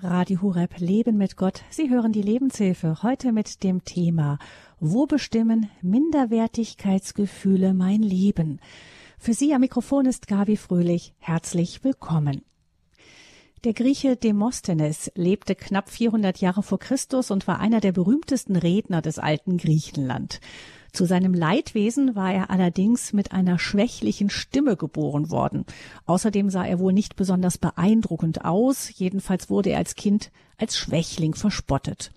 Radio 0.00 0.42
Hureb 0.42 0.78
Leben 0.78 1.16
mit 1.16 1.36
Gott. 1.36 1.62
Sie 1.70 1.90
hören 1.90 2.12
die 2.12 2.22
Lebenshilfe 2.22 3.02
heute 3.02 3.32
mit 3.32 3.64
dem 3.64 3.84
Thema 3.84 4.38
Wo 4.78 5.06
bestimmen 5.06 5.70
Minderwertigkeitsgefühle 5.82 7.74
mein 7.74 8.02
Leben? 8.02 8.60
Für 9.18 9.34
Sie 9.34 9.52
am 9.52 9.60
Mikrofon 9.60 10.06
ist 10.06 10.28
Gabi 10.28 10.56
Fröhlich. 10.56 11.14
Herzlich 11.18 11.82
willkommen. 11.82 12.42
Der 13.64 13.72
Grieche 13.72 14.14
Demosthenes 14.14 15.10
lebte 15.16 15.56
knapp 15.56 15.90
400 15.90 16.38
Jahre 16.38 16.62
vor 16.62 16.78
Christus 16.78 17.32
und 17.32 17.48
war 17.48 17.58
einer 17.58 17.80
der 17.80 17.90
berühmtesten 17.90 18.54
Redner 18.54 19.02
des 19.02 19.18
alten 19.18 19.56
Griechenland. 19.56 20.40
Zu 20.92 21.04
seinem 21.04 21.34
Leidwesen 21.34 22.16
war 22.16 22.32
er 22.32 22.50
allerdings 22.50 23.12
mit 23.12 23.32
einer 23.32 23.58
schwächlichen 23.58 24.30
Stimme 24.30 24.76
geboren 24.76 25.30
worden. 25.30 25.64
Außerdem 26.06 26.50
sah 26.50 26.64
er 26.64 26.78
wohl 26.78 26.92
nicht 26.92 27.16
besonders 27.16 27.58
beeindruckend 27.58 28.44
aus, 28.44 28.90
jedenfalls 28.98 29.50
wurde 29.50 29.70
er 29.70 29.78
als 29.78 29.94
Kind 29.94 30.30
als 30.56 30.76
Schwächling 30.76 31.34
verspottet. 31.34 32.12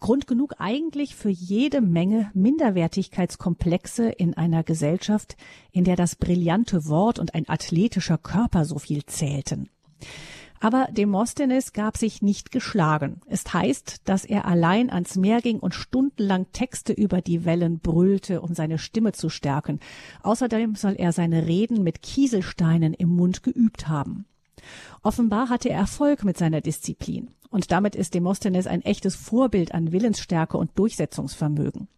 Grund 0.00 0.28
genug 0.28 0.54
eigentlich 0.58 1.16
für 1.16 1.30
jede 1.30 1.80
Menge 1.80 2.30
Minderwertigkeitskomplexe 2.32 4.08
in 4.10 4.34
einer 4.34 4.62
Gesellschaft, 4.62 5.36
in 5.72 5.84
der 5.84 5.96
das 5.96 6.14
brillante 6.14 6.86
Wort 6.86 7.18
und 7.18 7.34
ein 7.34 7.48
athletischer 7.48 8.18
Körper 8.18 8.64
so 8.64 8.78
viel 8.78 9.04
zählten. 9.06 9.70
Aber 10.60 10.88
Demosthenes 10.90 11.72
gab 11.72 11.96
sich 11.96 12.22
nicht 12.22 12.50
geschlagen. 12.50 13.20
Es 13.26 13.52
heißt, 13.52 14.08
dass 14.08 14.24
er 14.24 14.46
allein 14.46 14.90
ans 14.90 15.16
Meer 15.16 15.40
ging 15.40 15.58
und 15.60 15.74
stundenlang 15.74 16.46
Texte 16.52 16.92
über 16.92 17.20
die 17.20 17.44
Wellen 17.44 17.78
brüllte, 17.78 18.40
um 18.40 18.54
seine 18.54 18.78
Stimme 18.78 19.12
zu 19.12 19.28
stärken. 19.28 19.80
Außerdem 20.22 20.74
soll 20.74 20.94
er 20.98 21.12
seine 21.12 21.46
Reden 21.46 21.82
mit 21.82 22.02
Kieselsteinen 22.02 22.94
im 22.94 23.10
Mund 23.10 23.42
geübt 23.42 23.88
haben. 23.88 24.26
Offenbar 25.02 25.48
hatte 25.48 25.70
er 25.70 25.78
Erfolg 25.78 26.24
mit 26.24 26.36
seiner 26.36 26.60
Disziplin. 26.60 27.30
Und 27.50 27.70
damit 27.72 27.94
ist 27.94 28.14
Demosthenes 28.14 28.66
ein 28.66 28.82
echtes 28.82 29.14
Vorbild 29.14 29.72
an 29.72 29.92
Willensstärke 29.92 30.58
und 30.58 30.78
Durchsetzungsvermögen. 30.78 31.88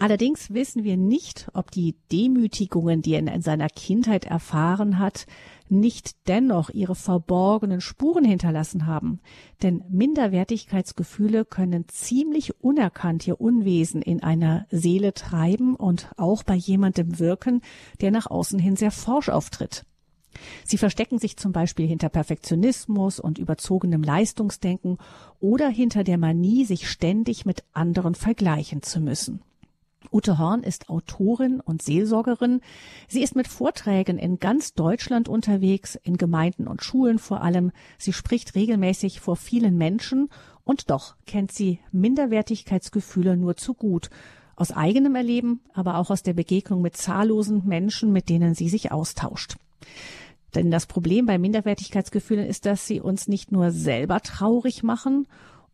Allerdings 0.00 0.54
wissen 0.54 0.84
wir 0.84 0.96
nicht, 0.96 1.48
ob 1.54 1.72
die 1.72 1.96
Demütigungen, 2.12 3.02
die 3.02 3.14
er 3.14 3.32
in 3.34 3.42
seiner 3.42 3.68
Kindheit 3.68 4.26
erfahren 4.26 5.00
hat, 5.00 5.26
nicht 5.68 6.28
dennoch 6.28 6.70
ihre 6.70 6.94
verborgenen 6.94 7.80
Spuren 7.80 8.24
hinterlassen 8.24 8.86
haben. 8.86 9.18
Denn 9.60 9.82
Minderwertigkeitsgefühle 9.90 11.44
können 11.44 11.88
ziemlich 11.88 12.62
unerkannt 12.62 13.26
ihr 13.26 13.40
Unwesen 13.40 14.00
in 14.00 14.22
einer 14.22 14.66
Seele 14.70 15.14
treiben 15.14 15.74
und 15.74 16.12
auch 16.16 16.44
bei 16.44 16.54
jemandem 16.54 17.18
wirken, 17.18 17.60
der 18.00 18.12
nach 18.12 18.28
außen 18.28 18.60
hin 18.60 18.76
sehr 18.76 18.92
forsch 18.92 19.28
auftritt. 19.28 19.84
Sie 20.64 20.78
verstecken 20.78 21.18
sich 21.18 21.36
zum 21.36 21.50
Beispiel 21.50 21.88
hinter 21.88 22.08
Perfektionismus 22.08 23.18
und 23.18 23.38
überzogenem 23.38 24.04
Leistungsdenken 24.04 24.98
oder 25.40 25.68
hinter 25.68 26.04
der 26.04 26.18
Manie, 26.18 26.64
sich 26.64 26.88
ständig 26.88 27.44
mit 27.44 27.64
anderen 27.72 28.14
vergleichen 28.14 28.82
zu 28.82 29.00
müssen. 29.00 29.42
Ute 30.12 30.38
Horn 30.38 30.62
ist 30.62 30.88
Autorin 30.88 31.60
und 31.60 31.82
Seelsorgerin. 31.82 32.60
Sie 33.08 33.22
ist 33.22 33.36
mit 33.36 33.48
Vorträgen 33.48 34.18
in 34.18 34.38
ganz 34.38 34.74
Deutschland 34.74 35.28
unterwegs, 35.28 35.98
in 36.02 36.16
Gemeinden 36.16 36.66
und 36.66 36.82
Schulen 36.82 37.18
vor 37.18 37.42
allem. 37.42 37.72
Sie 37.98 38.12
spricht 38.12 38.54
regelmäßig 38.54 39.20
vor 39.20 39.36
vielen 39.36 39.76
Menschen 39.76 40.28
und 40.64 40.90
doch 40.90 41.16
kennt 41.26 41.52
sie 41.52 41.80
Minderwertigkeitsgefühle 41.92 43.36
nur 43.36 43.56
zu 43.56 43.74
gut. 43.74 44.10
Aus 44.56 44.72
eigenem 44.72 45.14
Erleben, 45.14 45.60
aber 45.72 45.98
auch 45.98 46.10
aus 46.10 46.22
der 46.22 46.34
Begegnung 46.34 46.82
mit 46.82 46.96
zahllosen 46.96 47.66
Menschen, 47.66 48.12
mit 48.12 48.28
denen 48.28 48.54
sie 48.54 48.68
sich 48.68 48.90
austauscht. 48.90 49.56
Denn 50.54 50.70
das 50.70 50.86
Problem 50.86 51.26
bei 51.26 51.38
Minderwertigkeitsgefühlen 51.38 52.46
ist, 52.46 52.66
dass 52.66 52.86
sie 52.86 53.00
uns 53.00 53.28
nicht 53.28 53.52
nur 53.52 53.70
selber 53.70 54.20
traurig 54.20 54.82
machen 54.82 55.26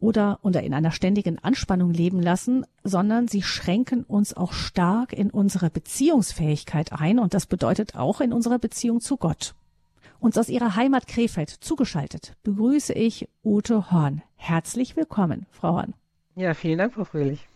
oder 0.04 0.38
unter 0.42 0.62
in 0.62 0.74
einer 0.74 0.90
ständigen 0.90 1.38
Anspannung 1.38 1.90
leben 1.90 2.20
lassen, 2.20 2.66
sondern 2.82 3.26
sie 3.26 3.42
schränken 3.42 4.04
uns 4.04 4.36
auch 4.36 4.52
stark 4.52 5.14
in 5.14 5.30
unserer 5.30 5.70
Beziehungsfähigkeit 5.70 6.92
ein 6.92 7.18
und 7.18 7.32
das 7.32 7.46
bedeutet 7.46 7.96
auch 7.96 8.20
in 8.20 8.34
unserer 8.34 8.58
Beziehung 8.58 9.00
zu 9.00 9.16
Gott. 9.16 9.54
Uns 10.20 10.36
aus 10.36 10.50
ihrer 10.50 10.76
Heimat 10.76 11.06
Krefeld 11.06 11.48
zugeschaltet 11.48 12.34
begrüße 12.42 12.92
ich 12.92 13.30
Ute 13.42 13.90
Horn. 13.90 14.20
Herzlich 14.36 14.94
willkommen, 14.94 15.46
Frau 15.50 15.76
Horn. 15.76 15.94
Ja, 16.36 16.52
vielen 16.52 16.76
Dank, 16.76 16.92
Frau 16.92 17.04
Fröhlich. 17.04 17.48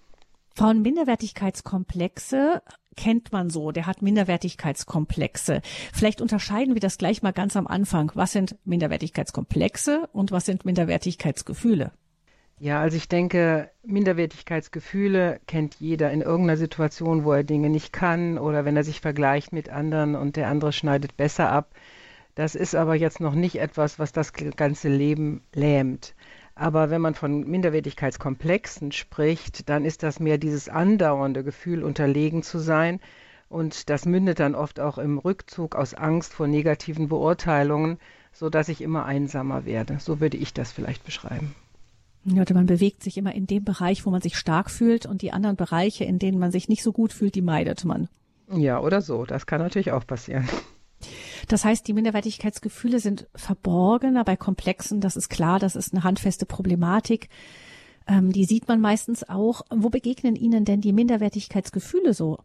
Frauen 0.54 0.80
Minderwertigkeitskomplexe 0.80 2.62
kennt 2.96 3.30
man 3.30 3.50
so, 3.50 3.72
der 3.72 3.86
hat 3.86 4.00
Minderwertigkeitskomplexe. 4.00 5.60
Vielleicht 5.92 6.22
unterscheiden 6.22 6.72
wir 6.72 6.80
das 6.80 6.96
gleich 6.96 7.22
mal 7.22 7.32
ganz 7.32 7.56
am 7.56 7.66
Anfang. 7.66 8.10
Was 8.14 8.32
sind 8.32 8.56
Minderwertigkeitskomplexe 8.64 10.08
und 10.12 10.32
was 10.32 10.46
sind 10.46 10.64
Minderwertigkeitsgefühle? 10.64 11.92
Ja, 12.60 12.80
also 12.80 12.96
ich 12.96 13.08
denke, 13.08 13.70
Minderwertigkeitsgefühle 13.84 15.38
kennt 15.46 15.76
jeder 15.76 16.10
in 16.10 16.22
irgendeiner 16.22 16.56
Situation, 16.56 17.24
wo 17.24 17.32
er 17.32 17.44
Dinge 17.44 17.70
nicht 17.70 17.92
kann 17.92 18.36
oder 18.36 18.64
wenn 18.64 18.76
er 18.76 18.82
sich 18.82 19.00
vergleicht 19.00 19.52
mit 19.52 19.68
anderen 19.68 20.16
und 20.16 20.34
der 20.34 20.48
andere 20.48 20.72
schneidet 20.72 21.16
besser 21.16 21.50
ab. 21.52 21.70
Das 22.34 22.56
ist 22.56 22.74
aber 22.74 22.96
jetzt 22.96 23.20
noch 23.20 23.34
nicht 23.34 23.60
etwas, 23.60 24.00
was 24.00 24.12
das 24.12 24.32
ganze 24.32 24.88
Leben 24.88 25.42
lähmt. 25.54 26.14
Aber 26.56 26.90
wenn 26.90 27.00
man 27.00 27.14
von 27.14 27.48
Minderwertigkeitskomplexen 27.48 28.90
spricht, 28.90 29.68
dann 29.68 29.84
ist 29.84 30.02
das 30.02 30.18
mehr 30.18 30.38
dieses 30.38 30.68
andauernde 30.68 31.44
Gefühl, 31.44 31.84
unterlegen 31.84 32.42
zu 32.42 32.58
sein. 32.58 32.98
Und 33.48 33.88
das 33.88 34.04
mündet 34.04 34.40
dann 34.40 34.56
oft 34.56 34.80
auch 34.80 34.98
im 34.98 35.18
Rückzug 35.18 35.76
aus 35.76 35.94
Angst 35.94 36.34
vor 36.34 36.48
negativen 36.48 37.08
Beurteilungen, 37.08 37.98
sodass 38.32 38.68
ich 38.68 38.80
immer 38.80 39.04
einsamer 39.04 39.64
werde. 39.64 39.98
So 40.00 40.20
würde 40.20 40.36
ich 40.36 40.52
das 40.52 40.72
vielleicht 40.72 41.04
beschreiben. 41.04 41.54
Man 42.34 42.66
bewegt 42.66 43.02
sich 43.02 43.16
immer 43.16 43.34
in 43.34 43.46
dem 43.46 43.64
Bereich, 43.64 44.06
wo 44.06 44.10
man 44.10 44.20
sich 44.20 44.36
stark 44.36 44.70
fühlt 44.70 45.06
und 45.06 45.22
die 45.22 45.32
anderen 45.32 45.56
Bereiche, 45.56 46.04
in 46.04 46.18
denen 46.18 46.38
man 46.38 46.50
sich 46.50 46.68
nicht 46.68 46.82
so 46.82 46.92
gut 46.92 47.12
fühlt, 47.12 47.34
die 47.34 47.42
meidet 47.42 47.84
man. 47.84 48.08
Ja, 48.52 48.80
oder 48.80 49.00
so. 49.02 49.24
Das 49.24 49.46
kann 49.46 49.60
natürlich 49.60 49.92
auch 49.92 50.06
passieren. 50.06 50.48
Das 51.48 51.64
heißt, 51.64 51.86
die 51.86 51.92
Minderwertigkeitsgefühle 51.92 52.98
sind 52.98 53.28
verborgener 53.34 54.24
bei 54.24 54.36
Komplexen. 54.36 55.00
Das 55.00 55.16
ist 55.16 55.28
klar. 55.28 55.58
Das 55.58 55.76
ist 55.76 55.94
eine 55.94 56.04
handfeste 56.04 56.46
Problematik. 56.46 57.28
Ähm, 58.06 58.32
die 58.32 58.44
sieht 58.44 58.68
man 58.68 58.80
meistens 58.80 59.28
auch. 59.28 59.62
Wo 59.70 59.90
begegnen 59.90 60.34
Ihnen 60.34 60.64
denn 60.64 60.80
die 60.80 60.92
Minderwertigkeitsgefühle 60.92 62.14
so? 62.14 62.38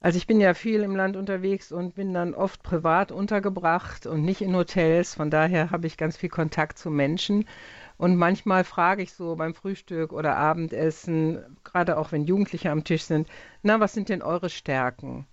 Also 0.00 0.16
ich 0.16 0.28
bin 0.28 0.40
ja 0.40 0.54
viel 0.54 0.82
im 0.82 0.94
Land 0.94 1.16
unterwegs 1.16 1.72
und 1.72 1.96
bin 1.96 2.14
dann 2.14 2.34
oft 2.34 2.62
privat 2.62 3.10
untergebracht 3.10 4.06
und 4.06 4.22
nicht 4.22 4.42
in 4.42 4.54
Hotels. 4.54 5.14
Von 5.14 5.30
daher 5.30 5.70
habe 5.72 5.88
ich 5.88 5.96
ganz 5.96 6.16
viel 6.16 6.28
Kontakt 6.28 6.78
zu 6.78 6.90
Menschen. 6.90 7.46
Und 7.98 8.16
manchmal 8.16 8.62
frage 8.62 9.02
ich 9.02 9.12
so 9.12 9.34
beim 9.34 9.54
Frühstück 9.54 10.12
oder 10.12 10.36
Abendessen, 10.36 11.58
gerade 11.64 11.98
auch 11.98 12.12
wenn 12.12 12.24
Jugendliche 12.24 12.70
am 12.70 12.84
Tisch 12.84 13.02
sind, 13.02 13.28
na, 13.62 13.80
was 13.80 13.92
sind 13.92 14.08
denn 14.08 14.22
eure 14.22 14.50
Stärken? 14.50 15.26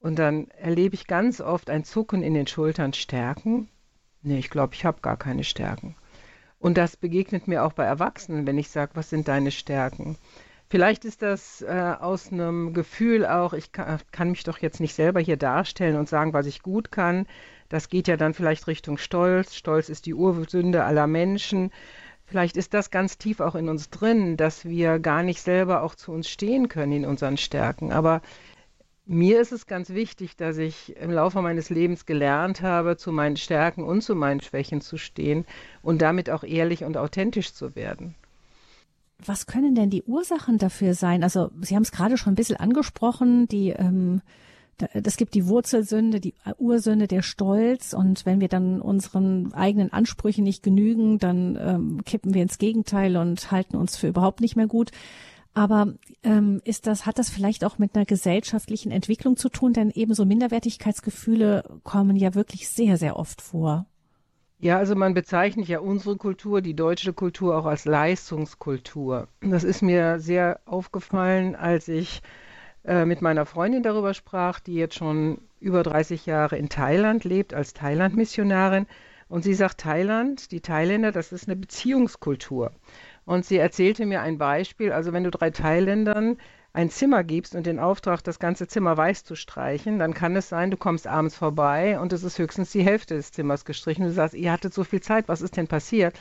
Und 0.00 0.18
dann 0.18 0.48
erlebe 0.48 0.94
ich 0.94 1.06
ganz 1.06 1.42
oft 1.42 1.68
ein 1.68 1.84
Zucken 1.84 2.22
in 2.22 2.34
den 2.34 2.46
Schultern. 2.46 2.94
Stärken? 2.94 3.68
Nee, 4.22 4.38
ich 4.38 4.48
glaube, 4.48 4.74
ich 4.74 4.86
habe 4.86 5.02
gar 5.02 5.18
keine 5.18 5.44
Stärken. 5.44 5.94
Und 6.58 6.78
das 6.78 6.96
begegnet 6.96 7.48
mir 7.48 7.62
auch 7.62 7.74
bei 7.74 7.84
Erwachsenen, 7.84 8.46
wenn 8.46 8.56
ich 8.56 8.70
sage, 8.70 8.92
was 8.94 9.10
sind 9.10 9.28
deine 9.28 9.50
Stärken? 9.50 10.16
Vielleicht 10.68 11.04
ist 11.04 11.22
das 11.22 11.62
äh, 11.62 11.94
aus 12.00 12.32
einem 12.32 12.72
Gefühl 12.74 13.26
auch, 13.26 13.52
ich 13.52 13.72
kann, 13.72 14.00
kann, 14.12 14.30
mich 14.30 14.44
doch 14.44 14.58
jetzt 14.58 14.80
nicht 14.80 14.94
selber 14.94 15.20
hier 15.20 15.36
darstellen 15.36 15.96
und 15.96 16.08
sagen, 16.08 16.32
was 16.32 16.46
ich 16.46 16.62
gut 16.62 16.90
kann. 16.90 17.26
Das 17.68 17.88
geht 17.88 18.08
ja 18.08 18.16
dann 18.16 18.34
vielleicht 18.34 18.66
Richtung 18.66 18.98
Stolz. 18.98 19.54
Stolz 19.54 19.88
ist 19.88 20.06
die 20.06 20.14
Ursünde 20.14 20.84
aller 20.84 21.06
Menschen. 21.06 21.70
Vielleicht 22.26 22.56
ist 22.56 22.72
das 22.74 22.90
ganz 22.90 23.18
tief 23.18 23.40
auch 23.40 23.54
in 23.54 23.68
uns 23.68 23.90
drin, 23.90 24.36
dass 24.36 24.64
wir 24.64 24.98
gar 24.98 25.22
nicht 25.22 25.42
selber 25.42 25.82
auch 25.82 25.94
zu 25.94 26.12
uns 26.12 26.28
stehen 26.28 26.68
können 26.68 26.92
in 26.92 27.04
unseren 27.04 27.36
Stärken. 27.36 27.92
Aber 27.92 28.22
mir 29.06 29.40
ist 29.40 29.52
es 29.52 29.66
ganz 29.66 29.90
wichtig, 29.90 30.36
dass 30.36 30.56
ich 30.56 30.96
im 30.96 31.10
Laufe 31.10 31.42
meines 31.42 31.68
Lebens 31.68 32.06
gelernt 32.06 32.62
habe, 32.62 32.96
zu 32.96 33.12
meinen 33.12 33.36
Stärken 33.36 33.84
und 33.84 34.00
zu 34.00 34.14
meinen 34.14 34.40
Schwächen 34.40 34.80
zu 34.80 34.96
stehen 34.96 35.44
und 35.82 36.00
damit 36.00 36.30
auch 36.30 36.42
ehrlich 36.42 36.84
und 36.84 36.96
authentisch 36.96 37.52
zu 37.52 37.76
werden. 37.76 38.14
Was 39.26 39.46
können 39.46 39.74
denn 39.74 39.90
die 39.90 40.02
Ursachen 40.02 40.58
dafür 40.58 40.94
sein? 40.94 41.22
Also 41.22 41.50
Sie 41.60 41.74
haben 41.74 41.82
es 41.82 41.92
gerade 41.92 42.16
schon 42.16 42.32
ein 42.32 42.36
bisschen 42.36 42.56
angesprochen, 42.56 43.48
die 43.48 43.70
ähm, 43.70 44.20
das 44.76 45.16
gibt 45.16 45.34
die 45.34 45.46
Wurzelsünde, 45.46 46.20
die 46.20 46.34
Ursünde, 46.58 47.06
der 47.06 47.22
Stolz. 47.22 47.92
Und 47.92 48.26
wenn 48.26 48.40
wir 48.40 48.48
dann 48.48 48.80
unseren 48.80 49.52
eigenen 49.52 49.92
Ansprüchen 49.92 50.44
nicht 50.44 50.62
genügen, 50.62 51.18
dann 51.18 51.56
ähm, 51.60 52.04
kippen 52.04 52.34
wir 52.34 52.42
ins 52.42 52.58
Gegenteil 52.58 53.16
und 53.16 53.50
halten 53.50 53.76
uns 53.76 53.96
für 53.96 54.08
überhaupt 54.08 54.40
nicht 54.40 54.56
mehr 54.56 54.66
gut. 54.66 54.90
Aber 55.54 55.94
ähm, 56.24 56.60
ist 56.64 56.88
das, 56.88 57.06
hat 57.06 57.18
das 57.18 57.30
vielleicht 57.30 57.64
auch 57.64 57.78
mit 57.78 57.94
einer 57.94 58.04
gesellschaftlichen 58.04 58.90
Entwicklung 58.90 59.36
zu 59.36 59.48
tun? 59.48 59.72
Denn 59.72 59.90
ebenso 59.94 60.24
Minderwertigkeitsgefühle 60.24 61.80
kommen 61.84 62.16
ja 62.16 62.34
wirklich 62.34 62.68
sehr, 62.68 62.96
sehr 62.96 63.16
oft 63.16 63.40
vor. 63.40 63.86
Ja, 64.64 64.78
also 64.78 64.94
man 64.94 65.12
bezeichnet 65.12 65.68
ja 65.68 65.80
unsere 65.80 66.16
Kultur, 66.16 66.62
die 66.62 66.74
deutsche 66.74 67.12
Kultur, 67.12 67.54
auch 67.54 67.66
als 67.66 67.84
Leistungskultur. 67.84 69.28
Das 69.42 69.62
ist 69.62 69.82
mir 69.82 70.20
sehr 70.20 70.58
aufgefallen, 70.64 71.54
als 71.54 71.86
ich 71.86 72.22
äh, 72.82 73.04
mit 73.04 73.20
meiner 73.20 73.44
Freundin 73.44 73.82
darüber 73.82 74.14
sprach, 74.14 74.60
die 74.60 74.72
jetzt 74.72 74.94
schon 74.94 75.42
über 75.60 75.82
30 75.82 76.24
Jahre 76.24 76.56
in 76.56 76.70
Thailand 76.70 77.24
lebt 77.24 77.52
als 77.52 77.74
Thailand-Missionarin. 77.74 78.86
Und 79.28 79.44
sie 79.44 79.52
sagt, 79.52 79.80
Thailand, 79.80 80.50
die 80.50 80.62
Thailänder, 80.62 81.12
das 81.12 81.30
ist 81.30 81.46
eine 81.46 81.56
Beziehungskultur. 81.56 82.72
Und 83.26 83.44
sie 83.44 83.58
erzählte 83.58 84.06
mir 84.06 84.22
ein 84.22 84.38
Beispiel, 84.38 84.92
also 84.92 85.12
wenn 85.12 85.24
du 85.24 85.30
drei 85.30 85.50
Thailändern 85.50 86.38
ein 86.74 86.90
Zimmer 86.90 87.22
gibst 87.22 87.54
und 87.54 87.66
den 87.66 87.78
Auftrag, 87.78 88.22
das 88.24 88.40
ganze 88.40 88.66
Zimmer 88.66 88.96
weiß 88.96 89.24
zu 89.24 89.36
streichen, 89.36 90.00
dann 90.00 90.12
kann 90.12 90.34
es 90.34 90.48
sein, 90.48 90.72
du 90.72 90.76
kommst 90.76 91.06
abends 91.06 91.36
vorbei 91.36 92.00
und 92.00 92.12
es 92.12 92.24
ist 92.24 92.38
höchstens 92.38 92.72
die 92.72 92.82
Hälfte 92.82 93.14
des 93.14 93.30
Zimmers 93.30 93.64
gestrichen. 93.64 94.04
Du 94.04 94.12
sagst, 94.12 94.34
ihr 94.34 94.50
hattet 94.50 94.74
so 94.74 94.82
viel 94.82 95.00
Zeit, 95.00 95.28
was 95.28 95.40
ist 95.40 95.56
denn 95.56 95.68
passiert? 95.68 96.18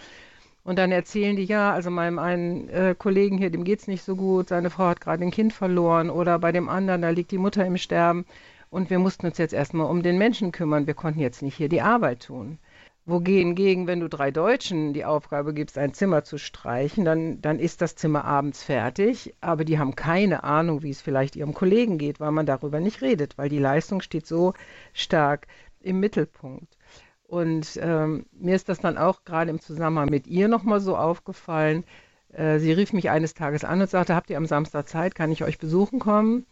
Und 0.64 0.78
dann 0.78 0.92
erzählen 0.92 1.36
die, 1.36 1.44
ja, 1.44 1.74
also 1.74 1.90
meinem 1.90 2.20
einen 2.20 2.70
äh, 2.70 2.96
Kollegen 2.98 3.40
hier, 3.40 3.50
dem 3.50 3.64
geht 3.64 3.80
es 3.80 3.88
nicht 3.88 4.04
so 4.04 4.16
gut, 4.16 4.50
seine 4.50 4.70
Frau 4.70 4.86
hat 4.86 5.02
gerade 5.02 5.24
ein 5.24 5.32
Kind 5.32 5.54
verloren 5.54 6.12
oder 6.12 6.38
bei 6.38 6.52
dem 6.52 6.70
anderen, 6.70 7.02
da 7.02 7.10
liegt 7.10 7.32
die 7.32 7.40
Mutter 7.40 7.66
im 7.66 7.78
Sterben 7.78 8.24
und 8.70 8.92
wir 8.92 9.00
mussten 9.00 9.26
uns 9.26 9.40
jetzt 9.40 9.54
erstmal 9.56 9.90
um 9.90 10.04
den 10.04 10.20
Menschen 10.20 10.52
kümmern. 10.52 10.86
Wir 10.86 10.94
konnten 10.94 11.20
jetzt 11.20 11.42
nicht 11.42 11.58
hier 11.58 11.68
die 11.68 11.82
Arbeit 11.82 12.28
tun. 12.28 12.60
Wogegen, 13.06 13.86
wenn 13.86 14.00
du 14.00 14.08
drei 14.08 14.32
Deutschen 14.32 14.94
die 14.94 15.04
Aufgabe 15.04 15.54
gibst, 15.54 15.78
ein 15.78 15.94
Zimmer 15.94 16.24
zu 16.24 16.38
streichen, 16.38 17.04
dann, 17.04 17.42
dann 17.42 17.60
ist 17.60 17.82
das 17.82 17.96
Zimmer 17.96 18.24
abends 18.24 18.64
fertig, 18.64 19.34
aber 19.42 19.66
die 19.66 19.78
haben 19.78 19.96
keine 19.96 20.46
Ahnung, 20.46 20.84
wie 20.84 20.90
es 20.90 21.02
vielleicht 21.02 21.36
ihrem 21.36 21.54
Kollegen 21.54 21.98
geht, 21.98 22.22
weil 22.22 22.32
man 22.32 22.46
darüber 22.46 22.80
nicht 22.80 23.02
redet, 23.02 23.38
weil 23.38 23.50
die 23.50 23.60
Leistung 23.60 24.02
steht 24.02 24.26
so 24.26 24.54
stark 24.94 25.48
im 25.82 26.00
Mittelpunkt. 26.00 26.78
Und 27.24 27.78
ähm, 27.82 28.26
mir 28.32 28.56
ist 28.56 28.70
das 28.70 28.80
dann 28.80 28.98
auch 28.98 29.26
gerade 29.26 29.50
im 29.50 29.60
Zusammenhang 29.60 30.10
mit 30.10 30.26
ihr 30.28 30.48
nochmal 30.48 30.80
so 30.80 30.96
aufgefallen. 30.96 31.84
Äh, 32.32 32.60
sie 32.60 32.72
rief 32.72 32.94
mich 32.94 33.10
eines 33.10 33.34
Tages 33.34 33.66
an 33.66 33.82
und 33.82 33.90
sagte, 33.90 34.16
habt 34.16 34.30
ihr 34.30 34.38
am 34.38 34.46
Samstag 34.46 34.88
Zeit, 34.88 35.14
kann 35.14 35.32
ich 35.32 35.44
euch 35.44 35.58
besuchen 35.58 36.00
kommen? 36.00 36.46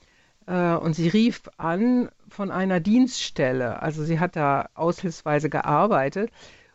Äh, 0.48 0.76
und 0.76 0.94
sie 0.94 1.08
rief 1.08 1.44
an 1.58 2.10
von 2.30 2.52
einer 2.52 2.80
Dienststelle. 2.80 3.82
Also 3.82 4.04
sie 4.04 4.20
hat 4.20 4.36
da 4.36 4.70
aushilfsweise 4.74 5.50
gearbeitet. 5.50 6.32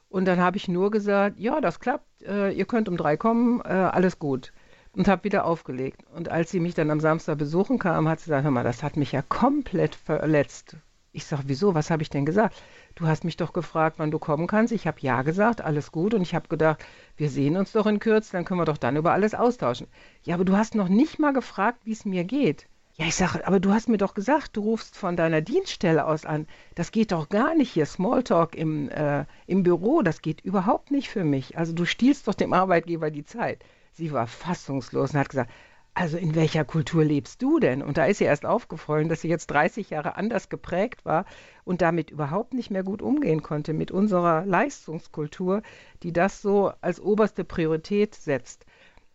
Und 0.08 0.24
dann 0.26 0.40
habe 0.40 0.56
ich 0.56 0.68
nur 0.68 0.90
gesagt, 0.90 1.38
ja, 1.38 1.60
das 1.60 1.80
klappt, 1.80 2.22
äh, 2.22 2.50
ihr 2.50 2.64
könnt 2.64 2.88
um 2.88 2.96
drei 2.96 3.16
kommen, 3.16 3.60
äh, 3.60 3.68
alles 3.68 4.18
gut. 4.18 4.52
Und 4.92 5.08
habe 5.08 5.24
wieder 5.24 5.44
aufgelegt. 5.44 6.04
Und 6.14 6.30
als 6.30 6.50
sie 6.50 6.60
mich 6.60 6.74
dann 6.74 6.90
am 6.90 7.00
Samstag 7.00 7.36
besuchen 7.38 7.78
kam, 7.78 8.08
hat 8.08 8.20
sie 8.20 8.26
gesagt, 8.26 8.44
hör 8.44 8.50
mal, 8.50 8.64
das 8.64 8.82
hat 8.82 8.96
mich 8.96 9.12
ja 9.12 9.22
komplett 9.22 9.94
verletzt. 9.94 10.76
Ich 11.12 11.26
sage, 11.26 11.44
wieso, 11.46 11.74
was 11.74 11.90
habe 11.90 12.02
ich 12.02 12.10
denn 12.10 12.26
gesagt? 12.26 12.62
Du 12.94 13.06
hast 13.06 13.24
mich 13.24 13.36
doch 13.36 13.52
gefragt, 13.52 13.98
wann 13.98 14.10
du 14.10 14.18
kommen 14.18 14.46
kannst. 14.46 14.72
Ich 14.72 14.86
habe 14.86 14.98
ja 15.00 15.22
gesagt, 15.22 15.60
alles 15.60 15.90
gut. 15.92 16.14
Und 16.14 16.22
ich 16.22 16.34
habe 16.34 16.48
gedacht, 16.48 16.84
wir 17.16 17.30
sehen 17.30 17.56
uns 17.56 17.72
doch 17.72 17.86
in 17.86 18.00
Kürze, 18.00 18.32
dann 18.32 18.44
können 18.44 18.60
wir 18.60 18.64
doch 18.64 18.78
dann 18.78 18.96
über 18.96 19.12
alles 19.12 19.34
austauschen. 19.34 19.86
Ja, 20.24 20.34
aber 20.34 20.44
du 20.44 20.56
hast 20.56 20.74
noch 20.74 20.88
nicht 20.88 21.18
mal 21.18 21.32
gefragt, 21.32 21.80
wie 21.84 21.92
es 21.92 22.04
mir 22.04 22.24
geht. 22.24 22.66
Ja, 22.98 23.04
ich 23.06 23.14
sage, 23.14 23.46
aber 23.46 23.60
du 23.60 23.74
hast 23.74 23.90
mir 23.90 23.98
doch 23.98 24.14
gesagt, 24.14 24.56
du 24.56 24.62
rufst 24.62 24.96
von 24.96 25.16
deiner 25.16 25.42
Dienststelle 25.42 26.06
aus 26.06 26.24
an. 26.24 26.46
Das 26.74 26.92
geht 26.92 27.12
doch 27.12 27.28
gar 27.28 27.54
nicht 27.54 27.70
hier. 27.70 27.84
Smalltalk 27.84 28.54
im, 28.54 28.88
äh, 28.88 29.26
im 29.46 29.62
Büro, 29.62 30.00
das 30.00 30.22
geht 30.22 30.40
überhaupt 30.40 30.90
nicht 30.90 31.10
für 31.10 31.22
mich. 31.22 31.58
Also 31.58 31.74
du 31.74 31.84
stiehlst 31.84 32.26
doch 32.26 32.32
dem 32.32 32.54
Arbeitgeber 32.54 33.10
die 33.10 33.24
Zeit. 33.24 33.62
Sie 33.92 34.12
war 34.12 34.26
fassungslos 34.26 35.12
und 35.12 35.20
hat 35.20 35.28
gesagt, 35.28 35.50
also 35.92 36.16
in 36.16 36.34
welcher 36.34 36.64
Kultur 36.64 37.04
lebst 37.04 37.42
du 37.42 37.58
denn? 37.58 37.82
Und 37.82 37.98
da 37.98 38.06
ist 38.06 38.22
ihr 38.22 38.28
erst 38.28 38.46
aufgefallen, 38.46 39.10
dass 39.10 39.20
sie 39.20 39.28
jetzt 39.28 39.48
30 39.48 39.90
Jahre 39.90 40.16
anders 40.16 40.48
geprägt 40.48 41.04
war 41.04 41.26
und 41.64 41.82
damit 41.82 42.10
überhaupt 42.10 42.54
nicht 42.54 42.70
mehr 42.70 42.82
gut 42.82 43.02
umgehen 43.02 43.42
konnte 43.42 43.74
mit 43.74 43.90
unserer 43.90 44.46
Leistungskultur, 44.46 45.62
die 46.02 46.14
das 46.14 46.40
so 46.40 46.72
als 46.80 46.98
oberste 46.98 47.44
Priorität 47.44 48.14
setzt. 48.14 48.64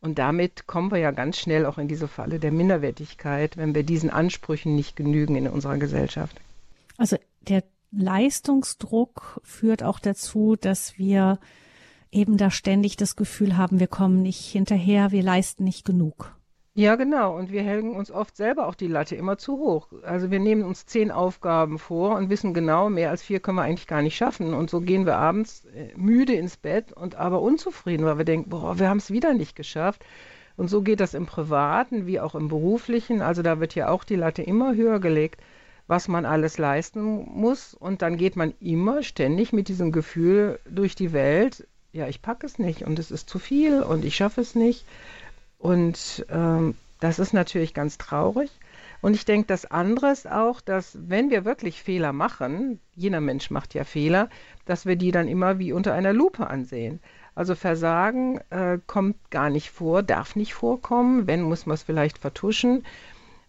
Und 0.01 0.17
damit 0.17 0.65
kommen 0.65 0.91
wir 0.91 0.97
ja 0.97 1.11
ganz 1.11 1.37
schnell 1.37 1.65
auch 1.65 1.77
in 1.77 1.87
diese 1.87 2.07
Falle 2.07 2.39
der 2.39 2.51
Minderwertigkeit, 2.51 3.55
wenn 3.55 3.75
wir 3.75 3.83
diesen 3.83 4.09
Ansprüchen 4.09 4.75
nicht 4.75 4.95
genügen 4.95 5.35
in 5.35 5.47
unserer 5.47 5.77
Gesellschaft. 5.77 6.41
Also 6.97 7.17
der 7.41 7.63
Leistungsdruck 7.91 9.41
führt 9.43 9.83
auch 9.83 9.99
dazu, 9.99 10.55
dass 10.59 10.97
wir 10.97 11.39
eben 12.11 12.37
da 12.37 12.49
ständig 12.49 12.97
das 12.97 13.15
Gefühl 13.15 13.57
haben, 13.57 13.79
wir 13.79 13.87
kommen 13.87 14.21
nicht 14.21 14.39
hinterher, 14.39 15.11
wir 15.11 15.23
leisten 15.23 15.63
nicht 15.63 15.85
genug. 15.85 16.35
Ja, 16.73 16.95
genau. 16.95 17.37
Und 17.37 17.51
wir 17.51 17.63
hängen 17.63 17.95
uns 17.95 18.11
oft 18.11 18.37
selber 18.37 18.67
auch 18.67 18.75
die 18.75 18.87
Latte 18.87 19.15
immer 19.15 19.37
zu 19.37 19.57
hoch. 19.57 19.89
Also 20.03 20.31
wir 20.31 20.39
nehmen 20.39 20.63
uns 20.63 20.85
zehn 20.85 21.11
Aufgaben 21.11 21.77
vor 21.77 22.15
und 22.15 22.29
wissen 22.29 22.53
genau, 22.53 22.89
mehr 22.89 23.09
als 23.09 23.21
vier 23.21 23.41
können 23.41 23.57
wir 23.57 23.63
eigentlich 23.63 23.87
gar 23.87 24.01
nicht 24.01 24.15
schaffen. 24.15 24.53
Und 24.53 24.69
so 24.69 24.79
gehen 24.79 25.05
wir 25.05 25.17
abends 25.17 25.65
äh, 25.65 25.91
müde 25.97 26.33
ins 26.33 26.55
Bett 26.55 26.93
und 26.93 27.15
aber 27.15 27.41
unzufrieden, 27.41 28.05
weil 28.05 28.17
wir 28.17 28.25
denken, 28.25 28.49
boah, 28.49 28.79
wir 28.79 28.87
haben 28.87 28.97
es 28.99 29.11
wieder 29.11 29.33
nicht 29.33 29.57
geschafft. 29.57 30.05
Und 30.55 30.69
so 30.69 30.81
geht 30.81 31.01
das 31.01 31.13
im 31.13 31.25
Privaten 31.25 32.07
wie 32.07 32.21
auch 32.21 32.35
im 32.35 32.47
Beruflichen. 32.47 33.21
Also 33.21 33.41
da 33.41 33.59
wird 33.59 33.75
ja 33.75 33.89
auch 33.89 34.05
die 34.05 34.15
Latte 34.15 34.41
immer 34.41 34.73
höher 34.73 35.01
gelegt, 35.01 35.41
was 35.87 36.07
man 36.07 36.25
alles 36.25 36.57
leisten 36.57 37.01
muss. 37.01 37.73
Und 37.73 38.01
dann 38.01 38.15
geht 38.15 38.37
man 38.37 38.53
immer 38.61 39.03
ständig 39.03 39.51
mit 39.51 39.67
diesem 39.67 39.91
Gefühl 39.91 40.59
durch 40.69 40.95
die 40.95 41.11
Welt, 41.11 41.67
ja, 41.93 42.07
ich 42.07 42.21
packe 42.21 42.45
es 42.45 42.57
nicht 42.57 42.85
und 42.85 42.99
es 42.99 43.11
ist 43.11 43.29
zu 43.29 43.37
viel 43.37 43.81
und 43.81 44.05
ich 44.05 44.15
schaffe 44.15 44.39
es 44.39 44.55
nicht. 44.55 44.85
Und 45.61 46.25
ähm, 46.29 46.73
das 46.99 47.19
ist 47.19 47.33
natürlich 47.33 47.73
ganz 47.75 47.99
traurig. 47.99 48.49
Und 49.01 49.13
ich 49.13 49.25
denke, 49.25 49.47
das 49.47 49.65
andere 49.65 50.11
ist 50.11 50.29
auch, 50.29 50.59
dass 50.59 50.97
wenn 51.07 51.29
wir 51.29 51.45
wirklich 51.45 51.81
Fehler 51.83 52.13
machen, 52.13 52.79
jeder 52.95 53.21
Mensch 53.21 53.51
macht 53.51 53.73
ja 53.75 53.83
Fehler, 53.83 54.29
dass 54.65 54.85
wir 54.85 54.95
die 54.95 55.11
dann 55.11 55.27
immer 55.27 55.59
wie 55.59 55.71
unter 55.71 55.93
einer 55.93 56.13
Lupe 56.13 56.47
ansehen. 56.47 56.99
Also 57.33 57.55
Versagen 57.55 58.39
äh, 58.49 58.79
kommt 58.87 59.17
gar 59.29 59.49
nicht 59.49 59.71
vor, 59.71 60.03
darf 60.03 60.35
nicht 60.35 60.53
vorkommen. 60.53 61.27
Wenn, 61.27 61.43
muss 61.43 61.65
man 61.65 61.75
es 61.75 61.83
vielleicht 61.83 62.17
vertuschen. 62.17 62.83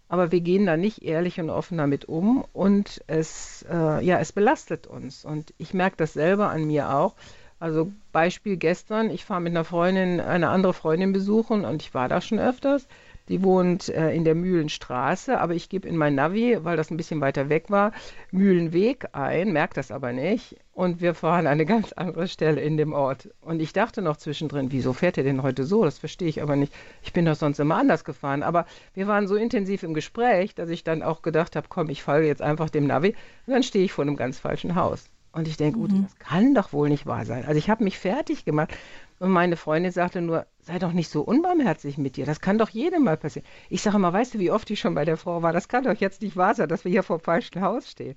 Aber 0.09 0.31
wir 0.33 0.43
gehen 0.43 0.67
da 0.67 0.77
nicht 0.77 1.03
ehrlich 1.03 1.41
und 1.41 1.49
offen 1.49 1.79
damit 1.79 2.05
um 2.05 2.45
und 2.53 3.03
es, 3.07 3.65
äh, 3.71 4.05
ja, 4.05 4.19
es 4.19 4.33
belastet 4.33 4.87
uns. 4.87 5.25
Und 5.25 5.55
ich 5.57 5.73
merke 5.73 5.97
das 5.97 6.13
selber 6.13 6.51
an 6.51 6.67
mir 6.67 6.95
auch. 6.95 7.15
Also 7.63 7.93
Beispiel 8.11 8.57
gestern, 8.57 9.09
ich 9.09 9.25
fahre 9.25 9.41
mit 9.41 9.53
einer 9.53 9.63
Freundin, 9.63 10.19
eine 10.19 10.49
andere 10.49 10.75
Freundin 10.75 11.13
besuchen 11.13 11.65
und 11.65 11.81
ich 11.81 11.95
war 11.95 12.09
da 12.09 12.21
schon 12.21 12.41
öfters. 12.41 12.89
Die 13.29 13.45
wohnt 13.45 13.89
äh, 13.89 14.13
in 14.13 14.25
der 14.25 14.35
Mühlenstraße, 14.35 15.39
aber 15.39 15.55
ich 15.55 15.69
gebe 15.69 15.87
in 15.87 15.97
mein 15.97 16.17
Navi, 16.17 16.59
weil 16.65 16.77
das 16.77 16.91
ein 16.91 16.97
bisschen 16.97 17.21
weiter 17.21 17.49
weg 17.51 17.67
war, 17.71 17.93
Mühlenweg 18.33 19.11
ein, 19.13 19.53
merke 19.53 19.75
das 19.75 19.93
aber 19.93 20.13
nicht. 20.13 20.57
Und 20.73 21.01
wir 21.01 21.15
fahren 21.15 21.47
an 21.47 21.53
eine 21.53 21.65
ganz 21.75 21.93
andere 21.93 22.27
Stelle 22.27 22.61
in 22.61 22.77
dem 22.77 22.93
Ort. 22.93 23.29
Und 23.43 23.63
ich 23.63 23.73
dachte 23.73 24.03
noch 24.03 24.17
zwischendrin, 24.17 24.73
wieso 24.73 24.93
fährt 24.93 25.17
er 25.17 25.23
denn 25.23 25.45
heute 25.45 25.63
so? 25.63 25.85
Das 25.85 26.01
verstehe 26.01 26.29
ich 26.29 26.43
aber 26.43 26.57
nicht. 26.57 26.73
Ich 27.05 27.13
bin 27.13 27.27
doch 27.27 27.37
sonst 27.37 27.61
immer 27.61 27.77
anders 27.77 28.03
gefahren. 28.03 28.43
Aber 28.43 28.67
wir 28.95 29.07
waren 29.07 29.29
so 29.29 29.37
intensiv 29.37 29.85
im 29.85 29.95
Gespräch, 29.95 30.57
dass 30.57 30.69
ich 30.69 30.83
dann 30.83 31.05
auch 31.05 31.23
gedacht 31.23 31.55
habe, 31.55 31.69
komm, 31.69 31.91
ich 31.91 32.03
folge 32.03 32.27
jetzt 32.27 32.43
einfach 32.43 32.71
dem 32.71 32.89
Navi. 32.89 33.15
Und 33.47 33.53
dann 33.53 33.63
stehe 33.63 33.85
ich 33.85 33.93
vor 33.93 34.03
einem 34.03 34.17
ganz 34.17 34.41
falschen 34.41 34.75
Haus. 34.75 35.12
Und 35.33 35.49
ich 35.49 35.57
denke, 35.57 35.79
gut, 35.79 35.93
mhm. 35.93 36.03
das 36.05 36.19
kann 36.19 36.55
doch 36.55 36.73
wohl 36.73 36.91
nicht 36.91 37.07
wahr 37.07 37.25
sein. 37.25 37.45
Also 37.47 37.57
ich 37.57 37.71
habe 37.71 37.85
mich 37.85 37.99
fertig 37.99 38.45
gemacht 38.45 38.71
und 39.19 39.31
meine 39.31 39.57
Freundin 39.57 39.91
sagte 39.91 40.21
nur, 40.21 40.47
sei 40.61 40.79
doch 40.79 40.93
nicht 40.93 41.09
so 41.09 41.23
unbarmherzig 41.23 41.97
mit 41.97 42.17
dir. 42.17 42.27
Das 42.27 42.41
kann 42.41 42.59
doch 42.59 42.69
jedem 42.69 43.05
mal 43.05 43.17
passieren. 43.17 43.47
Ich 43.71 43.81
sage 43.83 43.97
immer, 43.97 44.13
weißt 44.13 44.35
du, 44.35 44.39
wie 44.39 44.51
oft 44.51 44.69
ich 44.71 44.81
schon 44.81 44.95
bei 44.95 45.07
der 45.07 45.17
Frau 45.17 45.41
war? 45.43 45.53
Das 45.53 45.69
kann 45.69 45.85
doch 45.85 45.95
jetzt 45.95 46.21
nicht 46.21 46.37
wahr 46.37 46.55
sein, 46.55 46.69
dass 46.69 46.85
wir 46.85 46.91
hier 46.91 47.03
vor 47.03 47.19
dem 47.19 47.25
falschen 47.25 47.63
Haus 47.63 47.91
stehen. 47.91 48.17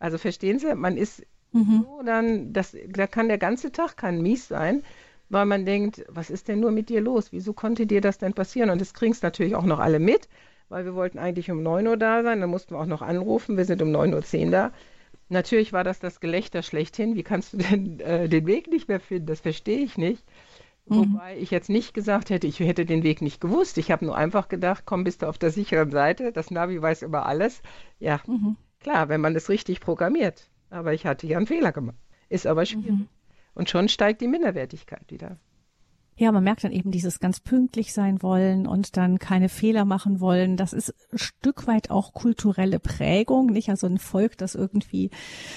Also 0.00 0.18
verstehen 0.18 0.58
Sie, 0.58 0.74
man 0.74 0.96
ist 0.96 1.24
mhm. 1.52 1.84
so 1.84 2.02
dann, 2.04 2.52
das, 2.52 2.76
da 2.88 3.06
kann 3.06 3.28
der 3.28 3.38
ganze 3.38 3.70
Tag 3.70 3.96
kann 3.96 4.20
mies 4.20 4.48
sein, 4.48 4.82
weil 5.28 5.46
man 5.46 5.64
denkt, 5.64 6.04
was 6.08 6.30
ist 6.30 6.48
denn 6.48 6.60
nur 6.60 6.72
mit 6.72 6.88
dir 6.88 7.00
los? 7.00 7.30
Wieso 7.30 7.52
konnte 7.52 7.86
dir 7.86 8.00
das 8.00 8.18
denn 8.18 8.34
passieren? 8.34 8.70
Und 8.70 8.80
das 8.80 8.94
kriegen 8.94 9.12
es 9.12 9.22
natürlich 9.22 9.54
auch 9.54 9.64
noch 9.64 9.78
alle 9.78 10.00
mit, 10.00 10.28
weil 10.68 10.84
wir 10.84 10.94
wollten 10.94 11.18
eigentlich 11.18 11.50
um 11.50 11.62
9 11.62 11.86
Uhr 11.86 11.96
da 11.96 12.22
sein, 12.22 12.40
dann 12.40 12.50
mussten 12.50 12.74
wir 12.74 12.80
auch 12.80 12.86
noch 12.86 13.02
anrufen, 13.02 13.56
wir 13.56 13.64
sind 13.64 13.80
um 13.82 13.90
9.10 13.90 14.46
Uhr 14.46 14.50
da. 14.50 14.72
Natürlich 15.28 15.72
war 15.72 15.84
das 15.84 16.00
das 16.00 16.20
Gelächter 16.20 16.62
schlechthin. 16.62 17.14
Wie 17.14 17.22
kannst 17.22 17.52
du 17.52 17.58
denn 17.58 18.00
äh, 18.00 18.28
den 18.28 18.46
Weg 18.46 18.68
nicht 18.68 18.88
mehr 18.88 19.00
finden? 19.00 19.26
Das 19.26 19.40
verstehe 19.40 19.80
ich 19.80 19.98
nicht. 19.98 20.24
Mhm. 20.86 21.14
Wobei 21.14 21.36
ich 21.38 21.50
jetzt 21.50 21.68
nicht 21.68 21.92
gesagt 21.94 22.30
hätte, 22.30 22.46
ich 22.46 22.60
hätte 22.60 22.86
den 22.86 23.02
Weg 23.02 23.20
nicht 23.20 23.40
gewusst. 23.40 23.78
Ich 23.78 23.90
habe 23.90 24.04
nur 24.04 24.16
einfach 24.16 24.48
gedacht, 24.48 24.84
komm, 24.86 25.04
bist 25.04 25.22
du 25.22 25.26
auf 25.26 25.38
der 25.38 25.50
sicheren 25.50 25.90
Seite. 25.90 26.32
Das 26.32 26.50
Navi 26.50 26.80
weiß 26.80 27.02
über 27.02 27.26
alles. 27.26 27.62
Ja, 27.98 28.20
mhm. 28.26 28.56
klar, 28.80 29.08
wenn 29.08 29.20
man 29.20 29.36
es 29.36 29.48
richtig 29.48 29.80
programmiert. 29.80 30.50
Aber 30.70 30.94
ich 30.94 31.06
hatte 31.06 31.26
ja 31.26 31.36
einen 31.36 31.46
Fehler 31.46 31.72
gemacht. 31.72 31.96
Ist 32.28 32.46
aber 32.46 32.66
schwierig. 32.66 32.90
Mhm. 32.90 33.08
Und 33.54 33.70
schon 33.70 33.88
steigt 33.88 34.20
die 34.20 34.28
Minderwertigkeit 34.28 35.10
wieder. 35.10 35.38
Ja, 36.20 36.32
man 36.32 36.42
merkt 36.42 36.64
dann 36.64 36.72
eben 36.72 36.90
dieses 36.90 37.20
ganz 37.20 37.38
pünktlich 37.38 37.92
sein 37.92 38.22
wollen 38.22 38.66
und 38.66 38.96
dann 38.96 39.20
keine 39.20 39.48
Fehler 39.48 39.84
machen 39.84 40.20
wollen. 40.20 40.56
Das 40.56 40.72
ist 40.72 40.92
ein 41.12 41.18
Stück 41.18 41.68
weit 41.68 41.90
auch 41.92 42.12
kulturelle 42.12 42.80
Prägung, 42.80 43.46
nicht? 43.46 43.70
Also 43.70 43.86
ein 43.86 43.98
Volk, 43.98 44.36
das 44.36 44.56
irgendwie 44.56 45.10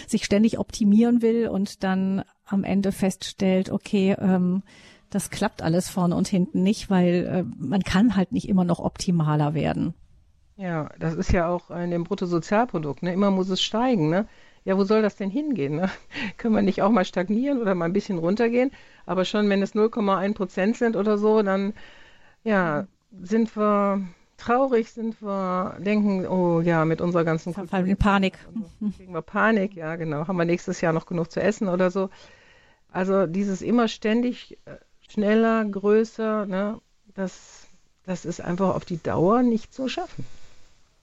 sich 0.08 0.24
ständig 0.24 0.60
optimieren 0.60 1.24
will 1.24 1.48
und 1.48 1.84
dann 1.84 2.24
am 2.46 2.64
Ende 2.64 2.92
feststellt, 2.92 3.72
okay, 3.72 4.16
ähm, 4.20 4.62
das 5.10 5.32
klappt 5.32 5.64
alles 5.64 5.90
vorne 5.90 6.16
und 6.16 6.28
hinten 6.28 6.62
nicht, 6.62 6.92
weil 6.92 7.26
äh, 7.26 7.44
man 7.58 7.82
kann 7.82 8.16
halt 8.16 8.32
nicht 8.32 8.48
immer 8.48 8.64
noch 8.64 8.80
optimaler 8.80 9.56
werden. 9.56 9.96
Ja, 10.58 10.90
das 11.00 11.16
ist 11.16 11.32
ja 11.32 11.50
auch 11.50 11.72
in 11.72 11.90
dem 11.90 12.04
Bruttosozialprodukt, 12.04 13.02
ne? 13.02 13.14
Immer 13.14 13.32
muss 13.32 13.50
es 13.50 13.64
steigen, 13.64 14.12
ne? 14.12 14.28
Ja, 14.64 14.78
wo 14.78 14.84
soll 14.84 15.02
das 15.02 15.16
denn 15.16 15.30
hingehen? 15.30 15.76
Ne? 15.78 15.90
Können 16.38 16.56
wir 16.56 16.62
nicht 16.62 16.82
auch 16.82 16.92
mal 16.92 17.06
stagnieren 17.06 17.60
oder 17.60 17.76
mal 17.76 17.86
ein 17.86 17.94
bisschen 17.94 18.18
runtergehen? 18.18 18.72
Aber 19.06 19.26
schon, 19.26 19.50
wenn 19.50 19.62
es 19.62 19.74
0,1 19.74 20.34
Prozent 20.34 20.78
sind 20.78 20.96
oder 20.96 21.18
so, 21.18 21.42
dann 21.42 21.74
ja, 22.44 22.88
sind 23.22 23.56
wir 23.56 24.02
traurig, 24.38 24.92
sind 24.92 25.22
wir, 25.22 25.78
denken, 25.80 26.26
oh 26.28 26.62
ja, 26.62 26.86
mit 26.86 27.02
unserer 27.02 27.24
ganzen 27.24 27.54
Kultur. 27.54 27.80
in 27.80 27.98
Panik. 27.98 28.40
Kriegen 28.98 29.14
wir 29.14 29.22
Panik, 29.22 29.76
ja, 29.76 29.96
genau. 29.96 30.28
Haben 30.28 30.38
wir 30.38 30.46
nächstes 30.46 30.82
Jahr 30.82 30.94
noch 30.94 31.06
genug 31.06 31.32
zu 31.32 31.42
essen 31.42 31.68
oder 31.68 31.92
so? 31.92 32.10
Also 32.92 33.28
dieses 33.28 33.62
immer 33.62 33.88
ständig 33.88 34.58
äh, 34.66 34.78
schneller, 35.10 35.64
größer, 35.66 36.46
ne, 36.46 36.80
das, 37.14 37.68
das 38.06 38.26
ist 38.26 38.42
einfach 38.42 38.76
auf 38.76 38.86
die 38.86 39.02
Dauer 39.02 39.44
nicht 39.44 39.74
zu 39.74 39.88
schaffen. 39.88 40.26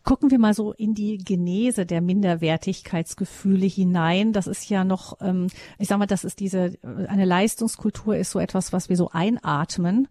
Gucken 0.08 0.30
wir 0.30 0.38
mal 0.38 0.54
so 0.54 0.72
in 0.72 0.94
die 0.94 1.18
Genese 1.18 1.84
der 1.84 2.00
Minderwertigkeitsgefühle 2.00 3.66
hinein. 3.66 4.32
Das 4.32 4.46
ist 4.46 4.70
ja 4.70 4.82
noch, 4.82 5.18
ähm, 5.20 5.48
ich 5.78 5.88
sag 5.88 5.98
mal, 5.98 6.06
das 6.06 6.24
ist 6.24 6.40
diese, 6.40 6.78
äh, 6.82 7.06
eine 7.08 7.26
Leistungskultur 7.26 8.16
ist 8.16 8.30
so 8.30 8.38
etwas, 8.38 8.72
was 8.72 8.88
wir 8.88 8.96
so 8.96 9.10
einatmen, 9.10 10.08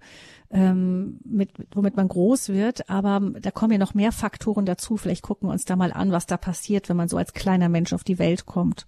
ähm, 0.51 1.17
mit, 1.25 1.49
womit 1.73 1.95
man 1.97 2.09
groß 2.09 2.49
wird. 2.49 2.91
Aber 2.91 3.19
da 3.41 3.49
kommen 3.49 3.71
ja 3.71 3.79
noch 3.79 3.95
mehr 3.95 4.11
Faktoren 4.11 4.67
dazu. 4.67 4.97
Vielleicht 4.97 5.23
gucken 5.23 5.49
wir 5.49 5.51
uns 5.51 5.65
da 5.65 5.75
mal 5.75 5.91
an, 5.91 6.11
was 6.11 6.27
da 6.27 6.37
passiert, 6.37 6.89
wenn 6.89 6.97
man 6.97 7.07
so 7.07 7.17
als 7.17 7.33
kleiner 7.33 7.67
Mensch 7.67 7.91
auf 7.91 8.03
die 8.03 8.19
Welt 8.19 8.45
kommt. 8.45 8.85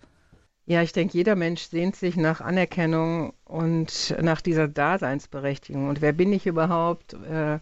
Ja, 0.67 0.83
ich 0.83 0.93
denke, 0.93 1.17
jeder 1.17 1.35
Mensch 1.35 1.63
sehnt 1.63 1.95
sich 1.95 2.17
nach 2.17 2.39
Anerkennung 2.39 3.33
und 3.45 4.15
nach 4.21 4.41
dieser 4.41 4.67
Daseinsberechtigung. 4.67 5.89
Und 5.89 6.03
wer 6.03 6.13
bin 6.13 6.31
ich 6.31 6.45
überhaupt? 6.45 7.13
Äh, 7.13 7.57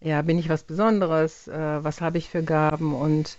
ja, 0.00 0.22
bin 0.22 0.38
ich 0.38 0.48
was 0.48 0.64
Besonderes? 0.64 1.48
Äh, 1.48 1.84
was 1.84 2.00
habe 2.00 2.18
ich 2.18 2.28
für 2.28 2.42
Gaben? 2.42 2.94
Und 2.94 3.38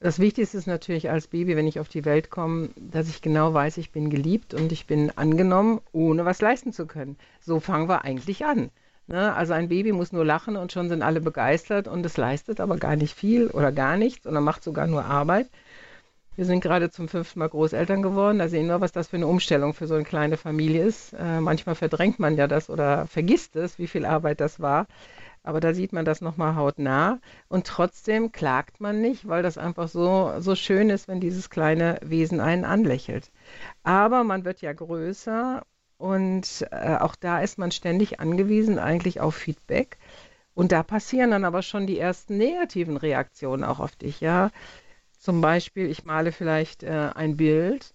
das 0.00 0.18
Wichtigste 0.20 0.56
ist 0.56 0.66
natürlich 0.66 1.10
als 1.10 1.26
Baby, 1.26 1.56
wenn 1.56 1.66
ich 1.66 1.80
auf 1.80 1.88
die 1.88 2.04
Welt 2.04 2.30
komme, 2.30 2.70
dass 2.76 3.08
ich 3.08 3.20
genau 3.20 3.52
weiß, 3.52 3.78
ich 3.78 3.90
bin 3.90 4.10
geliebt 4.10 4.54
und 4.54 4.70
ich 4.70 4.86
bin 4.86 5.10
angenommen, 5.16 5.80
ohne 5.92 6.24
was 6.24 6.40
leisten 6.40 6.72
zu 6.72 6.86
können. 6.86 7.16
So 7.40 7.58
fangen 7.58 7.88
wir 7.88 8.04
eigentlich 8.04 8.44
an. 8.44 8.70
Ne? 9.08 9.34
Also 9.34 9.54
ein 9.54 9.68
Baby 9.68 9.92
muss 9.92 10.12
nur 10.12 10.24
lachen 10.24 10.56
und 10.56 10.70
schon 10.70 10.88
sind 10.88 11.02
alle 11.02 11.20
begeistert 11.20 11.88
und 11.88 12.06
es 12.06 12.16
leistet 12.16 12.60
aber 12.60 12.76
gar 12.76 12.94
nicht 12.94 13.14
viel 13.14 13.48
oder 13.48 13.72
gar 13.72 13.96
nichts 13.96 14.26
oder 14.26 14.40
macht 14.40 14.62
sogar 14.62 14.86
nur 14.86 15.04
Arbeit. 15.04 15.48
Wir 16.36 16.44
sind 16.44 16.60
gerade 16.60 16.90
zum 16.90 17.08
fünften 17.08 17.40
Mal 17.40 17.48
Großeltern 17.48 18.00
geworden. 18.00 18.38
Da 18.38 18.48
sehen 18.48 18.68
wir, 18.68 18.80
was 18.80 18.92
das 18.92 19.08
für 19.08 19.16
eine 19.16 19.26
Umstellung 19.26 19.74
für 19.74 19.88
so 19.88 19.94
eine 19.96 20.04
kleine 20.04 20.36
Familie 20.36 20.84
ist. 20.84 21.12
Äh, 21.14 21.40
manchmal 21.40 21.74
verdrängt 21.74 22.20
man 22.20 22.36
ja 22.36 22.46
das 22.46 22.70
oder 22.70 23.08
vergisst 23.08 23.56
es, 23.56 23.80
wie 23.80 23.88
viel 23.88 24.04
Arbeit 24.04 24.40
das 24.40 24.60
war. 24.60 24.86
Aber 25.42 25.60
da 25.60 25.74
sieht 25.74 25.92
man 25.92 26.04
das 26.04 26.20
nochmal 26.20 26.56
hautnah. 26.56 27.20
Und 27.48 27.66
trotzdem 27.66 28.32
klagt 28.32 28.80
man 28.80 29.00
nicht, 29.00 29.28
weil 29.28 29.42
das 29.42 29.58
einfach 29.58 29.88
so, 29.88 30.32
so 30.38 30.54
schön 30.54 30.90
ist, 30.90 31.08
wenn 31.08 31.20
dieses 31.20 31.50
kleine 31.50 31.98
Wesen 32.02 32.40
einen 32.40 32.64
anlächelt. 32.64 33.30
Aber 33.82 34.24
man 34.24 34.44
wird 34.44 34.60
ja 34.60 34.72
größer 34.72 35.62
und 35.98 36.66
äh, 36.70 36.96
auch 36.96 37.16
da 37.16 37.40
ist 37.40 37.58
man 37.58 37.72
ständig 37.72 38.20
angewiesen 38.20 38.78
eigentlich 38.78 39.20
auf 39.20 39.34
Feedback. 39.34 39.98
Und 40.54 40.72
da 40.72 40.82
passieren 40.82 41.30
dann 41.30 41.44
aber 41.44 41.62
schon 41.62 41.86
die 41.86 41.98
ersten 41.98 42.36
negativen 42.36 42.96
Reaktionen 42.96 43.64
auch 43.64 43.80
auf 43.80 43.96
dich, 43.96 44.20
ja. 44.20 44.50
Zum 45.18 45.40
Beispiel, 45.40 45.88
ich 45.90 46.04
male 46.04 46.32
vielleicht 46.32 46.82
äh, 46.82 47.10
ein 47.14 47.36
Bild 47.36 47.94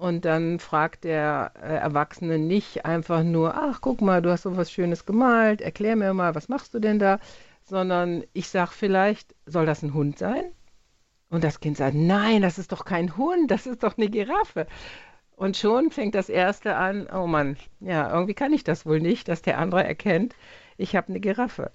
und 0.00 0.24
dann 0.24 0.58
fragt 0.60 1.04
der 1.04 1.52
äh, 1.62 1.76
Erwachsene 1.76 2.38
nicht 2.38 2.86
einfach 2.86 3.22
nur, 3.22 3.54
ach, 3.54 3.80
guck 3.82 4.00
mal, 4.00 4.22
du 4.22 4.30
hast 4.30 4.42
so 4.42 4.56
was 4.56 4.72
Schönes 4.72 5.04
gemalt, 5.04 5.60
erklär 5.60 5.94
mir 5.94 6.14
mal, 6.14 6.34
was 6.34 6.48
machst 6.48 6.72
du 6.72 6.78
denn 6.80 6.98
da? 6.98 7.18
Sondern 7.64 8.24
ich 8.32 8.48
sage 8.48 8.70
vielleicht, 8.72 9.34
soll 9.44 9.66
das 9.66 9.82
ein 9.82 9.92
Hund 9.92 10.18
sein? 10.18 10.52
Und 11.28 11.44
das 11.44 11.60
Kind 11.60 11.76
sagt, 11.76 11.94
nein, 11.94 12.40
das 12.40 12.58
ist 12.58 12.72
doch 12.72 12.86
kein 12.86 13.16
Hund, 13.18 13.50
das 13.50 13.66
ist 13.66 13.82
doch 13.82 13.98
eine 13.98 14.08
Giraffe. 14.08 14.66
Und 15.36 15.58
schon 15.58 15.90
fängt 15.90 16.14
das 16.14 16.30
Erste 16.30 16.76
an, 16.76 17.06
oh 17.12 17.26
Mann, 17.26 17.58
ja, 17.80 18.10
irgendwie 18.10 18.34
kann 18.34 18.54
ich 18.54 18.64
das 18.64 18.86
wohl 18.86 19.00
nicht, 19.00 19.28
dass 19.28 19.42
der 19.42 19.58
andere 19.58 19.84
erkennt, 19.84 20.34
ich 20.78 20.96
habe 20.96 21.08
eine 21.08 21.20
Giraffe. 21.20 21.72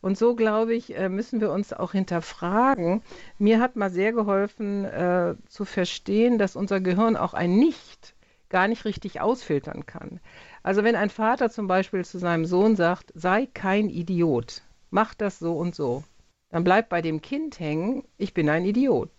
Und 0.00 0.16
so, 0.16 0.34
glaube 0.34 0.74
ich, 0.74 0.96
äh, 0.96 1.08
müssen 1.08 1.40
wir 1.40 1.50
uns 1.50 1.72
auch 1.72 1.92
hinterfragen. 1.92 3.02
Mir 3.38 3.60
hat 3.60 3.76
mal 3.76 3.90
sehr 3.90 4.12
geholfen 4.12 4.84
äh, 4.84 5.34
zu 5.48 5.64
verstehen, 5.64 6.38
dass 6.38 6.56
unser 6.56 6.80
Gehirn 6.80 7.16
auch 7.16 7.34
ein 7.34 7.56
Nicht 7.56 8.14
gar 8.48 8.68
nicht 8.68 8.84
richtig 8.84 9.20
ausfiltern 9.20 9.86
kann. 9.86 10.20
Also 10.62 10.84
wenn 10.84 10.96
ein 10.96 11.10
Vater 11.10 11.50
zum 11.50 11.66
Beispiel 11.66 12.04
zu 12.04 12.18
seinem 12.18 12.44
Sohn 12.44 12.76
sagt, 12.76 13.12
sei 13.14 13.46
kein 13.52 13.88
Idiot, 13.88 14.62
mach 14.90 15.14
das 15.14 15.38
so 15.38 15.56
und 15.56 15.74
so, 15.74 16.04
dann 16.50 16.64
bleibt 16.64 16.88
bei 16.88 17.02
dem 17.02 17.20
Kind 17.20 17.60
hängen, 17.60 18.04
ich 18.16 18.34
bin 18.34 18.48
ein 18.48 18.64
Idiot. 18.64 19.10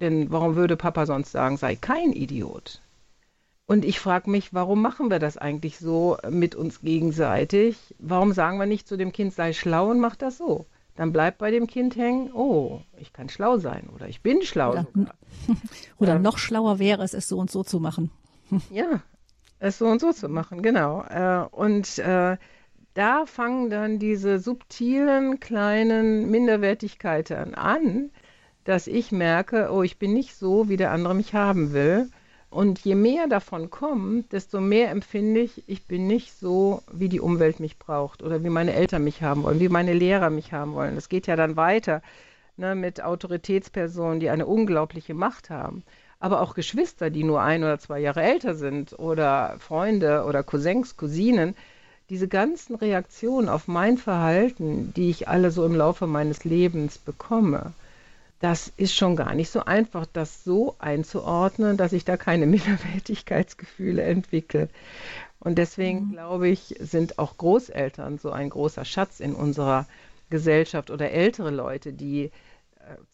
Denn 0.00 0.30
warum 0.30 0.56
würde 0.56 0.76
Papa 0.76 1.04
sonst 1.04 1.32
sagen, 1.32 1.58
sei 1.58 1.76
kein 1.76 2.12
Idiot? 2.12 2.80
Und 3.70 3.84
ich 3.84 4.00
frage 4.00 4.28
mich, 4.28 4.52
warum 4.52 4.82
machen 4.82 5.10
wir 5.12 5.20
das 5.20 5.36
eigentlich 5.36 5.78
so 5.78 6.16
mit 6.28 6.56
uns 6.56 6.80
gegenseitig? 6.80 7.94
Warum 8.00 8.32
sagen 8.32 8.58
wir 8.58 8.66
nicht 8.66 8.88
zu 8.88 8.96
dem 8.96 9.12
Kind, 9.12 9.32
sei 9.32 9.52
schlau 9.52 9.90
und 9.90 10.00
mach 10.00 10.16
das 10.16 10.38
so? 10.38 10.66
Dann 10.96 11.12
bleibt 11.12 11.38
bei 11.38 11.52
dem 11.52 11.68
Kind 11.68 11.94
hängen, 11.94 12.32
oh, 12.32 12.80
ich 12.98 13.12
kann 13.12 13.28
schlau 13.28 13.58
sein 13.58 13.88
oder 13.94 14.08
ich 14.08 14.22
bin 14.22 14.42
schlau. 14.42 14.72
Oder, 14.96 15.14
oder 15.98 16.18
noch 16.18 16.38
schlauer 16.38 16.80
wäre 16.80 17.04
es, 17.04 17.14
es 17.14 17.28
so 17.28 17.38
und 17.38 17.48
so 17.48 17.62
zu 17.62 17.78
machen. 17.78 18.10
ja, 18.72 19.02
es 19.60 19.78
so 19.78 19.86
und 19.86 20.00
so 20.00 20.12
zu 20.12 20.28
machen, 20.28 20.62
genau. 20.62 21.04
Äh, 21.04 21.46
und 21.52 21.98
äh, 22.00 22.38
da 22.94 23.26
fangen 23.26 23.70
dann 23.70 24.00
diese 24.00 24.40
subtilen 24.40 25.38
kleinen 25.38 26.28
Minderwertigkeiten 26.28 27.54
an, 27.54 28.10
dass 28.64 28.88
ich 28.88 29.12
merke, 29.12 29.70
oh, 29.70 29.84
ich 29.84 30.00
bin 30.00 30.12
nicht 30.12 30.34
so, 30.34 30.68
wie 30.68 30.76
der 30.76 30.90
andere 30.90 31.14
mich 31.14 31.34
haben 31.34 31.72
will. 31.72 32.10
Und 32.50 32.80
je 32.80 32.96
mehr 32.96 33.28
davon 33.28 33.70
kommt, 33.70 34.32
desto 34.32 34.60
mehr 34.60 34.90
empfinde 34.90 35.40
ich, 35.40 35.62
ich 35.68 35.86
bin 35.86 36.08
nicht 36.08 36.36
so, 36.36 36.82
wie 36.92 37.08
die 37.08 37.20
Umwelt 37.20 37.60
mich 37.60 37.78
braucht 37.78 38.24
oder 38.24 38.42
wie 38.42 38.50
meine 38.50 38.72
Eltern 38.74 39.04
mich 39.04 39.22
haben 39.22 39.44
wollen, 39.44 39.60
wie 39.60 39.68
meine 39.68 39.92
Lehrer 39.92 40.30
mich 40.30 40.52
haben 40.52 40.74
wollen. 40.74 40.96
Das 40.96 41.08
geht 41.08 41.28
ja 41.28 41.36
dann 41.36 41.56
weiter 41.56 42.02
ne, 42.56 42.74
mit 42.74 43.02
Autoritätspersonen, 43.02 44.18
die 44.18 44.30
eine 44.30 44.46
unglaubliche 44.46 45.14
Macht 45.14 45.48
haben. 45.48 45.84
Aber 46.18 46.40
auch 46.40 46.54
Geschwister, 46.54 47.08
die 47.08 47.22
nur 47.22 47.40
ein 47.40 47.62
oder 47.62 47.78
zwei 47.78 48.00
Jahre 48.00 48.22
älter 48.22 48.54
sind 48.56 48.98
oder 48.98 49.56
Freunde 49.60 50.24
oder 50.24 50.42
Cousins, 50.42 50.96
Cousinen. 50.96 51.54
Diese 52.10 52.26
ganzen 52.26 52.74
Reaktionen 52.74 53.48
auf 53.48 53.68
mein 53.68 53.96
Verhalten, 53.96 54.92
die 54.94 55.10
ich 55.10 55.28
alle 55.28 55.52
so 55.52 55.64
im 55.64 55.76
Laufe 55.76 56.08
meines 56.08 56.44
Lebens 56.44 56.98
bekomme, 56.98 57.72
das 58.40 58.72
ist 58.76 58.94
schon 58.94 59.16
gar 59.16 59.34
nicht 59.34 59.50
so 59.50 59.64
einfach, 59.64 60.06
das 60.06 60.44
so 60.44 60.74
einzuordnen, 60.78 61.76
dass 61.76 61.92
ich 61.92 62.04
da 62.04 62.16
keine 62.16 62.46
Minderwertigkeitsgefühle 62.46 64.02
entwickle. 64.02 64.68
Und 65.38 65.56
deswegen 65.58 66.06
mhm. 66.06 66.12
glaube 66.12 66.48
ich, 66.48 66.74
sind 66.80 67.18
auch 67.18 67.36
Großeltern 67.36 68.18
so 68.18 68.30
ein 68.30 68.50
großer 68.50 68.84
Schatz 68.84 69.20
in 69.20 69.34
unserer 69.34 69.86
Gesellschaft 70.30 70.90
oder 70.90 71.10
ältere 71.10 71.50
Leute, 71.50 71.92
die 71.92 72.24
äh, 72.24 72.30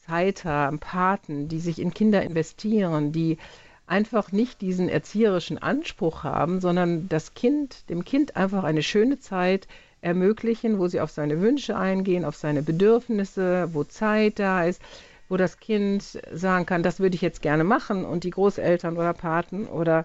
Zeit 0.07 0.45
haben, 0.45 0.79
Paten, 0.79 1.49
die 1.49 1.61
sich 1.61 1.81
in 1.81 1.93
Kinder 1.93 2.23
investieren, 2.23 3.13
die 3.13 3.39
einfach 3.87 4.33
nicht 4.33 4.61
diesen 4.61 4.89
erzieherischen 4.89 5.59
Anspruch 5.59 6.25
haben, 6.25 6.61
sondern 6.61 7.09
das 7.09 7.35
Kind, 7.35 7.89
dem 7.89 8.05
Kind 8.05 8.37
einfach 8.37 8.65
eine 8.65 8.83
schöne 8.83 9.19
Zeit 9.19 9.69
ermöglichen, 10.01 10.79
wo 10.79 10.89
sie 10.89 11.01
auf 11.01 11.11
seine 11.11 11.41
Wünsche 11.41 11.77
eingehen, 11.77 12.25
auf 12.25 12.37
seine 12.37 12.63
Bedürfnisse, 12.63 13.71
wo 13.73 13.85
Zeit 13.85 14.39
da 14.39 14.65
ist, 14.65 14.83
wo 15.29 15.37
das 15.37 15.59
Kind 15.59 16.21
sagen 16.33 16.67
kann, 16.67 16.83
das 16.83 17.01
würde 17.01 17.17
ich 17.17 17.23
jetzt 17.23 17.43
gerne 17.43 17.65
machen 17.65 18.05
und 18.05 18.25
die 18.25 18.31
Großeltern 18.31 18.97
oder 18.97 19.13
Paten 19.13 19.67
oder 19.67 20.05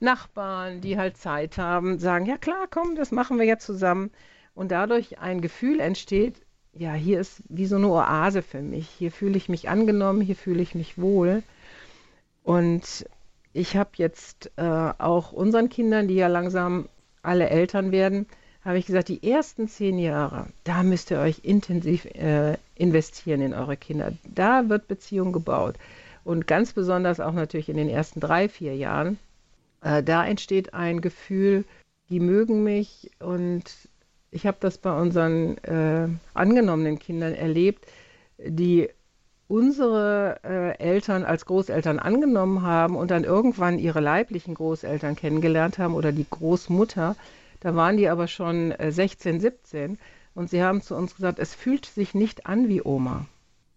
Nachbarn, 0.00 0.80
die 0.80 0.96
halt 0.96 1.16
Zeit 1.16 1.58
haben, 1.58 1.98
sagen, 1.98 2.26
ja 2.26 2.36
klar, 2.36 2.66
komm, 2.70 2.94
das 2.94 3.10
machen 3.10 3.38
wir 3.38 3.46
jetzt 3.46 3.66
zusammen. 3.66 4.10
Und 4.54 4.70
dadurch 4.70 5.18
ein 5.18 5.40
Gefühl 5.40 5.80
entsteht, 5.80 6.42
ja, 6.72 6.92
hier 6.92 7.20
ist 7.20 7.42
wie 7.48 7.66
so 7.66 7.76
eine 7.76 7.88
Oase 7.88 8.42
für 8.42 8.62
mich. 8.62 8.88
Hier 8.88 9.10
fühle 9.10 9.36
ich 9.36 9.48
mich 9.48 9.68
angenommen, 9.68 10.20
hier 10.20 10.36
fühle 10.36 10.62
ich 10.62 10.74
mich 10.74 10.98
wohl. 10.98 11.42
Und 12.44 13.06
ich 13.52 13.76
habe 13.76 13.90
jetzt 13.96 14.52
äh, 14.56 14.62
auch 14.62 15.32
unseren 15.32 15.68
Kindern, 15.68 16.08
die 16.08 16.14
ja 16.14 16.28
langsam 16.28 16.88
alle 17.22 17.50
Eltern 17.50 17.90
werden, 17.90 18.26
habe 18.68 18.78
ich 18.78 18.84
gesagt, 18.84 19.08
die 19.08 19.26
ersten 19.26 19.66
zehn 19.66 19.98
Jahre, 19.98 20.44
da 20.64 20.82
müsst 20.82 21.10
ihr 21.10 21.20
euch 21.20 21.40
intensiv 21.42 22.04
äh, 22.04 22.58
investieren 22.74 23.40
in 23.40 23.54
eure 23.54 23.78
Kinder. 23.78 24.12
Da 24.26 24.68
wird 24.68 24.88
Beziehung 24.88 25.32
gebaut. 25.32 25.76
Und 26.22 26.46
ganz 26.46 26.74
besonders 26.74 27.18
auch 27.18 27.32
natürlich 27.32 27.70
in 27.70 27.78
den 27.78 27.88
ersten 27.88 28.20
drei, 28.20 28.46
vier 28.46 28.76
Jahren. 28.76 29.18
Äh, 29.80 30.02
da 30.02 30.26
entsteht 30.26 30.74
ein 30.74 31.00
Gefühl, 31.00 31.64
die 32.10 32.20
mögen 32.20 32.62
mich. 32.62 33.10
Und 33.20 33.64
ich 34.30 34.46
habe 34.46 34.58
das 34.60 34.76
bei 34.76 34.94
unseren 35.00 35.56
äh, 35.64 36.06
angenommenen 36.34 36.98
Kindern 36.98 37.32
erlebt, 37.32 37.86
die 38.36 38.90
unsere 39.48 40.40
äh, 40.44 40.78
Eltern 40.78 41.24
als 41.24 41.46
Großeltern 41.46 41.98
angenommen 41.98 42.60
haben 42.60 42.96
und 42.96 43.10
dann 43.10 43.24
irgendwann 43.24 43.78
ihre 43.78 44.00
leiblichen 44.00 44.52
Großeltern 44.52 45.16
kennengelernt 45.16 45.78
haben 45.78 45.94
oder 45.94 46.12
die 46.12 46.26
Großmutter 46.28 47.16
da 47.60 47.74
waren 47.74 47.96
die 47.96 48.08
aber 48.08 48.28
schon 48.28 48.74
16, 48.78 49.36
äh, 49.36 49.40
17 49.40 49.98
und 50.34 50.50
sie 50.50 50.62
haben 50.62 50.80
zu 50.80 50.94
uns 50.94 51.16
gesagt, 51.16 51.38
es 51.38 51.54
fühlt 51.54 51.86
sich 51.86 52.14
nicht 52.14 52.46
an 52.46 52.68
wie 52.68 52.82
Oma. 52.82 53.26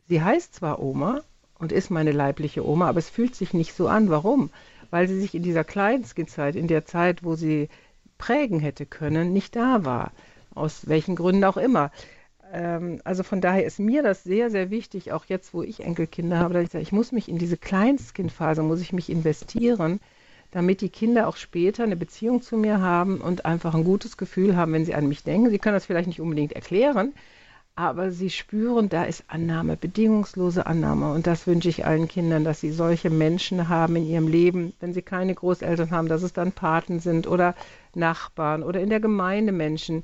Sie 0.08 0.22
heißt 0.22 0.54
zwar 0.54 0.82
Oma 0.82 1.22
und 1.58 1.72
ist 1.72 1.90
meine 1.90 2.12
leibliche 2.12 2.68
Oma, 2.68 2.90
aber 2.90 3.00
es 3.00 3.10
fühlt 3.10 3.36
sich 3.36 3.54
nicht 3.54 3.74
so 3.74 3.88
an. 3.88 4.10
Warum? 4.10 4.50
Weil 4.90 5.08
sie 5.08 5.20
sich 5.20 5.34
in 5.34 5.44
dieser 5.44 5.64
Kleinskindzeit, 5.64 6.56
in 6.56 6.68
der 6.68 6.86
Zeit, 6.86 7.24
wo 7.24 7.36
sie 7.36 7.70
prägen 8.18 8.60
hätte 8.60 8.86
können, 8.86 9.34
nicht 9.34 9.56
da 9.56 9.86
war. 9.86 10.12
Aus 10.54 10.88
welchen 10.88 11.16
Gründen 11.16 11.44
auch 11.46 11.58
immer. 11.58 11.92
Ähm, 12.52 13.02
also 13.04 13.24
von 13.24 13.42
daher 13.42 13.66
ist 13.66 13.80
mir 13.80 14.04
das 14.04 14.24
sehr, 14.24 14.50
sehr 14.50 14.70
wichtig, 14.70 15.12
auch 15.14 15.26
jetzt, 15.26 15.54
wo 15.54 15.64
ich 15.64 15.80
Enkelkinder 15.80 16.40
habe, 16.40 16.54
dass 16.54 16.64
ich 16.64 16.72
sage, 16.72 16.84
ich 16.84 16.92
muss 16.92 17.12
mich 17.12 17.30
in 17.30 17.38
diese 17.38 17.58
Kleinstkindphase, 17.58 18.62
muss 18.62 18.82
ich 18.82 18.94
mich 18.94 19.10
investieren, 19.10 20.00
damit 20.52 20.82
die 20.82 20.90
Kinder 20.90 21.28
auch 21.28 21.38
später 21.38 21.84
eine 21.84 21.96
Beziehung 21.96 22.42
zu 22.42 22.58
mir 22.58 22.82
haben 22.82 23.20
und 23.20 23.46
einfach 23.46 23.74
ein 23.74 23.86
gutes 23.86 24.18
Gefühl 24.18 24.56
haben, 24.56 24.74
wenn 24.74 24.86
sie 24.86 24.94
an 24.94 25.08
mich 25.08 25.24
denken. 25.24 25.50
Sie 25.50 25.60
können 25.60 25.76
das 25.76 25.86
vielleicht 25.86 26.08
nicht 26.08 26.22
unbedingt 26.22 26.52
erklären, 26.52 27.14
aber 27.76 28.12
sie 28.12 28.30
spüren, 28.30 28.90
da 28.90 29.06
ist 29.06 29.24
Annahme, 29.28 29.78
bedingungslose 29.78 30.66
Annahme. 30.66 31.14
Und 31.14 31.26
das 31.26 31.48
wünsche 31.48 31.70
ich 31.70 31.86
allen 31.86 32.10
Kindern, 32.10 32.44
dass 32.44 32.60
sie 32.60 32.72
solche 32.72 33.10
Menschen 33.10 33.70
haben 33.70 33.96
in 33.96 34.06
ihrem 34.06 34.28
Leben, 34.28 34.74
wenn 34.82 34.94
sie 34.94 35.02
keine 35.02 35.34
Großeltern 35.34 35.90
haben, 35.92 36.10
dass 36.10 36.22
es 36.22 36.34
dann 36.34 36.52
Paten 36.52 37.00
sind 37.00 37.28
oder 37.28 37.56
Nachbarn 37.96 38.62
oder 38.62 38.82
in 38.82 38.90
der 38.90 39.00
Gemeinde 39.00 39.54
Menschen. 39.54 40.04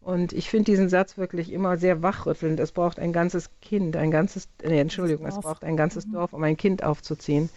Und 0.00 0.32
ich 0.32 0.50
finde 0.50 0.70
diesen 0.70 0.88
Satz 0.88 1.16
wirklich 1.16 1.50
immer 1.50 1.78
sehr 1.78 2.02
wachrüttelnd. 2.02 2.60
Es 2.60 2.72
braucht 2.72 2.98
ein 3.00 3.12
ganzes 3.12 3.50
Kind, 3.60 3.96
ein 3.96 4.10
ganzes, 4.10 4.48
nee, 4.62 4.78
Entschuldigung, 4.78 5.26
es 5.26 5.40
braucht 5.40 5.64
ein 5.64 5.76
ganzes 5.76 6.06
mhm. 6.06 6.12
Dorf, 6.12 6.32
um 6.32 6.44
ein 6.44 6.56
Kind 6.56 6.84
aufzuziehen. 6.84 7.48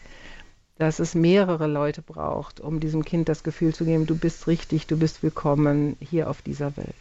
Dass 0.78 1.00
es 1.00 1.16
mehrere 1.16 1.68
Leute 1.68 2.02
braucht, 2.02 2.60
um 2.60 2.80
diesem 2.80 3.04
Kind 3.04 3.30
das 3.30 3.44
Gefühl 3.44 3.74
zu 3.74 3.86
geben, 3.86 4.06
du 4.06 4.16
bist 4.16 4.48
richtig, 4.48 4.86
du 4.88 4.98
bist 4.98 5.24
willkommen 5.24 5.96
hier 6.00 6.30
auf 6.30 6.42
dieser 6.42 6.78
Welt. 6.78 6.96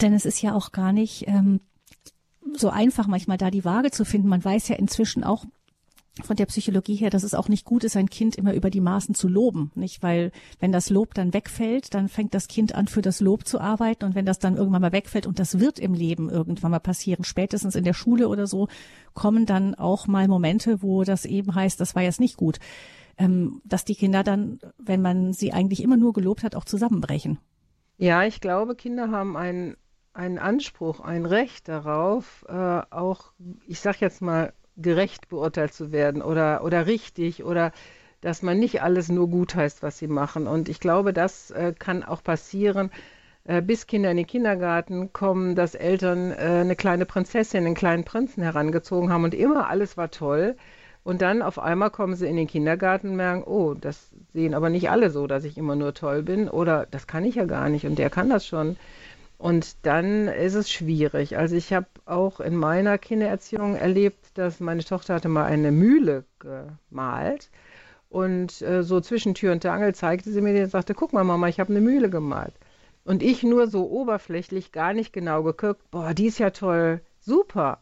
Denn 0.00 0.12
es 0.12 0.24
ist 0.24 0.42
ja 0.42 0.54
auch 0.54 0.72
gar 0.72 0.92
nicht 0.92 1.26
ähm, 1.28 1.60
so 2.54 2.68
einfach, 2.68 3.06
manchmal 3.06 3.38
da 3.38 3.50
die 3.50 3.64
Waage 3.64 3.90
zu 3.90 4.04
finden. 4.04 4.28
Man 4.28 4.44
weiß 4.44 4.68
ja 4.68 4.76
inzwischen 4.76 5.24
auch 5.24 5.44
von 6.26 6.36
der 6.36 6.46
Psychologie 6.46 6.94
her, 6.96 7.10
dass 7.10 7.22
es 7.22 7.34
auch 7.34 7.48
nicht 7.48 7.64
gut 7.64 7.84
ist, 7.84 7.96
ein 7.96 8.10
Kind 8.10 8.36
immer 8.36 8.54
über 8.54 8.70
die 8.70 8.80
Maßen 8.80 9.14
zu 9.14 9.28
loben, 9.28 9.70
nicht? 9.74 10.02
Weil 10.02 10.32
wenn 10.58 10.72
das 10.72 10.90
Lob 10.90 11.14
dann 11.14 11.34
wegfällt, 11.34 11.94
dann 11.94 12.08
fängt 12.08 12.34
das 12.34 12.48
Kind 12.48 12.74
an, 12.74 12.86
für 12.86 13.02
das 13.02 13.20
Lob 13.20 13.46
zu 13.46 13.60
arbeiten 13.60 14.04
und 14.04 14.14
wenn 14.14 14.26
das 14.26 14.38
dann 14.38 14.56
irgendwann 14.56 14.82
mal 14.82 14.92
wegfällt 14.92 15.26
und 15.26 15.38
das 15.38 15.58
wird 15.58 15.78
im 15.78 15.94
Leben 15.94 16.30
irgendwann 16.30 16.70
mal 16.70 16.80
passieren, 16.80 17.24
spätestens 17.24 17.74
in 17.74 17.84
der 17.84 17.94
Schule 17.94 18.28
oder 18.28 18.46
so, 18.46 18.68
kommen 19.14 19.46
dann 19.46 19.74
auch 19.74 20.06
mal 20.06 20.28
Momente, 20.28 20.82
wo 20.82 21.04
das 21.04 21.24
eben 21.24 21.54
heißt, 21.54 21.80
das 21.80 21.94
war 21.94 22.02
jetzt 22.02 22.20
nicht 22.20 22.36
gut, 22.36 22.58
ähm, 23.18 23.60
dass 23.64 23.84
die 23.84 23.94
Kinder 23.94 24.22
dann, 24.22 24.58
wenn 24.78 25.02
man 25.02 25.32
sie 25.32 25.52
eigentlich 25.52 25.82
immer 25.82 25.96
nur 25.96 26.12
gelobt 26.12 26.42
hat, 26.42 26.56
auch 26.56 26.64
zusammenbrechen. 26.64 27.38
Ja, 27.98 28.24
ich 28.24 28.40
glaube, 28.40 28.76
Kinder 28.76 29.10
haben 29.10 29.36
einen, 29.36 29.76
einen 30.14 30.38
Anspruch, 30.38 31.00
ein 31.00 31.26
Recht 31.26 31.68
darauf, 31.68 32.46
äh, 32.48 32.80
auch, 32.90 33.32
ich 33.66 33.80
sag 33.80 34.00
jetzt 34.00 34.22
mal, 34.22 34.54
gerecht 34.82 35.28
beurteilt 35.28 35.72
zu 35.74 35.92
werden 35.92 36.22
oder, 36.22 36.64
oder 36.64 36.86
richtig 36.86 37.44
oder 37.44 37.72
dass 38.20 38.42
man 38.42 38.58
nicht 38.58 38.82
alles 38.82 39.08
nur 39.08 39.28
gut 39.28 39.54
heißt, 39.54 39.82
was 39.82 39.98
sie 39.98 40.08
machen. 40.08 40.46
Und 40.46 40.68
ich 40.68 40.80
glaube, 40.80 41.12
das 41.12 41.50
äh, 41.50 41.72
kann 41.78 42.02
auch 42.02 42.22
passieren, 42.22 42.90
äh, 43.44 43.62
bis 43.62 43.86
Kinder 43.86 44.10
in 44.10 44.18
den 44.18 44.26
Kindergarten 44.26 45.12
kommen, 45.12 45.54
dass 45.54 45.74
Eltern 45.74 46.30
äh, 46.32 46.60
eine 46.60 46.76
kleine 46.76 47.06
Prinzessin, 47.06 47.64
einen 47.64 47.74
kleinen 47.74 48.04
Prinzen 48.04 48.42
herangezogen 48.42 49.10
haben 49.10 49.24
und 49.24 49.34
immer 49.34 49.68
alles 49.68 49.96
war 49.96 50.10
toll. 50.10 50.56
Und 51.02 51.22
dann 51.22 51.40
auf 51.40 51.58
einmal 51.58 51.90
kommen 51.90 52.14
sie 52.14 52.26
in 52.26 52.36
den 52.36 52.46
Kindergarten 52.46 53.10
und 53.10 53.16
merken, 53.16 53.42
oh, 53.44 53.74
das 53.74 54.10
sehen 54.34 54.54
aber 54.54 54.68
nicht 54.68 54.90
alle 54.90 55.10
so, 55.10 55.26
dass 55.26 55.44
ich 55.44 55.56
immer 55.56 55.74
nur 55.74 55.94
toll 55.94 56.22
bin 56.22 56.48
oder 56.48 56.86
das 56.90 57.06
kann 57.06 57.24
ich 57.24 57.36
ja 57.36 57.46
gar 57.46 57.70
nicht 57.70 57.86
und 57.86 57.98
der 57.98 58.10
kann 58.10 58.28
das 58.28 58.46
schon. 58.46 58.76
Und 59.38 59.86
dann 59.86 60.28
ist 60.28 60.54
es 60.54 60.70
schwierig. 60.70 61.38
Also 61.38 61.56
ich 61.56 61.72
habe 61.72 61.86
auch 62.04 62.40
in 62.40 62.54
meiner 62.54 62.98
Kindererziehung 62.98 63.74
erlebt, 63.74 64.19
dass 64.34 64.60
meine 64.60 64.84
Tochter 64.84 65.14
hatte 65.14 65.28
mal 65.28 65.44
eine 65.44 65.72
Mühle 65.72 66.24
gemalt 66.38 67.50
und 68.08 68.60
äh, 68.62 68.82
so 68.82 69.00
zwischen 69.00 69.34
Tür 69.34 69.52
und 69.52 69.64
Angel 69.64 69.94
zeigte 69.94 70.30
sie 70.32 70.40
mir 70.40 70.64
und 70.64 70.70
sagte, 70.70 70.94
guck 70.94 71.12
mal 71.12 71.24
Mama, 71.24 71.48
ich 71.48 71.60
habe 71.60 71.70
eine 71.70 71.80
Mühle 71.80 72.10
gemalt. 72.10 72.54
Und 73.04 73.22
ich 73.22 73.42
nur 73.42 73.68
so 73.68 73.88
oberflächlich, 73.88 74.72
gar 74.72 74.92
nicht 74.92 75.12
genau 75.12 75.42
geguckt, 75.42 75.90
boah, 75.90 76.12
die 76.12 76.26
ist 76.26 76.38
ja 76.38 76.50
toll, 76.50 77.00
super. 77.20 77.80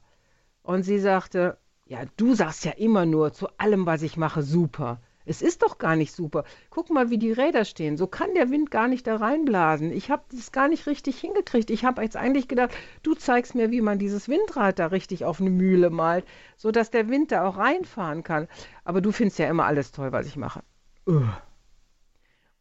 Und 0.63 0.83
sie 0.83 0.99
sagte, 0.99 1.59
ja, 1.87 2.01
du 2.17 2.35
sagst 2.35 2.65
ja 2.65 2.73
immer 2.73 3.07
nur 3.07 3.33
zu 3.33 3.49
allem, 3.57 3.87
was 3.87 4.03
ich 4.03 4.17
mache, 4.17 4.43
super. 4.43 5.01
Es 5.29 5.43
ist 5.43 5.63
doch 5.63 5.79
gar 5.79 5.95
nicht 5.95 6.13
super. 6.13 6.45
Guck 6.71 6.91
mal, 6.91 7.11
wie 7.11 7.19
die 7.19 7.33
Räder 7.33 7.65
stehen. 7.65 7.97
So 7.97 8.07
kann 8.07 8.35
der 8.35 8.51
Wind 8.51 8.71
gar 8.71 8.89
nicht 8.89 9.07
da 9.07 9.17
reinblasen. 9.17 9.93
Ich 9.93 10.11
habe 10.11 10.23
das 10.33 10.53
gar 10.53 10.69
nicht 10.69 10.87
richtig 10.87 11.21
hingekriegt. 11.21 11.71
Ich 11.71 11.85
habe 11.85 12.03
jetzt 12.03 12.17
eigentlich 12.17 12.49
gedacht, 12.49 12.71
du 13.03 13.15
zeigst 13.15 13.55
mir, 13.55 13.71
wie 13.71 13.83
man 13.83 13.99
dieses 13.99 14.29
Windrad 14.29 14.79
da 14.79 14.87
richtig 14.87 15.25
auf 15.25 15.41
eine 15.41 15.51
Mühle 15.51 15.91
malt, 15.91 16.25
sodass 16.57 16.91
der 16.91 17.09
Wind 17.09 17.31
da 17.31 17.47
auch 17.47 17.59
reinfahren 17.59 18.23
kann. 18.23 18.49
Aber 18.85 19.01
du 19.01 19.13
findest 19.13 19.39
ja 19.39 19.49
immer 19.49 19.67
alles 19.67 19.93
toll, 19.93 20.13
was 20.13 20.27
ich 20.27 20.37
mache. 20.37 20.63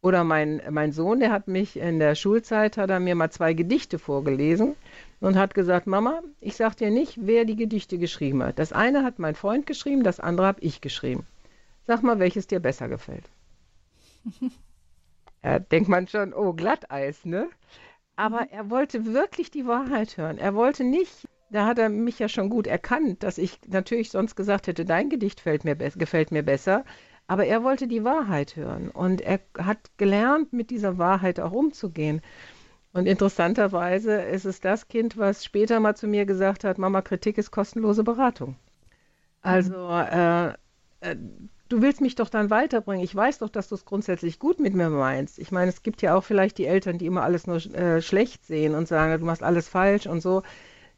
Oder 0.00 0.22
mein, 0.22 0.62
mein 0.70 0.92
Sohn, 0.92 1.20
der 1.20 1.32
hat 1.32 1.48
mich 1.48 1.76
in 1.76 1.98
der 1.98 2.14
Schulzeit, 2.14 2.76
hat 2.76 2.90
er 2.90 3.00
mir 3.00 3.14
mal 3.14 3.30
zwei 3.30 3.52
Gedichte 3.52 3.98
vorgelesen 3.98 4.76
und 5.20 5.36
hat 5.36 5.54
gesagt, 5.54 5.86
Mama, 5.86 6.22
ich 6.40 6.54
sag 6.54 6.76
dir 6.76 6.90
nicht, 6.90 7.18
wer 7.20 7.44
die 7.44 7.56
Gedichte 7.56 7.98
geschrieben 7.98 8.42
hat. 8.42 8.58
Das 8.58 8.72
eine 8.72 9.02
hat 9.02 9.18
mein 9.18 9.34
Freund 9.34 9.66
geschrieben, 9.66 10.04
das 10.04 10.20
andere 10.20 10.46
habe 10.46 10.60
ich 10.60 10.80
geschrieben. 10.80 11.26
Sag 11.88 12.02
mal, 12.02 12.18
welches 12.18 12.46
dir 12.46 12.60
besser 12.60 12.86
gefällt. 12.86 13.30
ja, 15.42 15.58
denkt 15.58 15.88
man 15.88 16.06
schon, 16.06 16.34
oh, 16.34 16.52
Glatteis, 16.52 17.24
ne? 17.24 17.48
Aber 18.14 18.42
mhm. 18.42 18.48
er 18.50 18.70
wollte 18.70 19.06
wirklich 19.06 19.50
die 19.50 19.66
Wahrheit 19.66 20.18
hören. 20.18 20.36
Er 20.36 20.54
wollte 20.54 20.84
nicht, 20.84 21.26
da 21.48 21.64
hat 21.64 21.78
er 21.78 21.88
mich 21.88 22.18
ja 22.18 22.28
schon 22.28 22.50
gut 22.50 22.66
erkannt, 22.66 23.22
dass 23.22 23.38
ich 23.38 23.58
natürlich 23.68 24.10
sonst 24.10 24.36
gesagt 24.36 24.66
hätte, 24.66 24.84
dein 24.84 25.08
Gedicht 25.08 25.42
mir, 25.64 25.76
gefällt 25.76 26.30
mir 26.30 26.42
besser. 26.42 26.84
Aber 27.26 27.46
er 27.46 27.64
wollte 27.64 27.88
die 27.88 28.04
Wahrheit 28.04 28.54
hören 28.56 28.90
und 28.90 29.22
er 29.22 29.40
hat 29.56 29.78
gelernt, 29.96 30.52
mit 30.52 30.68
dieser 30.68 30.98
Wahrheit 30.98 31.40
auch 31.40 31.52
umzugehen. 31.52 32.20
Und 32.92 33.06
interessanterweise 33.06 34.12
ist 34.12 34.44
es 34.44 34.60
das 34.60 34.88
Kind, 34.88 35.16
was 35.16 35.42
später 35.42 35.80
mal 35.80 35.96
zu 35.96 36.06
mir 36.06 36.26
gesagt 36.26 36.64
hat, 36.64 36.76
Mama, 36.76 37.00
Kritik 37.00 37.38
ist 37.38 37.50
kostenlose 37.50 38.04
Beratung. 38.04 38.56
Also 39.40 39.88
äh, 39.88 40.52
äh, 41.00 41.16
du 41.68 41.82
willst 41.82 42.00
mich 42.00 42.14
doch 42.14 42.28
dann 42.28 42.50
weiterbringen. 42.50 43.04
Ich 43.04 43.14
weiß 43.14 43.38
doch, 43.38 43.48
dass 43.48 43.68
du 43.68 43.74
es 43.74 43.84
grundsätzlich 43.84 44.38
gut 44.38 44.60
mit 44.60 44.74
mir 44.74 44.90
meinst. 44.90 45.38
Ich 45.38 45.52
meine, 45.52 45.70
es 45.70 45.82
gibt 45.82 46.02
ja 46.02 46.14
auch 46.14 46.24
vielleicht 46.24 46.58
die 46.58 46.66
Eltern, 46.66 46.98
die 46.98 47.06
immer 47.06 47.22
alles 47.22 47.46
nur 47.46 47.56
äh, 47.74 48.02
schlecht 48.02 48.46
sehen 48.46 48.74
und 48.74 48.88
sagen, 48.88 49.20
du 49.20 49.26
machst 49.26 49.42
alles 49.42 49.68
falsch 49.68 50.06
und 50.06 50.20
so. 50.20 50.42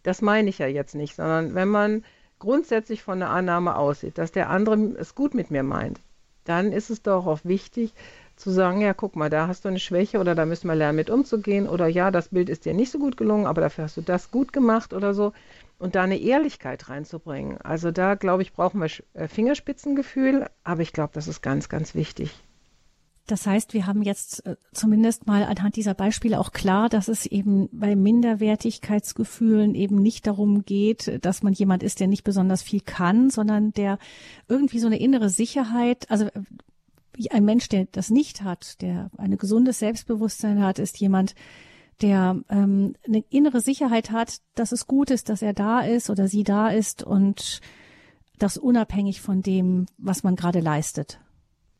Das 0.02 0.22
meine 0.22 0.48
ich 0.48 0.58
ja 0.58 0.66
jetzt 0.66 0.94
nicht, 0.94 1.14
sondern 1.14 1.54
wenn 1.54 1.68
man 1.68 2.04
grundsätzlich 2.38 3.02
von 3.02 3.18
der 3.18 3.30
Annahme 3.30 3.76
aussieht, 3.76 4.16
dass 4.16 4.32
der 4.32 4.48
andere 4.48 4.76
es 4.98 5.14
gut 5.14 5.34
mit 5.34 5.50
mir 5.50 5.62
meint, 5.62 6.00
dann 6.44 6.72
ist 6.72 6.90
es 6.90 7.02
doch 7.02 7.26
auch 7.26 7.40
wichtig, 7.44 7.92
zu 8.36 8.50
sagen, 8.50 8.80
ja, 8.80 8.94
guck 8.94 9.16
mal, 9.16 9.28
da 9.28 9.46
hast 9.46 9.66
du 9.66 9.68
eine 9.68 9.78
Schwäche 9.78 10.18
oder 10.18 10.34
da 10.34 10.46
müssen 10.46 10.66
wir 10.68 10.74
lernen, 10.74 10.96
mit 10.96 11.10
umzugehen 11.10 11.68
oder 11.68 11.86
ja, 11.86 12.10
das 12.10 12.28
Bild 12.28 12.48
ist 12.48 12.64
dir 12.64 12.72
nicht 12.72 12.90
so 12.90 12.98
gut 12.98 13.18
gelungen, 13.18 13.46
aber 13.46 13.60
dafür 13.60 13.84
hast 13.84 13.98
du 13.98 14.00
das 14.00 14.30
gut 14.30 14.54
gemacht 14.54 14.94
oder 14.94 15.12
so 15.12 15.34
und 15.80 15.94
da 15.94 16.02
eine 16.02 16.18
Ehrlichkeit 16.18 16.88
reinzubringen. 16.88 17.58
Also 17.58 17.90
da, 17.90 18.14
glaube 18.14 18.42
ich, 18.42 18.52
brauchen 18.52 18.80
wir 18.80 18.90
äh, 19.14 19.26
Fingerspitzengefühl, 19.26 20.46
aber 20.62 20.82
ich 20.82 20.92
glaube, 20.92 21.12
das 21.14 21.26
ist 21.26 21.40
ganz, 21.40 21.68
ganz 21.68 21.94
wichtig. 21.94 22.32
Das 23.26 23.46
heißt, 23.46 23.74
wir 23.74 23.86
haben 23.86 24.02
jetzt 24.02 24.44
äh, 24.44 24.56
zumindest 24.72 25.26
mal 25.26 25.44
anhand 25.44 25.76
dieser 25.76 25.94
Beispiele 25.94 26.38
auch 26.38 26.52
klar, 26.52 26.88
dass 26.88 27.08
es 27.08 27.24
eben 27.26 27.68
bei 27.72 27.96
Minderwertigkeitsgefühlen 27.96 29.74
eben 29.74 30.02
nicht 30.02 30.26
darum 30.26 30.64
geht, 30.64 31.24
dass 31.24 31.42
man 31.42 31.54
jemand 31.54 31.82
ist, 31.82 32.00
der 32.00 32.08
nicht 32.08 32.24
besonders 32.24 32.62
viel 32.62 32.80
kann, 32.80 33.30
sondern 33.30 33.72
der 33.72 33.98
irgendwie 34.48 34.80
so 34.80 34.86
eine 34.86 35.00
innere 35.00 35.30
Sicherheit, 35.30 36.10
also 36.10 36.28
ein 37.30 37.44
Mensch, 37.44 37.68
der 37.68 37.86
das 37.90 38.10
nicht 38.10 38.42
hat, 38.42 38.82
der 38.82 39.10
ein 39.16 39.38
gesundes 39.38 39.78
Selbstbewusstsein 39.78 40.62
hat, 40.62 40.78
ist 40.78 40.98
jemand, 40.98 41.34
der 42.02 42.40
ähm, 42.48 42.94
eine 43.06 43.24
innere 43.30 43.60
Sicherheit 43.60 44.10
hat, 44.10 44.38
dass 44.54 44.72
es 44.72 44.86
gut 44.86 45.10
ist, 45.10 45.28
dass 45.28 45.42
er 45.42 45.52
da 45.52 45.80
ist 45.80 46.10
oder 46.10 46.28
sie 46.28 46.44
da 46.44 46.68
ist 46.68 47.02
und 47.02 47.60
das 48.38 48.56
unabhängig 48.56 49.20
von 49.20 49.42
dem, 49.42 49.86
was 49.98 50.22
man 50.22 50.36
gerade 50.36 50.60
leistet. 50.60 51.20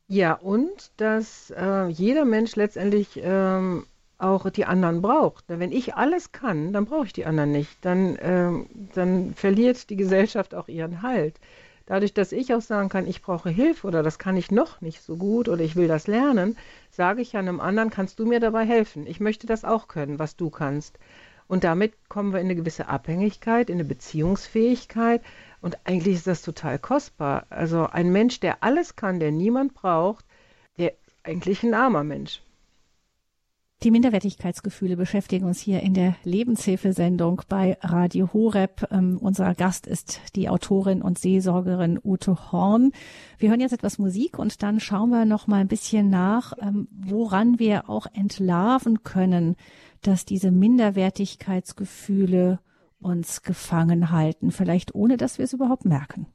Ja, 0.07 0.33
und 0.33 0.91
dass 0.97 1.51
äh, 1.51 1.87
jeder 1.87 2.25
Mensch 2.25 2.55
letztendlich 2.55 3.19
ähm, 3.23 3.85
auch 4.17 4.49
die 4.49 4.65
anderen 4.65 5.01
braucht. 5.01 5.45
Wenn 5.47 5.71
ich 5.71 5.95
alles 5.95 6.31
kann, 6.31 6.73
dann 6.73 6.85
brauche 6.85 7.05
ich 7.05 7.13
die 7.13 7.25
anderen 7.25 7.51
nicht. 7.51 7.77
Dann, 7.81 8.17
ähm, 8.21 8.67
dann 8.93 9.33
verliert 9.33 9.89
die 9.89 9.95
Gesellschaft 9.95 10.53
auch 10.53 10.67
ihren 10.67 11.01
Halt. 11.01 11.39
Dadurch, 11.91 12.13
dass 12.13 12.31
ich 12.31 12.53
auch 12.53 12.61
sagen 12.61 12.87
kann, 12.87 13.05
ich 13.05 13.21
brauche 13.21 13.49
Hilfe 13.49 13.85
oder 13.85 14.01
das 14.01 14.17
kann 14.17 14.37
ich 14.37 14.49
noch 14.49 14.79
nicht 14.79 15.01
so 15.01 15.17
gut 15.17 15.49
oder 15.49 15.61
ich 15.61 15.75
will 15.75 15.89
das 15.89 16.07
lernen, 16.07 16.55
sage 16.89 17.21
ich 17.21 17.35
einem 17.35 17.59
anderen, 17.59 17.89
kannst 17.89 18.17
du 18.17 18.25
mir 18.25 18.39
dabei 18.39 18.63
helfen? 18.63 19.05
Ich 19.05 19.19
möchte 19.19 19.45
das 19.45 19.65
auch 19.65 19.89
können, 19.89 20.17
was 20.17 20.37
du 20.37 20.49
kannst. 20.49 20.97
Und 21.49 21.65
damit 21.65 21.91
kommen 22.07 22.31
wir 22.31 22.39
in 22.39 22.45
eine 22.45 22.55
gewisse 22.55 22.87
Abhängigkeit, 22.87 23.69
in 23.69 23.75
eine 23.75 23.83
Beziehungsfähigkeit. 23.83 25.21
Und 25.59 25.79
eigentlich 25.83 26.15
ist 26.15 26.27
das 26.27 26.43
total 26.43 26.79
kostbar. 26.79 27.45
Also 27.49 27.87
ein 27.87 28.09
Mensch, 28.13 28.39
der 28.39 28.63
alles 28.63 28.95
kann, 28.95 29.19
der 29.19 29.33
niemand 29.33 29.73
braucht, 29.73 30.23
der 30.77 30.93
ist 30.93 31.13
eigentlich 31.23 31.61
ein 31.61 31.73
armer 31.73 32.05
Mensch. 32.05 32.41
Die 33.83 33.89
Minderwertigkeitsgefühle 33.89 34.95
beschäftigen 34.95 35.45
uns 35.45 35.59
hier 35.59 35.81
in 35.81 35.95
der 35.95 36.15
Lebenshilfesendung 36.23 37.41
bei 37.49 37.79
Radio 37.81 38.31
Horeb. 38.31 38.87
Ähm, 38.91 39.17
unser 39.19 39.55
Gast 39.55 39.87
ist 39.87 40.21
die 40.35 40.49
Autorin 40.49 41.01
und 41.01 41.17
Seelsorgerin 41.17 41.99
Ute 42.03 42.51
Horn. 42.51 42.91
Wir 43.39 43.49
hören 43.49 43.59
jetzt 43.59 43.71
etwas 43.71 43.97
Musik 43.97 44.37
und 44.37 44.61
dann 44.61 44.79
schauen 44.79 45.09
wir 45.09 45.25
noch 45.25 45.47
mal 45.47 45.61
ein 45.61 45.67
bisschen 45.67 46.11
nach, 46.11 46.53
ähm, 46.61 46.89
woran 46.91 47.57
wir 47.57 47.89
auch 47.89 48.05
entlarven 48.13 49.01
können, 49.01 49.55
dass 50.03 50.25
diese 50.25 50.51
Minderwertigkeitsgefühle 50.51 52.59
uns 52.99 53.41
gefangen 53.41 54.11
halten, 54.11 54.51
vielleicht 54.51 54.93
ohne 54.93 55.17
dass 55.17 55.39
wir 55.39 55.45
es 55.45 55.53
überhaupt 55.53 55.85
merken. 55.85 56.27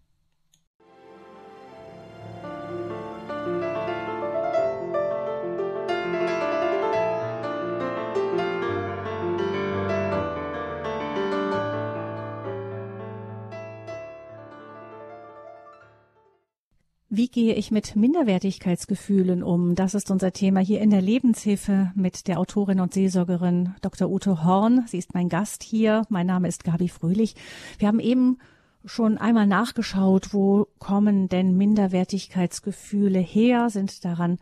Wie 17.16 17.28
gehe 17.28 17.54
ich 17.54 17.70
mit 17.70 17.96
Minderwertigkeitsgefühlen 17.96 19.42
um? 19.42 19.74
Das 19.74 19.94
ist 19.94 20.10
unser 20.10 20.34
Thema 20.34 20.60
hier 20.60 20.82
in 20.82 20.90
der 20.90 21.00
Lebenshilfe 21.00 21.90
mit 21.94 22.28
der 22.28 22.38
Autorin 22.38 22.78
und 22.78 22.92
Seelsorgerin 22.92 23.74
Dr. 23.80 24.10
Ute 24.10 24.44
Horn. 24.44 24.84
Sie 24.86 24.98
ist 24.98 25.14
mein 25.14 25.30
Gast 25.30 25.62
hier. 25.62 26.02
Mein 26.10 26.26
Name 26.26 26.46
ist 26.46 26.62
Gabi 26.62 26.90
Fröhlich. 26.90 27.34
Wir 27.78 27.88
haben 27.88 28.00
eben 28.00 28.36
schon 28.84 29.16
einmal 29.16 29.46
nachgeschaut, 29.46 30.34
wo 30.34 30.66
kommen 30.78 31.30
denn 31.30 31.56
Minderwertigkeitsgefühle 31.56 33.18
her, 33.18 33.70
sind 33.70 34.04
daran 34.04 34.36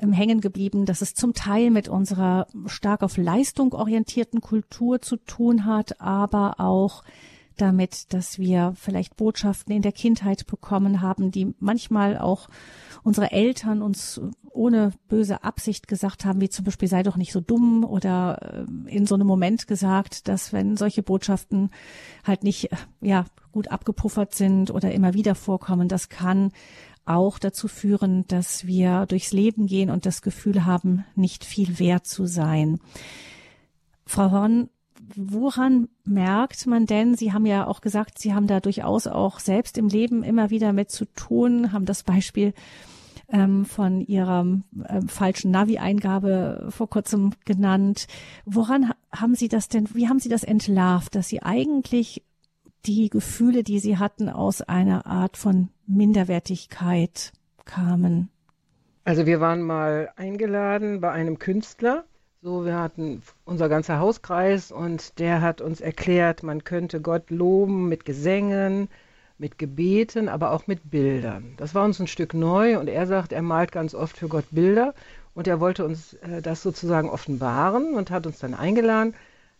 ähm, 0.00 0.12
hängen 0.12 0.40
geblieben, 0.40 0.86
dass 0.86 1.02
es 1.02 1.14
zum 1.14 1.32
Teil 1.32 1.70
mit 1.70 1.88
unserer 1.88 2.48
stark 2.66 3.04
auf 3.04 3.18
Leistung 3.18 3.72
orientierten 3.72 4.40
Kultur 4.40 5.00
zu 5.00 5.14
tun 5.14 5.64
hat, 5.64 6.00
aber 6.00 6.58
auch 6.58 7.04
damit, 7.60 8.12
dass 8.12 8.38
wir 8.38 8.72
vielleicht 8.76 9.16
Botschaften 9.16 9.74
in 9.74 9.82
der 9.82 9.92
Kindheit 9.92 10.46
bekommen 10.46 11.00
haben, 11.00 11.30
die 11.30 11.54
manchmal 11.58 12.18
auch 12.18 12.48
unsere 13.02 13.32
Eltern 13.32 13.82
uns 13.82 14.20
ohne 14.52 14.92
böse 15.08 15.44
Absicht 15.44 15.88
gesagt 15.88 16.24
haben, 16.24 16.40
wie 16.40 16.48
zum 16.48 16.64
Beispiel 16.64 16.88
sei 16.88 17.02
doch 17.02 17.16
nicht 17.16 17.32
so 17.32 17.40
dumm 17.40 17.84
oder 17.84 18.66
äh, 18.88 18.94
in 18.94 19.06
so 19.06 19.14
einem 19.14 19.26
Moment 19.26 19.66
gesagt, 19.66 20.28
dass 20.28 20.52
wenn 20.52 20.76
solche 20.76 21.02
Botschaften 21.02 21.70
halt 22.24 22.42
nicht, 22.42 22.72
äh, 22.72 22.76
ja, 23.00 23.24
gut 23.52 23.68
abgepuffert 23.68 24.34
sind 24.34 24.70
oder 24.70 24.92
immer 24.92 25.14
wieder 25.14 25.34
vorkommen, 25.34 25.88
das 25.88 26.08
kann 26.08 26.52
auch 27.04 27.38
dazu 27.38 27.68
führen, 27.68 28.26
dass 28.28 28.66
wir 28.66 29.06
durchs 29.06 29.32
Leben 29.32 29.66
gehen 29.66 29.90
und 29.90 30.06
das 30.06 30.22
Gefühl 30.22 30.64
haben, 30.64 31.04
nicht 31.14 31.44
viel 31.44 31.78
wert 31.78 32.06
zu 32.06 32.26
sein. 32.26 32.78
Frau 34.06 34.30
Horn, 34.30 34.68
woran 35.16 35.88
merkt 36.04 36.66
man 36.66 36.86
denn, 36.86 37.14
Sie 37.14 37.32
haben 37.32 37.46
ja 37.46 37.66
auch 37.66 37.80
gesagt, 37.80 38.18
Sie 38.18 38.34
haben 38.34 38.46
da 38.46 38.60
durchaus 38.60 39.06
auch 39.06 39.40
selbst 39.40 39.78
im 39.78 39.88
Leben 39.88 40.22
immer 40.22 40.50
wieder 40.50 40.72
mit 40.72 40.90
zu 40.90 41.04
tun, 41.04 41.72
haben 41.72 41.84
das 41.84 42.02
Beispiel 42.02 42.52
ähm, 43.28 43.64
von 43.64 44.00
Ihrer 44.00 44.40
ähm, 44.40 44.64
falschen 45.08 45.50
Navi-Eingabe 45.50 46.68
vor 46.70 46.88
kurzem 46.88 47.32
genannt. 47.44 48.06
Woran 48.44 48.92
haben 49.12 49.34
Sie 49.34 49.48
das 49.48 49.68
denn, 49.68 49.88
wie 49.94 50.08
haben 50.08 50.18
Sie 50.18 50.28
das 50.28 50.44
entlarvt, 50.44 51.14
dass 51.14 51.28
Sie 51.28 51.42
eigentlich 51.42 52.22
die 52.86 53.10
Gefühle, 53.10 53.62
die 53.62 53.78
Sie 53.78 53.98
hatten, 53.98 54.28
aus 54.28 54.62
einer 54.62 55.06
Art 55.06 55.36
von 55.36 55.68
Minderwertigkeit 55.86 57.32
kamen? 57.64 58.30
Also 59.04 59.26
wir 59.26 59.40
waren 59.40 59.62
mal 59.62 60.10
eingeladen 60.16 61.00
bei 61.00 61.10
einem 61.10 61.38
Künstler 61.38 62.04
so, 62.42 62.64
wir 62.64 62.78
hatten 62.78 63.22
unser 63.44 63.68
ganzer 63.68 63.98
Hauskreis 63.98 64.72
und 64.72 65.18
der 65.18 65.42
hat 65.42 65.60
uns 65.60 65.82
erklärt, 65.82 66.42
man 66.42 66.64
könnte 66.64 67.02
Gott 67.02 67.28
loben 67.28 67.88
mit 67.90 68.06
Gesängen, 68.06 68.88
mit 69.36 69.58
Gebeten, 69.58 70.26
aber 70.30 70.52
auch 70.52 70.66
mit 70.66 70.90
Bildern. 70.90 71.52
Das 71.58 71.74
war 71.74 71.84
uns 71.84 72.00
ein 72.00 72.06
Stück 72.06 72.32
neu 72.32 72.78
und 72.78 72.88
er 72.88 73.06
sagt, 73.06 73.32
er 73.32 73.42
malt 73.42 73.72
ganz 73.72 73.94
oft 73.94 74.16
für 74.16 74.28
Gott 74.28 74.46
Bilder 74.52 74.94
und 75.34 75.48
er 75.48 75.60
wollte 75.60 75.84
uns 75.84 76.14
äh, 76.14 76.40
das 76.40 76.62
sozusagen 76.62 77.10
offenbaren 77.10 77.92
und 77.92 78.10
hat 78.10 78.26
uns 78.26 78.38
dann 78.38 78.54
eingeladen, 78.54 79.14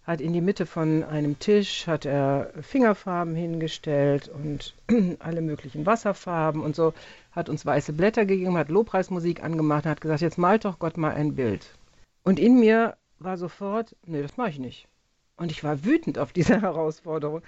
hat 0.07 0.23
in 0.23 0.33
die 0.33 0.41
Mitte 0.41 0.65
von 0.65 1.05
einem 1.05 1.39
Tisch 1.39 1.87
hat 1.87 2.07
er 2.07 2.51
Fingerfarben 2.63 3.35
hingestellt 3.35 4.31
und 4.31 4.75
alle 5.19 5.43
möglichen 5.43 5.85
Wasserfarben 5.85 6.63
und 6.63 6.75
so, 6.75 6.95
hat 7.33 7.51
uns 7.51 7.67
weiße 7.67 7.93
Blätter 7.93 8.25
gegeben, 8.25 8.57
hat 8.57 8.71
Lobpreismusik 8.71 9.43
angemacht 9.43 9.85
und 9.85 9.91
hat 9.91 10.01
gesagt, 10.01 10.23
jetzt 10.23 10.39
malt 10.39 10.65
doch 10.65 10.79
Gott 10.79 10.97
mal 10.97 11.13
ein 11.13 11.35
Bild. 11.35 11.75
Und 12.23 12.39
in 12.39 12.61
mir 12.61 12.97
war 13.19 13.37
sofort, 13.37 13.97
nee, 14.07 14.23
das 14.23 14.37
mache 14.37 14.51
ich 14.51 14.59
nicht. 14.59 14.89
Und 15.37 15.51
ich 15.51 15.65
war 15.65 15.85
wütend 15.85 16.19
auf 16.19 16.33
diese 16.33 16.61
Herausforderung 16.63 17.43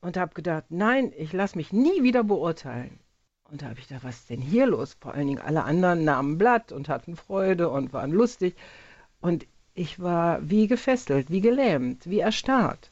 und 0.00 0.16
habe 0.16 0.34
gedacht, 0.34 0.64
nein, 0.68 1.12
ich 1.16 1.32
lasse 1.32 1.56
mich 1.56 1.72
nie 1.72 2.02
wieder 2.02 2.24
beurteilen. 2.24 2.98
Und 3.50 3.62
da 3.62 3.66
habe 3.66 3.80
ich 3.80 3.88
gedacht, 3.88 4.04
was 4.04 4.16
ist 4.16 4.30
denn 4.30 4.40
hier 4.40 4.66
los? 4.66 4.96
Vor 5.00 5.14
allen 5.14 5.26
Dingen 5.26 5.40
alle 5.40 5.64
anderen 5.64 6.04
nahmen 6.04 6.36
Blatt 6.36 6.70
und 6.70 6.88
hatten 6.88 7.16
Freude 7.16 7.70
und 7.70 7.92
waren 7.92 8.12
lustig. 8.12 8.54
Und 9.20 9.46
ich 9.74 10.00
war 10.00 10.38
wie 10.48 10.66
gefesselt, 10.66 11.30
wie 11.30 11.40
gelähmt, 11.40 12.08
wie 12.08 12.20
erstarrt. 12.20 12.90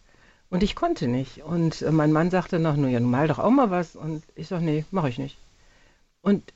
Und 0.49 0.63
ich 0.63 0.75
konnte 0.75 1.09
nicht. 1.09 1.43
Und 1.43 1.85
mein 1.91 2.13
Mann 2.13 2.31
sagte 2.31 2.59
noch, 2.59 2.77
nun 2.77 2.91
ja, 2.91 3.01
mal 3.01 3.29
doch 3.29 3.39
auch 3.39 3.51
mal 3.51 3.71
was. 3.71 3.97
Und 3.97 4.23
ich 4.35 4.49
sage, 4.49 4.65
nee, 4.65 4.85
mache 4.91 5.09
ich 5.09 5.19
nicht. 5.19 5.37
Und 6.23 6.53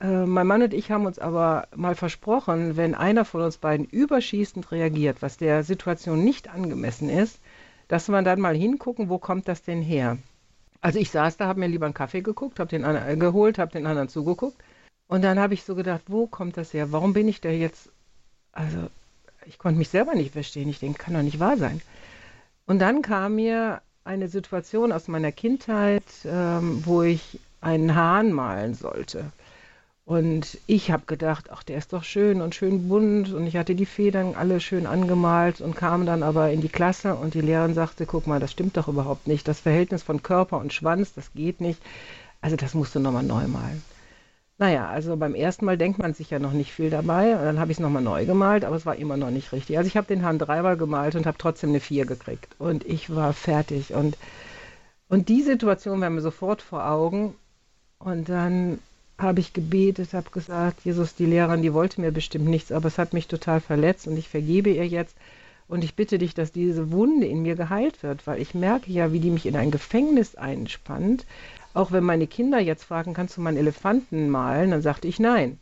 äh, 0.00 0.26
mein 0.26 0.46
Mann 0.46 0.62
und 0.62 0.74
ich 0.74 0.90
haben 0.90 1.06
uns 1.06 1.18
aber 1.18 1.68
mal 1.74 1.94
versprochen, 1.94 2.76
wenn 2.76 2.94
einer 2.94 3.24
von 3.24 3.42
uns 3.42 3.58
beiden 3.58 3.86
überschießend 3.86 4.72
reagiert, 4.72 5.22
was 5.22 5.36
der 5.36 5.62
Situation 5.62 6.24
nicht 6.24 6.48
angemessen 6.48 7.08
ist, 7.08 7.38
dass 7.88 8.08
wir 8.08 8.22
dann 8.22 8.40
mal 8.40 8.54
hingucken, 8.54 9.08
wo 9.08 9.18
kommt 9.18 9.48
das 9.48 9.62
denn 9.62 9.82
her? 9.82 10.18
Also 10.80 10.98
ich 10.98 11.10
saß 11.10 11.36
da, 11.36 11.46
habe 11.46 11.60
mir 11.60 11.68
lieber 11.68 11.86
einen 11.86 11.94
Kaffee 11.94 12.22
geguckt, 12.22 12.58
habe 12.58 12.70
den 12.70 12.84
anderen, 12.84 13.08
äh, 13.08 13.16
geholt, 13.16 13.58
habe 13.58 13.72
den 13.72 13.86
anderen 13.86 14.08
zugeguckt 14.08 14.56
und 15.08 15.22
dann 15.22 15.38
habe 15.38 15.54
ich 15.54 15.64
so 15.64 15.74
gedacht, 15.74 16.02
wo 16.06 16.26
kommt 16.26 16.56
das 16.56 16.72
her? 16.72 16.92
Warum 16.92 17.12
bin 17.12 17.28
ich 17.28 17.40
da 17.40 17.50
jetzt? 17.50 17.90
Also 18.52 18.88
ich 19.46 19.58
konnte 19.58 19.78
mich 19.78 19.88
selber 19.88 20.14
nicht 20.14 20.32
verstehen. 20.32 20.68
Ich 20.68 20.78
denke, 20.78 21.02
kann 21.02 21.14
doch 21.14 21.22
nicht 21.22 21.40
wahr 21.40 21.56
sein. 21.56 21.80
Und 22.66 22.78
dann 22.78 23.02
kam 23.02 23.34
mir 23.34 23.82
eine 24.04 24.28
Situation 24.28 24.92
aus 24.92 25.08
meiner 25.08 25.32
Kindheit, 25.32 26.04
ähm, 26.24 26.82
wo 26.86 27.02
ich 27.02 27.40
einen 27.60 27.94
Hahn 27.94 28.32
malen 28.32 28.74
sollte. 28.74 29.32
Und 30.10 30.58
ich 30.66 30.90
habe 30.90 31.04
gedacht, 31.06 31.50
ach, 31.52 31.62
der 31.62 31.78
ist 31.78 31.92
doch 31.92 32.02
schön 32.02 32.40
und 32.40 32.56
schön 32.56 32.88
bunt. 32.88 33.32
Und 33.32 33.46
ich 33.46 33.56
hatte 33.56 33.76
die 33.76 33.86
Federn 33.86 34.34
alle 34.34 34.58
schön 34.58 34.84
angemalt 34.84 35.60
und 35.60 35.76
kam 35.76 36.04
dann 36.04 36.24
aber 36.24 36.50
in 36.50 36.60
die 36.60 36.68
Klasse 36.68 37.14
und 37.14 37.34
die 37.34 37.40
Lehrerin 37.40 37.74
sagte, 37.74 38.06
guck 38.06 38.26
mal, 38.26 38.40
das 38.40 38.50
stimmt 38.50 38.76
doch 38.76 38.88
überhaupt 38.88 39.28
nicht. 39.28 39.46
Das 39.46 39.60
Verhältnis 39.60 40.02
von 40.02 40.20
Körper 40.20 40.58
und 40.58 40.72
Schwanz, 40.72 41.14
das 41.14 41.32
geht 41.32 41.60
nicht. 41.60 41.80
Also 42.40 42.56
das 42.56 42.74
musst 42.74 42.92
du 42.96 42.98
nochmal 42.98 43.22
neu 43.22 43.46
malen. 43.46 43.84
Naja, 44.58 44.88
also 44.88 45.16
beim 45.16 45.36
ersten 45.36 45.64
Mal 45.64 45.78
denkt 45.78 46.00
man 46.00 46.12
sich 46.12 46.28
ja 46.28 46.40
noch 46.40 46.54
nicht 46.54 46.72
viel 46.72 46.90
dabei. 46.90 47.36
Und 47.36 47.44
dann 47.44 47.60
habe 47.60 47.70
ich 47.70 47.78
es 47.78 47.80
nochmal 47.80 48.02
neu 48.02 48.26
gemalt, 48.26 48.64
aber 48.64 48.74
es 48.74 48.86
war 48.86 48.96
immer 48.96 49.16
noch 49.16 49.30
nicht 49.30 49.52
richtig. 49.52 49.78
Also 49.78 49.86
ich 49.86 49.96
habe 49.96 50.08
den 50.08 50.22
Herrn 50.22 50.40
dreimal 50.40 50.76
gemalt 50.76 51.14
und 51.14 51.24
habe 51.24 51.38
trotzdem 51.38 51.70
eine 51.70 51.78
Vier 51.78 52.04
gekriegt. 52.04 52.56
Und 52.58 52.84
ich 52.84 53.14
war 53.14 53.32
fertig. 53.32 53.94
Und, 53.94 54.18
und 55.08 55.28
die 55.28 55.42
Situation 55.42 56.00
war 56.00 56.10
mir 56.10 56.20
sofort 56.20 56.62
vor 56.62 56.84
Augen. 56.84 57.34
Und 58.00 58.28
dann 58.28 58.80
habe 59.20 59.40
ich 59.40 59.52
gebetet, 59.52 60.14
habe 60.14 60.30
gesagt, 60.30 60.84
Jesus, 60.84 61.14
die 61.14 61.26
Lehrerin, 61.26 61.62
die 61.62 61.74
wollte 61.74 62.00
mir 62.00 62.12
bestimmt 62.12 62.46
nichts, 62.46 62.72
aber 62.72 62.88
es 62.88 62.98
hat 62.98 63.12
mich 63.12 63.28
total 63.28 63.60
verletzt 63.60 64.06
und 64.06 64.16
ich 64.16 64.28
vergebe 64.28 64.70
ihr 64.70 64.86
jetzt. 64.86 65.16
Und 65.68 65.84
ich 65.84 65.94
bitte 65.94 66.18
dich, 66.18 66.34
dass 66.34 66.50
diese 66.50 66.90
Wunde 66.90 67.26
in 67.26 67.42
mir 67.42 67.54
geheilt 67.54 68.02
wird, 68.02 68.26
weil 68.26 68.42
ich 68.42 68.54
merke 68.54 68.90
ja, 68.90 69.12
wie 69.12 69.20
die 69.20 69.30
mich 69.30 69.46
in 69.46 69.54
ein 69.54 69.70
Gefängnis 69.70 70.34
einspannt. 70.34 71.26
Auch 71.74 71.92
wenn 71.92 72.02
meine 72.02 72.26
Kinder 72.26 72.58
jetzt 72.58 72.82
fragen, 72.82 73.14
kannst 73.14 73.36
du 73.36 73.40
mal 73.40 73.50
einen 73.50 73.58
Elefanten 73.58 74.30
malen, 74.30 74.72
dann 74.72 74.82
sagte 74.82 75.06
ich 75.06 75.20
nein. 75.20 75.60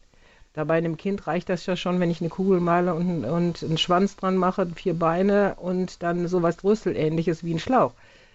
Da 0.54 0.64
bei 0.64 0.78
einem 0.78 0.96
Kind 0.96 1.26
reicht 1.26 1.50
das 1.50 1.66
ja 1.66 1.76
schon, 1.76 2.00
wenn 2.00 2.10
ich 2.10 2.22
eine 2.22 2.30
Kugel 2.30 2.58
male 2.58 2.94
und, 2.94 3.24
und 3.26 3.62
einen 3.62 3.76
Schwanz 3.76 4.16
dran 4.16 4.38
mache, 4.38 4.66
vier 4.74 4.94
Beine 4.94 5.56
und 5.56 6.02
dann 6.02 6.26
sowas 6.26 6.64
Rüsselähnliches 6.64 7.44
wie 7.44 7.52
ein 7.52 7.60
Schlauch. 7.60 7.92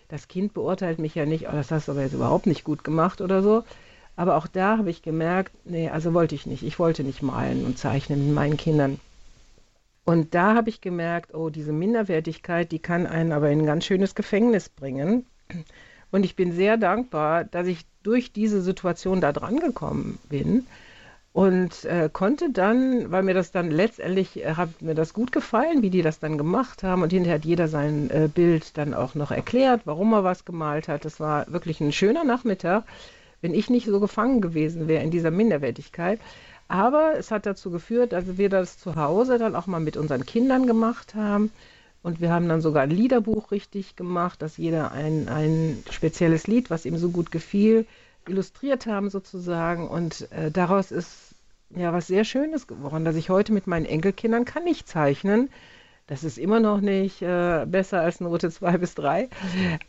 Das 0.10 0.28
Kind 0.28 0.54
beurteilt 0.54 1.00
mich 1.00 1.16
ja 1.16 1.26
nicht, 1.26 1.48
oh, 1.48 1.54
das 1.54 1.72
hast 1.72 1.88
du 1.88 1.94
aber 1.94 2.04
jetzt 2.04 2.14
überhaupt 2.14 2.46
nicht 2.46 2.64
gut 2.64 2.84
gemacht 2.84 3.20
oder 3.20 3.42
so, 3.42 3.64
aber 4.16 4.38
auch 4.38 4.48
da 4.48 4.78
habe 4.78 4.90
ich 4.90 5.02
gemerkt, 5.02 5.54
nee, 5.66 5.90
also 5.90 6.14
wollte 6.14 6.36
ich 6.36 6.46
nicht. 6.46 6.64
Ich 6.64 6.80
wollte 6.80 7.04
nicht 7.04 7.24
malen 7.24 7.66
und 7.66 7.78
zeichnen 7.78 8.26
mit 8.26 8.36
meinen 8.36 8.58
Kindern. 8.58 9.00
Und 10.06 10.36
da 10.36 10.54
habe 10.54 10.70
ich 10.70 10.82
gemerkt, 10.82 11.34
oh, 11.34 11.50
diese 11.50 11.72
Minderwertigkeit, 11.72 12.72
die 12.72 12.80
kann 12.80 13.08
einen 13.08 13.32
aber 13.32 13.50
in 13.50 13.62
ein 13.62 13.66
ganz 13.66 13.86
schönes 13.86 14.16
Gefängnis 14.16 14.70
bringen. 14.70 15.26
Und 16.12 16.26
ich 16.26 16.36
bin 16.36 16.52
sehr 16.52 16.78
dankbar, 16.78 17.44
dass 17.44 17.68
ich 17.68 17.86
durch 18.04 18.34
diese 18.34 18.62
Situation 18.62 19.22
da 19.22 19.32
dran 19.32 19.60
gekommen 19.60 20.20
bin 20.30 20.68
und 21.32 21.86
äh, 21.86 22.10
konnte 22.14 22.52
dann, 22.52 23.12
weil 23.12 23.24
mir 23.24 23.34
das 23.34 23.52
dann 23.52 23.72
letztendlich 23.72 24.46
äh, 24.46 24.54
hat 24.54 24.82
mir 24.82 24.94
das 24.94 25.14
gut 25.14 25.32
gefallen, 25.32 25.82
wie 25.82 25.90
die 25.90 26.04
das 26.04 26.20
dann 26.20 26.38
gemacht 26.38 26.84
haben 26.84 27.02
und 27.02 27.12
hinterher 27.12 27.40
hat 27.40 27.46
jeder 27.46 27.68
sein 27.68 28.12
äh, 28.12 28.30
Bild 28.32 28.78
dann 28.78 28.94
auch 28.94 29.16
noch 29.16 29.32
erklärt, 29.32 29.82
warum 29.86 30.14
er 30.14 30.24
was 30.24 30.46
gemalt 30.46 30.88
hat. 30.88 31.06
Das 31.06 31.20
war 31.20 31.52
wirklich 31.52 31.82
ein 31.82 31.92
schöner 31.92 32.24
Nachmittag 32.24 32.84
wenn 33.44 33.54
ich 33.54 33.70
nicht 33.70 33.86
so 33.86 34.00
gefangen 34.00 34.42
gewesen 34.42 34.88
wäre 34.88 35.04
in 35.04 35.12
dieser 35.12 35.30
Minderwertigkeit. 35.30 36.20
Aber 36.68 37.14
es 37.18 37.30
hat 37.30 37.46
dazu 37.46 37.70
geführt, 37.70 38.14
dass 38.14 38.38
wir 38.38 38.50
das 38.50 38.80
zu 38.80 38.96
Hause 38.96 39.38
dann 39.38 39.56
auch 39.56 39.68
mal 39.68 39.82
mit 39.82 39.98
unseren 39.98 40.26
Kindern 40.26 40.66
gemacht 40.66 41.14
haben. 41.14 41.52
Und 42.02 42.20
wir 42.22 42.32
haben 42.32 42.50
dann 42.50 42.62
sogar 42.62 42.84
ein 42.84 42.90
Liederbuch 42.90 43.52
richtig 43.52 43.96
gemacht, 43.96 44.42
dass 44.42 44.58
jeder 44.58 44.92
ein, 44.92 45.28
ein 45.28 45.84
spezielles 45.92 46.48
Lied, 46.48 46.70
was 46.70 46.86
ihm 46.86 46.98
so 46.98 47.10
gut 47.10 47.32
gefiel, 47.32 47.86
illustriert 48.28 48.88
haben 48.88 49.10
sozusagen. 49.10 49.88
Und 49.88 50.32
äh, 50.32 50.50
daraus 50.50 50.92
ist 50.92 51.36
ja 51.76 51.92
was 51.94 52.08
sehr 52.08 52.24
Schönes 52.24 52.66
geworden, 52.68 53.06
dass 53.06 53.16
ich 53.16 53.30
heute 53.30 53.52
mit 53.52 53.68
meinen 53.68 53.86
Enkelkindern 53.86 54.46
kann 54.46 54.66
ich 54.66 54.86
zeichnen. 54.86 55.50
Das 56.08 56.26
ist 56.26 56.38
immer 56.38 56.60
noch 56.60 56.82
nicht 56.82 57.22
äh, 57.22 57.66
besser 57.66 58.02
als 58.02 58.20
Note 58.20 58.52
2 58.52 58.78
bis 58.78 58.94
3. 58.96 59.30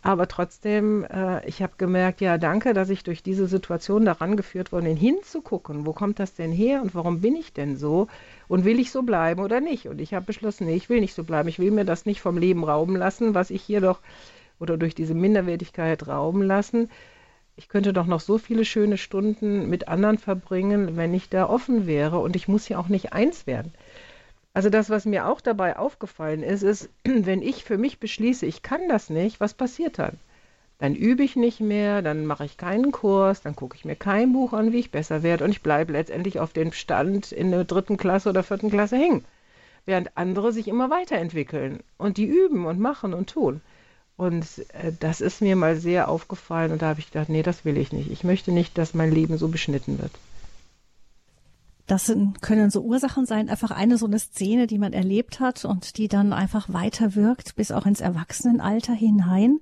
Aber 0.02 0.28
trotzdem, 0.28 1.04
äh, 1.04 1.44
ich 1.48 1.60
habe 1.60 1.72
gemerkt, 1.76 2.20
ja, 2.20 2.38
danke, 2.38 2.72
dass 2.72 2.88
ich 2.88 3.02
durch 3.02 3.22
diese 3.24 3.48
Situation 3.48 4.04
daran 4.04 4.36
geführt 4.36 4.70
worden 4.70 4.84
bin, 4.84 4.96
hinzugucken, 4.96 5.86
wo 5.86 5.92
kommt 5.92 6.20
das 6.20 6.34
denn 6.34 6.52
her 6.52 6.82
und 6.82 6.94
warum 6.94 7.20
bin 7.20 7.34
ich 7.34 7.52
denn 7.52 7.76
so 7.76 8.06
und 8.46 8.64
will 8.64 8.78
ich 8.78 8.92
so 8.92 9.02
bleiben 9.02 9.42
oder 9.42 9.60
nicht? 9.60 9.88
Und 9.88 10.00
ich 10.00 10.14
habe 10.14 10.24
beschlossen, 10.26 10.66
nee, 10.66 10.76
ich 10.76 10.88
will 10.88 11.00
nicht 11.00 11.14
so 11.14 11.24
bleiben. 11.24 11.48
Ich 11.48 11.58
will 11.58 11.72
mir 11.72 11.84
das 11.84 12.06
nicht 12.06 12.20
vom 12.20 12.38
Leben 12.38 12.62
rauben 12.62 12.94
lassen, 12.96 13.34
was 13.34 13.50
ich 13.50 13.62
hier 13.62 13.80
doch 13.80 14.00
oder 14.60 14.76
durch 14.76 14.94
diese 14.94 15.14
Minderwertigkeit 15.14 16.06
rauben 16.06 16.42
lassen. 16.42 16.90
ich 17.56 17.68
könnte 17.68 17.92
doch 17.92 18.06
noch 18.06 18.20
so 18.20 18.38
viele 18.38 18.64
schöne 18.64 18.98
Stunden 18.98 19.68
mit 19.68 19.88
anderen 19.88 20.18
verbringen, 20.18 20.96
wenn 20.96 21.14
ich 21.14 21.28
da 21.28 21.48
offen 21.48 21.86
wäre 21.86 22.18
und 22.20 22.36
ich 22.36 22.48
muss 22.48 22.68
ja 22.68 22.78
auch 22.78 22.88
nicht 22.88 23.12
eins 23.12 23.46
werden. 23.46 23.72
Also 24.54 24.70
das, 24.70 24.88
was 24.88 25.04
mir 25.04 25.26
auch 25.26 25.40
dabei 25.40 25.76
aufgefallen 25.76 26.44
ist, 26.44 26.62
ist, 26.62 26.88
wenn 27.04 27.42
ich 27.42 27.64
für 27.64 27.76
mich 27.76 27.98
beschließe, 27.98 28.46
ich 28.46 28.62
kann 28.62 28.88
das 28.88 29.10
nicht, 29.10 29.40
was 29.40 29.52
passiert 29.52 29.98
dann? 29.98 30.18
Dann 30.78 30.94
übe 30.94 31.22
ich 31.22 31.36
nicht 31.36 31.60
mehr, 31.60 32.02
dann 32.02 32.24
mache 32.24 32.44
ich 32.44 32.56
keinen 32.56 32.92
Kurs, 32.92 33.42
dann 33.42 33.56
gucke 33.56 33.76
ich 33.76 33.84
mir 33.84 33.96
kein 33.96 34.32
Buch 34.32 34.52
an, 34.52 34.72
wie 34.72 34.78
ich 34.78 34.90
besser 34.90 35.22
werde 35.22 35.44
und 35.44 35.50
ich 35.50 35.62
bleibe 35.62 35.92
letztendlich 35.92 36.40
auf 36.40 36.52
dem 36.52 36.72
Stand 36.72 37.32
in 37.32 37.50
der 37.50 37.64
dritten 37.64 37.96
Klasse 37.96 38.28
oder 38.30 38.42
vierten 38.42 38.70
Klasse 38.70 38.96
hängen. 38.96 39.24
Während 39.86 40.16
andere 40.16 40.52
sich 40.52 40.68
immer 40.68 40.88
weiterentwickeln 40.88 41.80
und 41.98 42.16
die 42.16 42.26
üben 42.26 42.64
und 42.66 42.80
machen 42.80 43.12
und 43.12 43.30
tun. 43.30 43.60
Und 44.16 44.46
äh, 44.72 44.92
das 45.00 45.20
ist 45.20 45.42
mir 45.42 45.56
mal 45.56 45.76
sehr 45.76 46.08
aufgefallen 46.08 46.72
und 46.72 46.82
da 46.82 46.88
habe 46.88 47.00
ich 47.00 47.10
gedacht, 47.10 47.28
nee, 47.28 47.42
das 47.42 47.64
will 47.64 47.76
ich 47.76 47.92
nicht. 47.92 48.10
Ich 48.10 48.22
möchte 48.22 48.52
nicht, 48.52 48.78
dass 48.78 48.94
mein 48.94 49.12
Leben 49.12 49.36
so 49.36 49.48
beschnitten 49.48 49.98
wird. 50.00 50.12
Das 51.86 52.06
sind, 52.06 52.40
können 52.40 52.70
so 52.70 52.82
Ursachen 52.82 53.26
sein, 53.26 53.50
einfach 53.50 53.70
eine 53.70 53.98
so 53.98 54.06
eine 54.06 54.18
Szene, 54.18 54.66
die 54.66 54.78
man 54.78 54.92
erlebt 54.92 55.40
hat 55.40 55.64
und 55.64 55.98
die 55.98 56.08
dann 56.08 56.32
einfach 56.32 56.72
weiterwirkt 56.72 57.56
bis 57.56 57.72
auch 57.72 57.84
ins 57.84 58.00
Erwachsenenalter 58.00 58.94
hinein. 58.94 59.60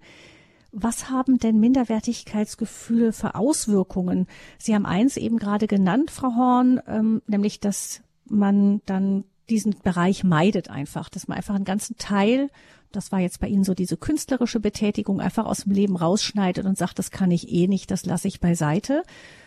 Was 0.71 1.11
haben 1.11 1.39
denn 1.39 1.59
Minderwertigkeitsgefühle 1.59 3.13
für 3.13 3.35
Auswirkungen? 3.35 4.27
Sie 4.59 4.75
haben 4.75 4.87
eins 4.87 5.17
eben 5.17 5.39
gerade 5.39 5.67
genannt, 5.67 6.11
Frau 6.11 6.35
Horn, 6.35 6.81
ähm, 6.87 7.23
nämlich, 7.27 7.61
dass 7.61 8.03
man 8.25 8.81
dann 8.87 9.25
diesen 9.51 9.75
Bereich 9.83 10.25
meidet 10.25 10.71
einfach, 10.71 11.09
dass 11.09 11.29
man 11.29 11.37
einfach 11.37 11.57
einen 11.57 11.65
ganzen 11.65 11.97
Teil 11.97 12.49
das 12.93 13.11
war 13.11 13.21
jetzt 13.21 13.41
bei 13.41 13.49
Ihnen 13.49 13.65
so 13.65 13.75
diese 13.75 13.97
künstlerische 13.97 14.61
Betätigung, 14.61 15.21
einfach 15.21 15.47
aus 15.47 15.65
dem 15.65 15.73
Leben 15.73 15.97
rausschneidet 15.97 16.67
und 16.67 16.79
sagt, 16.79 16.99
das 16.99 17.11
kann 17.11 17.31
ich 17.31 17.51
eh 17.51 17.67
nicht, 17.67 17.91
das 17.91 18.05
lasse 18.05 18.29
ich 18.29 18.41
beiseite. 18.41 19.03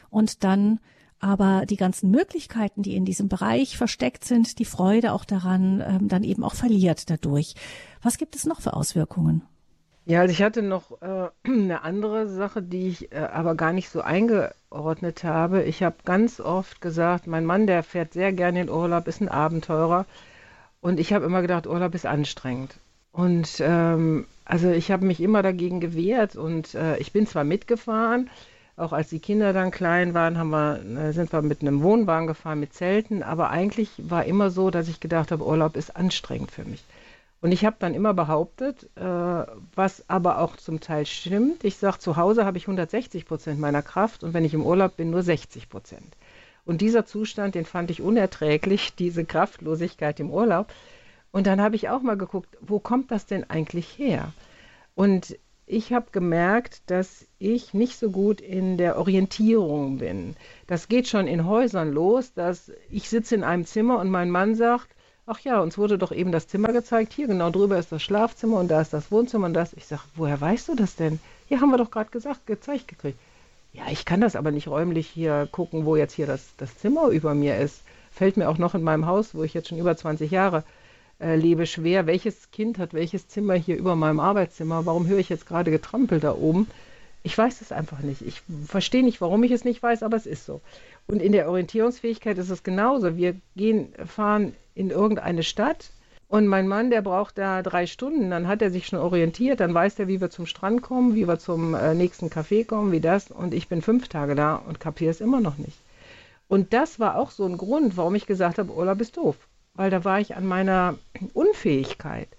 Und 0.10 0.44
dann 0.44 0.80
aber 1.20 1.66
die 1.66 1.78
ganzen 1.78 2.12
Möglichkeiten, 2.12 2.84
die 2.84 2.96
in 2.96 3.06
diesem 3.06 3.30
Bereich 3.30 3.78
versteckt 3.78 4.26
sind, 4.26 4.60
die 4.60 4.66
Freude 4.66 5.14
auch 5.14 5.26
daran, 5.26 5.84
ähm, 5.86 6.08
dann 6.08 6.24
eben 6.24 6.44
auch 6.44 6.56
verliert 6.56 7.10
dadurch. 7.10 7.56
Was 8.02 8.18
gibt 8.18 8.36
es 8.36 8.46
noch 8.46 8.62
für 8.62 8.74
Auswirkungen? 8.74 9.42
Ja, 10.06 10.22
also 10.22 10.32
ich 10.32 10.44
hatte 10.44 10.62
noch 10.62 11.02
äh, 11.02 11.30
eine 11.44 11.82
andere 11.82 12.28
Sache, 12.28 12.62
die 12.62 12.88
ich 12.88 13.12
äh, 13.12 13.18
aber 13.18 13.56
gar 13.56 13.74
nicht 13.74 13.90
so 13.90 14.02
eingeordnet 14.02 15.24
habe. 15.24 15.64
Ich 15.64 15.82
habe 15.84 15.96
ganz 16.06 16.40
oft 16.40 16.80
gesagt, 16.82 17.28
mein 17.28 17.46
Mann, 17.46 17.66
der 17.66 17.84
fährt 17.84 18.14
sehr 18.14 18.32
gerne 18.32 18.62
in 18.62 18.70
Urlaub, 18.70 19.08
ist 19.08 19.22
ein 19.22 19.30
Abenteurer. 19.30 20.06
Und 20.82 21.00
ich 21.00 21.14
habe 21.14 21.26
immer 21.26 21.42
gedacht, 21.42 21.66
Urlaub 21.66 21.96
ist 21.96 22.06
anstrengend. 22.06 22.76
Und 23.12 23.58
ähm, 23.62 24.28
also 24.44 24.70
ich 24.70 24.92
habe 24.92 25.06
mich 25.06 25.22
immer 25.22 25.42
dagegen 25.42 25.80
gewehrt 25.80 26.36
und 26.36 26.76
äh, 26.76 26.98
ich 26.98 27.12
bin 27.12 27.26
zwar 27.26 27.44
mitgefahren, 27.44 28.30
auch 28.78 28.92
als 28.92 29.10
die 29.10 29.20
Kinder 29.20 29.54
dann 29.54 29.72
klein 29.72 30.14
waren, 30.14 30.38
haben 30.38 30.50
wir, 30.50 30.82
äh, 30.98 31.14
sind 31.14 31.32
wir 31.32 31.42
mit 31.42 31.62
einem 31.62 31.82
Wohnwagen 31.82 32.28
gefahren, 32.28 32.60
mit 32.60 32.74
Zelten, 32.74 33.24
aber 33.24 33.50
eigentlich 33.50 33.90
war 33.98 34.26
immer 34.26 34.50
so, 34.50 34.70
dass 34.70 34.90
ich 34.90 35.00
gedacht 35.00 35.32
habe, 35.32 35.46
Urlaub 35.46 35.78
ist 35.78 35.96
anstrengend 35.96 36.52
für 36.52 36.66
mich. 36.66 36.84
Und 37.42 37.52
ich 37.52 37.64
habe 37.64 37.76
dann 37.80 37.94
immer 37.94 38.14
behauptet, 38.14 38.90
äh, 38.96 39.02
was 39.02 40.10
aber 40.10 40.40
auch 40.40 40.58
zum 40.58 40.80
Teil 40.80 41.06
stimmt, 41.06 41.64
ich 41.64 41.78
sage, 41.78 42.00
zu 42.00 42.18
Hause 42.18 42.44
habe 42.46 42.58
ich 42.58 42.64
160 42.64 43.26
Prozent 43.26 43.60
meiner 43.60 43.82
Kraft 43.82 44.24
und 44.24 44.34
wenn 44.34 44.46
ich 44.46 44.54
im 44.54 44.66
Urlaub 44.66 44.98
bin, 44.98 45.12
nur 45.12 45.22
60 45.22 45.70
Prozent. 45.70 46.18
Und 46.66 46.82
dieser 46.82 47.06
Zustand, 47.06 47.56
den 47.56 47.66
fand 47.66 47.92
ich 47.92 48.02
unerträglich, 48.02 48.96
diese 49.00 49.26
Kraftlosigkeit 49.26 50.20
im 50.20 50.32
Urlaub. 50.32 50.74
Und 51.32 51.48
dann 51.48 51.62
habe 51.62 51.76
ich 51.76 51.90
auch 51.90 52.02
mal 52.02 52.18
geguckt, 52.18 52.58
wo 52.62 52.80
kommt 52.80 53.12
das 53.12 53.26
denn 53.26 53.50
eigentlich 53.50 53.98
her? 53.98 54.34
Und 54.96 55.38
ich 55.68 55.94
habe 55.94 56.08
gemerkt, 56.12 56.82
dass 56.88 57.26
ich 57.40 57.74
nicht 57.74 57.98
so 57.98 58.12
gut 58.12 58.40
in 58.40 58.78
der 58.78 58.98
Orientierung 58.98 59.98
bin. 59.98 60.36
Das 60.68 60.88
geht 60.88 61.08
schon 61.08 61.28
in 61.28 61.46
Häusern 61.46 61.92
los, 61.92 62.34
dass 62.34 62.72
ich 62.90 63.10
sitze 63.10 63.36
in 63.36 63.44
einem 63.44 63.66
Zimmer 63.66 64.00
und 64.00 64.10
mein 64.10 64.30
Mann 64.30 64.56
sagt, 64.56 64.90
ach 65.26 65.40
ja, 65.40 65.60
uns 65.60 65.78
wurde 65.78 65.98
doch 65.98 66.12
eben 66.12 66.32
das 66.32 66.48
Zimmer 66.48 66.72
gezeigt, 66.72 67.14
hier 67.14 67.28
genau 67.28 67.50
drüber 67.50 67.80
ist 67.80 67.92
das 67.92 68.04
Schlafzimmer 68.04 68.60
und 68.60 68.70
da 68.70 68.82
ist 68.82 68.94
das 68.94 69.12
Wohnzimmer 69.12 69.48
und 69.48 69.54
das. 69.54 69.74
Ich 69.74 69.88
sage, 69.88 70.04
woher 70.16 70.40
weißt 70.40 70.70
du 70.70 70.76
das 70.76 70.96
denn? 70.96 71.20
Hier 71.48 71.62
haben 71.62 71.72
wir 71.72 71.78
doch 71.78 71.92
gerade 71.92 72.12
gesagt, 72.12 72.46
gezeigt 72.46 72.88
gekriegt. 72.88 73.20
Ja, 73.74 73.84
ich 73.92 74.06
kann 74.06 74.22
das 74.22 74.36
aber 74.36 74.52
nicht 74.52 74.68
räumlich 74.68 75.08
hier 75.08 75.50
gucken, 75.52 75.86
wo 75.86 75.96
jetzt 75.96 76.14
hier 76.14 76.28
das, 76.28 76.54
das 76.58 76.78
Zimmer 76.78 77.08
über 77.08 77.34
mir 77.34 77.58
ist. 77.58 77.82
Fällt 78.12 78.38
mir 78.38 78.50
auch 78.50 78.58
noch 78.58 78.76
in 78.76 78.84
meinem 78.84 79.08
Haus, 79.08 79.36
wo 79.36 79.44
ich 79.44 79.54
jetzt 79.54 79.68
schon 79.68 79.80
über 79.80 79.98
20 79.98 80.32
Jahre 80.32 80.64
äh, 81.20 81.36
lebe 81.36 81.66
schwer, 81.66 82.08
welches 82.08 82.52
Kind 82.52 82.78
hat 82.78 82.94
welches 82.94 83.28
Zimmer 83.28 83.54
hier 83.54 83.78
über 83.78 83.96
meinem 83.96 84.20
Arbeitszimmer, 84.20 84.86
warum 84.86 85.08
höre 85.08 85.20
ich 85.20 85.30
jetzt 85.30 85.48
gerade 85.48 85.72
getrampelt 85.72 86.24
da 86.24 86.34
oben? 86.34 86.68
Ich 87.24 87.38
weiß 87.38 87.62
es 87.62 87.72
einfach 87.72 88.00
nicht. 88.00 88.22
Ich 88.22 88.42
verstehe 88.68 89.04
nicht, 89.04 89.22
warum 89.22 89.44
ich 89.44 89.52
es 89.52 89.66
nicht 89.66 89.82
weiß, 89.82 90.04
aber 90.04 90.16
es 90.18 90.26
ist 90.26 90.46
so. 90.46 90.62
Und 91.08 91.22
in 91.22 91.32
der 91.32 91.50
Orientierungsfähigkeit 91.50 92.38
ist 92.38 92.50
es 92.50 92.64
genauso. 92.64 93.18
Wir 93.18 93.36
gehen, 93.56 93.94
fahren 94.06 94.54
in 94.76 94.92
irgendeine 94.92 95.42
Stadt 95.44 95.90
und 96.28 96.48
mein 96.48 96.68
Mann, 96.68 96.90
der 96.90 97.02
braucht 97.02 97.38
da 97.38 97.62
drei 97.62 97.88
Stunden, 97.88 98.30
dann 98.30 98.48
hat 98.48 98.62
er 98.62 98.70
sich 98.70 98.88
schon 98.88 99.00
orientiert, 99.00 99.60
dann 99.60 99.74
weiß 99.74 100.00
er, 100.00 100.08
wie 100.08 100.22
wir 100.22 100.30
zum 100.30 100.46
Strand 100.46 100.82
kommen, 100.82 101.16
wie 101.16 101.28
wir 101.28 101.40
zum 101.40 101.74
äh, 101.76 101.94
nächsten 101.94 102.28
Café 102.28 102.66
kommen, 102.66 102.92
wie 102.92 103.00
das. 103.00 103.32
Und 103.32 103.54
ich 103.54 103.70
bin 103.70 103.82
fünf 103.82 104.08
Tage 104.08 104.36
da 104.36 104.56
und 104.56 104.80
kapiere 104.80 105.12
es 105.12 105.22
immer 105.22 105.40
noch 105.40 105.58
nicht. 105.58 105.78
Und 106.48 106.74
das 106.74 107.00
war 107.00 107.18
auch 107.18 107.32
so 107.32 107.46
ein 107.46 107.58
Grund, 107.58 107.98
warum 107.98 108.16
ich 108.16 108.28
gesagt 108.28 108.60
habe, 108.60 108.72
Urlaub 108.72 109.02
ist 109.02 109.18
doof 109.18 109.38
weil 109.76 109.90
da 109.90 110.04
war 110.04 110.20
ich 110.20 110.36
an 110.36 110.46
meiner 110.46 110.98
Unfähigkeit. 111.34 112.30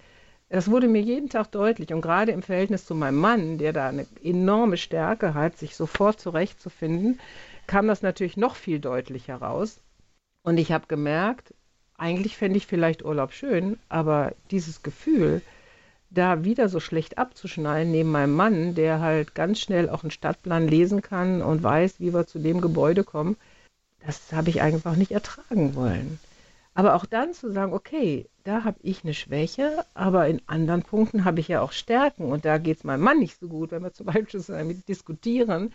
Das 0.48 0.70
wurde 0.70 0.88
mir 0.88 1.02
jeden 1.02 1.28
Tag 1.28 1.50
deutlich 1.50 1.92
und 1.92 2.00
gerade 2.00 2.32
im 2.32 2.42
Verhältnis 2.42 2.86
zu 2.86 2.94
meinem 2.94 3.16
Mann, 3.16 3.58
der 3.58 3.72
da 3.72 3.88
eine 3.88 4.06
enorme 4.22 4.76
Stärke 4.76 5.34
hat, 5.34 5.56
sich 5.56 5.74
sofort 5.74 6.20
zurechtzufinden, 6.20 7.20
kam 7.66 7.88
das 7.88 8.02
natürlich 8.02 8.36
noch 8.36 8.54
viel 8.54 8.78
deutlicher 8.78 9.36
raus. 9.36 9.80
Und 10.42 10.58
ich 10.58 10.70
habe 10.70 10.86
gemerkt, 10.86 11.52
eigentlich 11.98 12.36
fände 12.36 12.58
ich 12.58 12.66
vielleicht 12.66 13.04
Urlaub 13.04 13.32
schön, 13.32 13.78
aber 13.88 14.34
dieses 14.50 14.82
Gefühl, 14.82 15.42
da 16.10 16.44
wieder 16.44 16.68
so 16.68 16.78
schlecht 16.78 17.18
abzuschneiden 17.18 17.90
neben 17.90 18.10
meinem 18.10 18.34
Mann, 18.34 18.74
der 18.74 19.00
halt 19.00 19.34
ganz 19.34 19.58
schnell 19.58 19.90
auch 19.90 20.04
einen 20.04 20.12
Stadtplan 20.12 20.68
lesen 20.68 21.02
kann 21.02 21.42
und 21.42 21.62
weiß, 21.62 21.98
wie 21.98 22.14
wir 22.14 22.26
zu 22.26 22.38
dem 22.38 22.60
Gebäude 22.60 23.02
kommen, 23.02 23.36
das 24.06 24.32
habe 24.32 24.50
ich 24.50 24.62
einfach 24.62 24.94
nicht 24.94 25.10
ertragen 25.10 25.74
wollen. 25.74 26.20
Aber 26.76 26.94
auch 26.94 27.06
dann 27.06 27.32
zu 27.32 27.50
sagen, 27.50 27.72
okay, 27.72 28.28
da 28.44 28.64
habe 28.64 28.76
ich 28.82 29.02
eine 29.02 29.14
Schwäche, 29.14 29.82
aber 29.94 30.28
in 30.28 30.42
anderen 30.46 30.82
Punkten 30.82 31.24
habe 31.24 31.40
ich 31.40 31.48
ja 31.48 31.62
auch 31.62 31.72
Stärken 31.72 32.30
und 32.30 32.44
da 32.44 32.58
geht 32.58 32.76
es 32.76 32.84
meinem 32.84 33.00
Mann 33.00 33.18
nicht 33.18 33.40
so 33.40 33.48
gut, 33.48 33.70
wenn 33.70 33.82
wir 33.82 33.94
zum 33.94 34.04
Beispiel 34.06 34.42
damit 34.46 34.86
diskutieren 34.86 35.72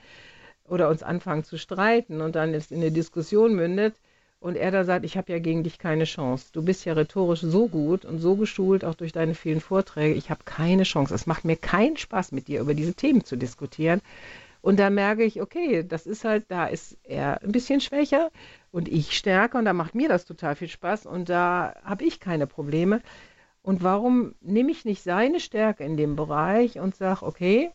oder 0.67 0.89
uns 0.89 1.01
anfangen 1.01 1.43
zu 1.43 1.57
streiten 1.57 2.21
und 2.21 2.35
dann 2.35 2.53
ist 2.53 2.71
in 2.71 2.81
eine 2.81 2.91
Diskussion 2.91 3.55
mündet 3.55 3.95
und 4.39 4.55
er 4.55 4.69
da 4.69 4.83
sagt, 4.83 5.03
ich 5.03 5.17
habe 5.17 5.31
ja 5.31 5.39
gegen 5.39 5.63
dich 5.63 5.79
keine 5.79 6.03
Chance. 6.03 6.49
Du 6.53 6.61
bist 6.61 6.85
ja 6.85 6.93
rhetorisch 6.93 7.41
so 7.41 7.67
gut 7.67 8.05
und 8.05 8.19
so 8.19 8.35
geschult, 8.35 8.85
auch 8.85 8.95
durch 8.95 9.11
deine 9.11 9.33
vielen 9.33 9.59
Vorträge, 9.59 10.13
ich 10.13 10.29
habe 10.29 10.41
keine 10.45 10.83
Chance. 10.83 11.15
Es 11.15 11.25
macht 11.25 11.45
mir 11.45 11.55
keinen 11.55 11.97
Spaß, 11.97 12.31
mit 12.31 12.47
dir 12.47 12.61
über 12.61 12.75
diese 12.75 12.93
Themen 12.93 13.25
zu 13.25 13.37
diskutieren. 13.37 14.01
Und 14.61 14.79
da 14.79 14.89
merke 14.89 15.23
ich, 15.23 15.41
okay, 15.41 15.83
das 15.83 16.05
ist 16.05 16.23
halt, 16.23 16.45
da 16.49 16.67
ist 16.67 16.97
er 17.03 17.41
ein 17.41 17.51
bisschen 17.51 17.81
schwächer 17.81 18.31
und 18.71 18.87
ich 18.87 19.17
stärker 19.17 19.57
und 19.57 19.65
da 19.65 19.73
macht 19.73 19.95
mir 19.95 20.07
das 20.07 20.25
total 20.25 20.55
viel 20.55 20.67
Spaß 20.67 21.05
und 21.07 21.29
da 21.29 21.75
habe 21.83 22.05
ich 22.05 22.19
keine 22.19 22.47
Probleme. 22.47 23.01
Und 23.63 23.83
warum 23.83 24.35
nehme 24.41 24.71
ich 24.71 24.85
nicht 24.85 25.03
seine 25.03 25.39
Stärke 25.39 25.83
in 25.83 25.97
dem 25.97 26.15
Bereich 26.15 26.79
und 26.79 26.95
sage, 26.95 27.25
okay, 27.25 27.71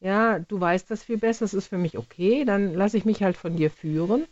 ja, 0.00 0.38
du 0.38 0.60
weißt 0.60 0.90
das 0.90 1.02
viel 1.02 1.18
besser, 1.18 1.44
es 1.44 1.54
ist 1.54 1.68
für 1.68 1.78
mich 1.78 1.98
okay, 1.98 2.44
dann 2.44 2.74
lasse 2.74 2.96
ich 2.96 3.04
mich 3.04 3.22
halt 3.22 3.36
von 3.36 3.56
dir 3.56 3.70
führen. 3.70 4.26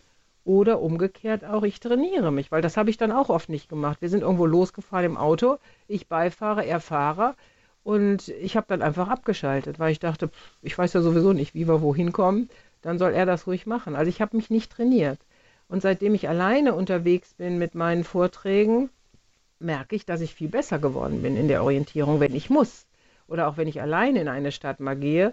Oder 0.44 0.80
umgekehrt 0.80 1.44
auch, 1.44 1.64
ich 1.64 1.80
trainiere 1.80 2.30
mich, 2.30 2.52
weil 2.52 2.62
das 2.62 2.76
habe 2.76 2.88
ich 2.90 2.96
dann 2.96 3.10
auch 3.10 3.30
oft 3.30 3.48
nicht 3.48 3.68
gemacht. 3.68 4.00
Wir 4.00 4.08
sind 4.08 4.22
irgendwo 4.22 4.46
losgefahren 4.46 5.04
im 5.06 5.16
Auto, 5.16 5.58
ich 5.88 6.06
Beifahrer, 6.06 6.64
er 6.64 6.78
Fahrer. 6.78 7.34
Und 7.86 8.30
ich 8.30 8.56
habe 8.56 8.66
dann 8.68 8.82
einfach 8.82 9.06
abgeschaltet, 9.06 9.78
weil 9.78 9.92
ich 9.92 10.00
dachte, 10.00 10.28
ich 10.60 10.76
weiß 10.76 10.92
ja 10.94 11.02
sowieso 11.02 11.32
nicht, 11.32 11.54
wie 11.54 11.68
wir 11.68 11.82
wohin 11.82 12.10
kommen, 12.10 12.50
dann 12.82 12.98
soll 12.98 13.12
er 13.12 13.26
das 13.26 13.46
ruhig 13.46 13.64
machen. 13.64 13.94
Also 13.94 14.08
ich 14.08 14.20
habe 14.20 14.36
mich 14.36 14.50
nicht 14.50 14.72
trainiert. 14.72 15.20
Und 15.68 15.82
seitdem 15.82 16.12
ich 16.16 16.28
alleine 16.28 16.74
unterwegs 16.74 17.34
bin 17.34 17.58
mit 17.58 17.76
meinen 17.76 18.02
Vorträgen, 18.02 18.90
merke 19.60 19.94
ich, 19.94 20.04
dass 20.04 20.20
ich 20.20 20.34
viel 20.34 20.48
besser 20.48 20.80
geworden 20.80 21.22
bin 21.22 21.36
in 21.36 21.46
der 21.46 21.62
Orientierung, 21.62 22.18
wenn 22.18 22.34
ich 22.34 22.50
muss. 22.50 22.86
Oder 23.28 23.46
auch 23.46 23.56
wenn 23.56 23.68
ich 23.68 23.80
alleine 23.80 24.20
in 24.20 24.26
eine 24.26 24.50
Stadt 24.50 24.80
mal 24.80 24.96
gehe, 24.96 25.32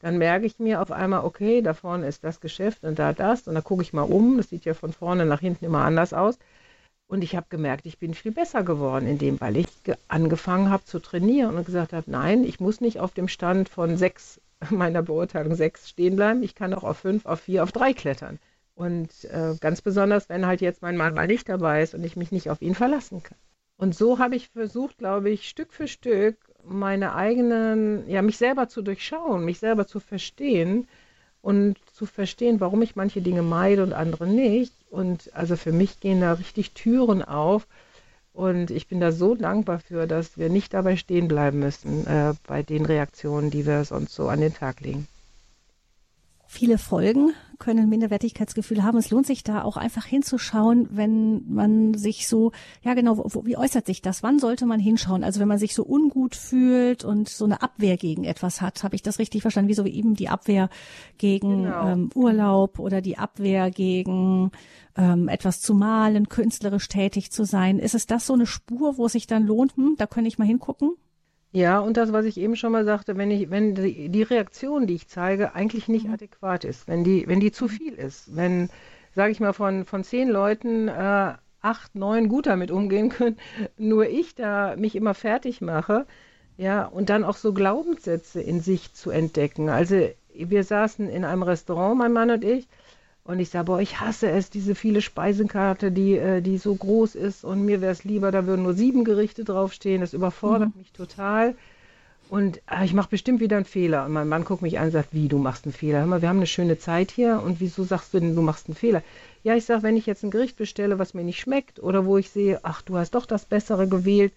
dann 0.00 0.18
merke 0.18 0.44
ich 0.44 0.58
mir 0.58 0.82
auf 0.82 0.92
einmal, 0.92 1.24
okay, 1.24 1.62
da 1.62 1.72
vorne 1.72 2.06
ist 2.06 2.22
das 2.22 2.38
Geschäft 2.42 2.84
und 2.84 2.98
da 2.98 3.14
das. 3.14 3.48
Und 3.48 3.54
da 3.54 3.62
gucke 3.62 3.80
ich 3.80 3.94
mal 3.94 4.02
um. 4.02 4.36
Das 4.36 4.50
sieht 4.50 4.66
ja 4.66 4.74
von 4.74 4.92
vorne 4.92 5.24
nach 5.24 5.40
hinten 5.40 5.64
immer 5.64 5.86
anders 5.86 6.12
aus. 6.12 6.38
Und 7.06 7.22
ich 7.22 7.36
habe 7.36 7.46
gemerkt, 7.50 7.86
ich 7.86 7.98
bin 7.98 8.14
viel 8.14 8.32
besser 8.32 8.62
geworden 8.62 9.06
in 9.06 9.18
dem, 9.18 9.40
weil 9.40 9.56
ich 9.56 9.68
angefangen 10.08 10.70
habe 10.70 10.84
zu 10.84 10.98
trainieren 10.98 11.56
und 11.56 11.66
gesagt 11.66 11.92
habe, 11.92 12.10
nein, 12.10 12.44
ich 12.44 12.60
muss 12.60 12.80
nicht 12.80 12.98
auf 12.98 13.12
dem 13.12 13.28
Stand 13.28 13.68
von 13.68 13.96
sechs, 13.96 14.40
meiner 14.70 15.02
Beurteilung 15.02 15.54
sechs 15.54 15.88
stehen 15.90 16.16
bleiben. 16.16 16.42
Ich 16.42 16.54
kann 16.54 16.74
auch 16.74 16.84
auf 16.84 16.98
fünf, 16.98 17.26
auf 17.26 17.40
vier, 17.40 17.62
auf 17.62 17.72
drei 17.72 17.92
klettern. 17.92 18.38
Und 18.74 19.24
äh, 19.26 19.54
ganz 19.60 19.82
besonders, 19.82 20.28
wenn 20.28 20.46
halt 20.46 20.60
jetzt 20.60 20.82
mein 20.82 20.96
Mann 20.96 21.14
mal 21.14 21.26
nicht 21.26 21.48
dabei 21.48 21.82
ist 21.82 21.94
und 21.94 22.02
ich 22.04 22.16
mich 22.16 22.32
nicht 22.32 22.50
auf 22.50 22.60
ihn 22.60 22.74
verlassen 22.74 23.22
kann. 23.22 23.38
Und 23.76 23.94
so 23.94 24.18
habe 24.18 24.36
ich 24.36 24.48
versucht, 24.48 24.98
glaube 24.98 25.30
ich, 25.30 25.48
Stück 25.48 25.72
für 25.72 25.88
Stück 25.88 26.36
meine 26.64 27.14
eigenen, 27.14 28.08
ja, 28.08 28.22
mich 28.22 28.38
selber 28.38 28.68
zu 28.68 28.82
durchschauen, 28.82 29.44
mich 29.44 29.58
selber 29.58 29.86
zu 29.86 30.00
verstehen 30.00 30.88
und 31.44 31.76
zu 31.92 32.06
verstehen, 32.06 32.58
warum 32.58 32.80
ich 32.80 32.96
manche 32.96 33.20
Dinge 33.20 33.42
meide 33.42 33.82
und 33.82 33.92
andere 33.92 34.26
nicht. 34.26 34.72
Und 34.90 35.30
also 35.34 35.56
für 35.56 35.72
mich 35.72 36.00
gehen 36.00 36.22
da 36.22 36.32
richtig 36.32 36.72
Türen 36.72 37.22
auf. 37.22 37.66
Und 38.32 38.70
ich 38.70 38.88
bin 38.88 38.98
da 38.98 39.12
so 39.12 39.34
dankbar 39.34 39.78
für, 39.78 40.06
dass 40.06 40.38
wir 40.38 40.48
nicht 40.48 40.72
dabei 40.72 40.96
stehen 40.96 41.28
bleiben 41.28 41.58
müssen 41.58 42.06
äh, 42.06 42.32
bei 42.46 42.62
den 42.62 42.86
Reaktionen, 42.86 43.50
die 43.50 43.66
wir 43.66 43.84
sonst 43.84 44.14
so 44.14 44.28
an 44.28 44.40
den 44.40 44.54
Tag 44.54 44.80
legen. 44.80 45.06
Viele 46.54 46.78
Folgen 46.78 47.32
können 47.58 47.88
Minderwertigkeitsgefühle 47.88 48.84
haben. 48.84 48.96
Es 48.96 49.10
lohnt 49.10 49.26
sich 49.26 49.42
da 49.42 49.64
auch 49.64 49.76
einfach 49.76 50.06
hinzuschauen, 50.06 50.86
wenn 50.92 51.42
man 51.52 51.94
sich 51.94 52.28
so, 52.28 52.52
ja 52.84 52.94
genau, 52.94 53.18
wo, 53.18 53.44
wie 53.44 53.56
äußert 53.56 53.86
sich 53.86 54.02
das? 54.02 54.22
Wann 54.22 54.38
sollte 54.38 54.64
man 54.64 54.78
hinschauen? 54.78 55.24
Also 55.24 55.40
wenn 55.40 55.48
man 55.48 55.58
sich 55.58 55.74
so 55.74 55.84
ungut 55.84 56.36
fühlt 56.36 57.02
und 57.02 57.28
so 57.28 57.44
eine 57.44 57.60
Abwehr 57.60 57.96
gegen 57.96 58.22
etwas 58.22 58.60
hat, 58.60 58.84
habe 58.84 58.94
ich 58.94 59.02
das 59.02 59.18
richtig 59.18 59.42
verstanden? 59.42 59.68
Wie 59.68 59.74
so 59.74 59.84
eben 59.84 60.14
die 60.14 60.28
Abwehr 60.28 60.68
gegen 61.18 61.64
genau. 61.64 61.88
ähm, 61.88 62.10
Urlaub 62.14 62.78
oder 62.78 63.00
die 63.00 63.18
Abwehr 63.18 63.72
gegen 63.72 64.52
ähm, 64.96 65.26
etwas 65.26 65.60
zu 65.60 65.74
malen, 65.74 66.28
künstlerisch 66.28 66.86
tätig 66.86 67.32
zu 67.32 67.42
sein. 67.44 67.80
Ist 67.80 67.96
es 67.96 68.06
das 68.06 68.26
so 68.26 68.32
eine 68.32 68.46
Spur, 68.46 68.96
wo 68.96 69.06
es 69.06 69.12
sich 69.12 69.26
dann 69.26 69.42
lohnt, 69.42 69.76
hm, 69.76 69.96
da 69.98 70.06
könnte 70.06 70.28
ich 70.28 70.38
mal 70.38 70.46
hingucken? 70.46 70.92
Ja, 71.54 71.78
und 71.78 71.96
das, 71.96 72.12
was 72.12 72.24
ich 72.24 72.36
eben 72.36 72.56
schon 72.56 72.72
mal 72.72 72.84
sagte, 72.84 73.16
wenn 73.16 73.30
ich, 73.30 73.48
wenn 73.48 73.76
die, 73.76 74.08
die 74.08 74.22
Reaktion, 74.24 74.88
die 74.88 74.96
ich 74.96 75.06
zeige, 75.06 75.54
eigentlich 75.54 75.86
nicht 75.86 76.08
mhm. 76.08 76.14
adäquat 76.14 76.64
ist, 76.64 76.88
wenn 76.88 77.04
die, 77.04 77.28
wenn 77.28 77.38
die 77.38 77.52
zu 77.52 77.68
viel 77.68 77.94
ist, 77.94 78.34
wenn, 78.34 78.70
sage 79.14 79.30
ich 79.30 79.38
mal, 79.38 79.52
von, 79.52 79.84
von 79.84 80.02
zehn 80.02 80.28
Leuten 80.28 80.88
äh, 80.88 81.34
acht, 81.60 81.94
neun 81.94 82.28
gut 82.28 82.46
damit 82.46 82.72
umgehen 82.72 83.08
können, 83.08 83.36
nur 83.78 84.08
ich 84.08 84.34
da 84.34 84.74
mich 84.76 84.96
immer 84.96 85.14
fertig 85.14 85.60
mache, 85.60 86.06
ja, 86.56 86.86
und 86.86 87.08
dann 87.08 87.22
auch 87.22 87.36
so 87.36 87.52
Glaubenssätze 87.54 88.40
in 88.40 88.60
sich 88.60 88.92
zu 88.92 89.10
entdecken. 89.10 89.68
Also 89.68 90.08
wir 90.34 90.64
saßen 90.64 91.08
in 91.08 91.24
einem 91.24 91.44
Restaurant, 91.44 91.96
mein 91.96 92.12
Mann 92.12 92.32
und 92.32 92.42
ich, 92.42 92.66
und 93.26 93.38
ich 93.40 93.48
sage, 93.48 93.64
boah, 93.64 93.80
ich 93.80 94.00
hasse 94.00 94.28
es, 94.28 94.50
diese 94.50 94.74
viele 94.74 95.00
Speisenkarte, 95.00 95.90
die, 95.90 96.18
äh, 96.18 96.42
die 96.42 96.58
so 96.58 96.74
groß 96.74 97.14
ist. 97.14 97.42
Und 97.42 97.64
mir 97.64 97.80
wäre 97.80 97.92
es 97.92 98.04
lieber, 98.04 98.30
da 98.30 98.46
würden 98.46 98.64
nur 98.64 98.74
sieben 98.74 99.04
Gerichte 99.04 99.44
draufstehen. 99.44 100.02
Das 100.02 100.12
überfordert 100.12 100.74
mhm. 100.74 100.80
mich 100.80 100.92
total. 100.92 101.54
Und 102.28 102.58
äh, 102.70 102.84
ich 102.84 102.92
mache 102.92 103.08
bestimmt 103.08 103.40
wieder 103.40 103.56
einen 103.56 103.64
Fehler. 103.64 104.04
Und 104.04 104.12
mein 104.12 104.28
Mann 104.28 104.44
guckt 104.44 104.60
mich 104.60 104.78
an 104.78 104.86
und 104.86 104.90
sagt, 104.90 105.14
wie, 105.14 105.28
du 105.28 105.38
machst 105.38 105.64
einen 105.64 105.72
Fehler? 105.72 106.00
Hör 106.00 106.06
mal, 106.06 106.20
wir 106.20 106.28
haben 106.28 106.36
eine 106.36 106.46
schöne 106.46 106.78
Zeit 106.78 107.10
hier. 107.10 107.40
Und 107.42 107.60
wieso 107.60 107.84
sagst 107.84 108.12
du 108.12 108.20
denn, 108.20 108.36
du 108.36 108.42
machst 108.42 108.68
einen 108.68 108.76
Fehler? 108.76 109.02
Ja, 109.42 109.56
ich 109.56 109.64
sage, 109.64 109.82
wenn 109.84 109.96
ich 109.96 110.04
jetzt 110.04 110.22
ein 110.22 110.30
Gericht 110.30 110.58
bestelle, 110.58 110.98
was 110.98 111.14
mir 111.14 111.24
nicht 111.24 111.40
schmeckt 111.40 111.82
oder 111.82 112.04
wo 112.04 112.18
ich 112.18 112.28
sehe, 112.28 112.60
ach, 112.62 112.82
du 112.82 112.98
hast 112.98 113.14
doch 113.14 113.24
das 113.24 113.46
Bessere 113.46 113.88
gewählt, 113.88 114.34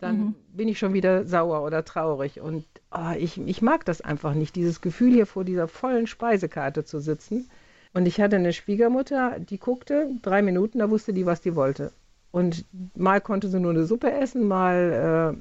dann 0.00 0.18
mhm. 0.18 0.34
bin 0.54 0.66
ich 0.66 0.80
schon 0.80 0.92
wieder 0.92 1.24
sauer 1.24 1.62
oder 1.62 1.84
traurig. 1.84 2.40
Und 2.40 2.64
oh, 2.90 3.12
ich, 3.16 3.40
ich 3.40 3.62
mag 3.62 3.84
das 3.84 4.00
einfach 4.00 4.34
nicht, 4.34 4.56
dieses 4.56 4.80
Gefühl 4.80 5.12
hier 5.12 5.26
vor 5.26 5.44
dieser 5.44 5.68
vollen 5.68 6.08
Speisekarte 6.08 6.84
zu 6.84 6.98
sitzen 6.98 7.48
und 7.98 8.06
ich 8.06 8.20
hatte 8.20 8.36
eine 8.36 8.52
Schwiegermutter, 8.52 9.40
die 9.40 9.58
guckte, 9.58 10.08
drei 10.22 10.40
Minuten, 10.40 10.78
da 10.78 10.88
wusste 10.88 11.12
die, 11.12 11.26
was 11.26 11.40
die 11.40 11.56
wollte. 11.56 11.90
Und 12.30 12.64
mal 12.94 13.20
konnte 13.20 13.48
sie 13.48 13.58
nur 13.58 13.72
eine 13.72 13.86
Suppe 13.86 14.12
essen, 14.12 14.46
mal 14.46 15.34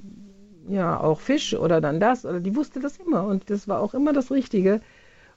äh, 0.67 0.73
ja 0.73 0.99
auch 0.99 1.19
Fisch 1.19 1.53
oder 1.53 1.81
dann 1.81 1.99
das. 1.99 2.25
Oder 2.25 2.39
die 2.39 2.55
wusste 2.55 2.79
das 2.79 2.97
immer 2.97 3.27
und 3.27 3.51
das 3.51 3.67
war 3.67 3.79
auch 3.79 3.93
immer 3.93 4.11
das 4.11 4.31
Richtige. 4.31 4.81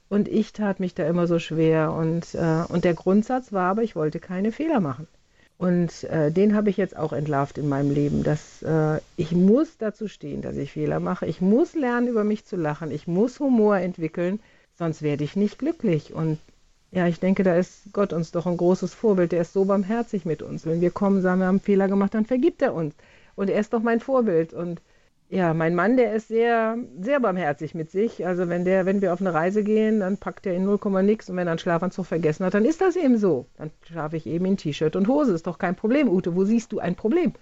Und 0.09 0.29
ich 0.29 0.55
tat 0.55 0.81
mich 0.81 0.95
da 0.95 1.07
immer 1.07 1.27
so 1.27 1.39
schwer. 1.39 1.93
Und, 1.93 2.35
äh, 2.35 2.65
und 2.69 2.85
der 2.85 2.95
Grundsatz 2.95 3.53
war 3.53 3.71
aber, 3.71 3.83
ich 3.83 3.97
wollte 3.97 4.19
keine 4.19 4.51
Fehler 4.51 4.81
machen. 4.81 5.07
Und 5.59 6.05
äh, 6.05 6.33
den 6.33 6.55
habe 6.55 6.71
ich 6.71 6.79
jetzt 6.79 6.97
auch 6.97 7.13
entlarvt 7.13 7.59
in 7.59 7.69
meinem 7.69 7.91
Leben, 7.91 8.23
dass 8.23 8.63
äh, 8.63 8.99
ich 9.19 9.33
muss 9.33 9.77
dazu 9.77 10.09
stehen, 10.09 10.41
dass 10.41 10.57
ich 10.57 10.73
Fehler 10.73 11.01
mache. 11.01 11.27
Ich 11.27 11.43
muss 11.43 11.75
lernen, 11.75 12.09
über 12.09 12.25
mich 12.25 12.47
zu 12.47 12.57
lachen. 12.57 12.91
Ich 12.91 13.07
muss 13.07 13.41
Humor 13.41 13.77
entwickeln, 13.77 14.41
sonst 14.79 15.03
werde 15.03 15.25
ich 15.25 15.37
nicht 15.37 15.59
glücklich. 15.59 16.15
Und 16.15 16.39
ja, 16.93 17.07
ich 17.07 17.21
denke, 17.21 17.45
da 17.45 17.55
ist 17.55 17.93
Gott 17.93 18.13
uns 18.13 18.33
doch 18.33 18.47
ein 18.47 18.57
großes 18.57 18.95
Vorbild. 18.95 19.33
Der 19.33 19.43
ist 19.43 19.53
so 19.53 19.65
barmherzig 19.65 20.25
mit 20.25 20.43
uns. 20.43 20.67
Wenn 20.67 20.81
wir 20.81 20.91
kommen, 20.91 21.23
sagen, 21.23 21.41
wir 21.41 21.47
haben 21.47 21.61
Fehler 21.61 21.89
gemacht, 21.89 22.15
dann 22.15 22.27
vergibt 22.27 22.63
er 22.63 22.75
uns. 22.75 22.95
Und 23.37 23.49
er 23.49 23.61
ist 23.61 23.73
doch 23.73 23.83
mein 23.83 24.01
Vorbild. 24.01 24.53
Und 24.53 24.83
ja, 25.29 25.55
mein 25.55 25.77
Mann, 25.77 25.97
der 25.97 26.13
ist 26.15 26.27
sehr, 26.27 26.77
sehr 27.01 27.21
barmherzig 27.21 27.77
mit 27.77 27.93
sich. 27.93 28.27
Also 28.27 28.49
wenn 28.49 28.65
der, 28.65 28.87
wenn 28.87 29.01
wir 29.01 29.13
auf 29.13 29.21
eine 29.21 29.33
Reise 29.33 29.63
gehen, 29.63 30.01
dann 30.01 30.19
packt 30.19 30.47
er 30.47 30.55
in 30.55 30.65
0, 30.65 30.81
nix 31.05 31.31
und 31.31 31.37
wenn 31.37 31.47
er 31.47 31.53
einen 31.53 31.61
Schlafanzug 31.61 32.07
vergessen 32.07 32.45
hat, 32.45 32.55
dann 32.55 32.65
ist 32.65 32.81
das 32.81 32.97
eben 32.97 33.19
so. 33.19 33.47
Dann 33.57 33.71
schlafe 33.87 34.17
ich 34.17 34.27
eben 34.27 34.45
in 34.47 34.57
T-Shirt 34.57 34.97
und 34.97 35.07
Hose. 35.07 35.33
Ist 35.33 35.47
doch 35.47 35.59
kein 35.59 35.77
Problem, 35.77 36.09
Ute. 36.09 36.35
Wo 36.35 36.45
siehst 36.45 36.73
du 36.73 36.81
ein 36.81 36.97
Problem? 36.97 37.35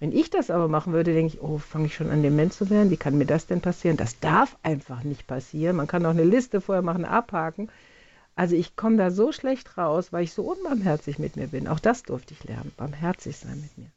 Wenn 0.00 0.12
ich 0.12 0.30
das 0.30 0.50
aber 0.50 0.68
machen 0.68 0.94
würde, 0.94 1.12
denke 1.12 1.34
ich, 1.34 1.42
oh, 1.42 1.58
fange 1.58 1.86
ich 1.86 1.94
schon 1.94 2.10
an, 2.10 2.22
dement 2.22 2.54
zu 2.54 2.70
werden? 2.70 2.90
Wie 2.90 2.96
kann 2.96 3.18
mir 3.18 3.26
das 3.26 3.46
denn 3.46 3.60
passieren? 3.60 3.98
Das 3.98 4.18
darf 4.20 4.56
einfach 4.62 5.04
nicht 5.04 5.26
passieren. 5.26 5.76
Man 5.76 5.86
kann 5.86 6.06
auch 6.06 6.10
eine 6.10 6.24
Liste 6.24 6.62
vorher 6.62 6.82
machen, 6.82 7.04
abhaken. 7.04 7.68
Also 8.36 8.56
ich 8.56 8.76
komme 8.76 8.96
da 8.96 9.10
so 9.10 9.32
schlecht 9.32 9.78
raus, 9.78 10.12
weil 10.12 10.24
ich 10.24 10.32
so 10.32 10.42
unbarmherzig 10.42 11.18
mit 11.18 11.36
mir 11.36 11.48
bin. 11.48 11.68
Auch 11.68 11.80
das 11.80 12.02
durfte 12.02 12.34
ich 12.34 12.44
lernen, 12.44 12.72
barmherzig 12.76 13.36
sein 13.36 13.60
mit 13.60 13.78
mir. 13.78 13.90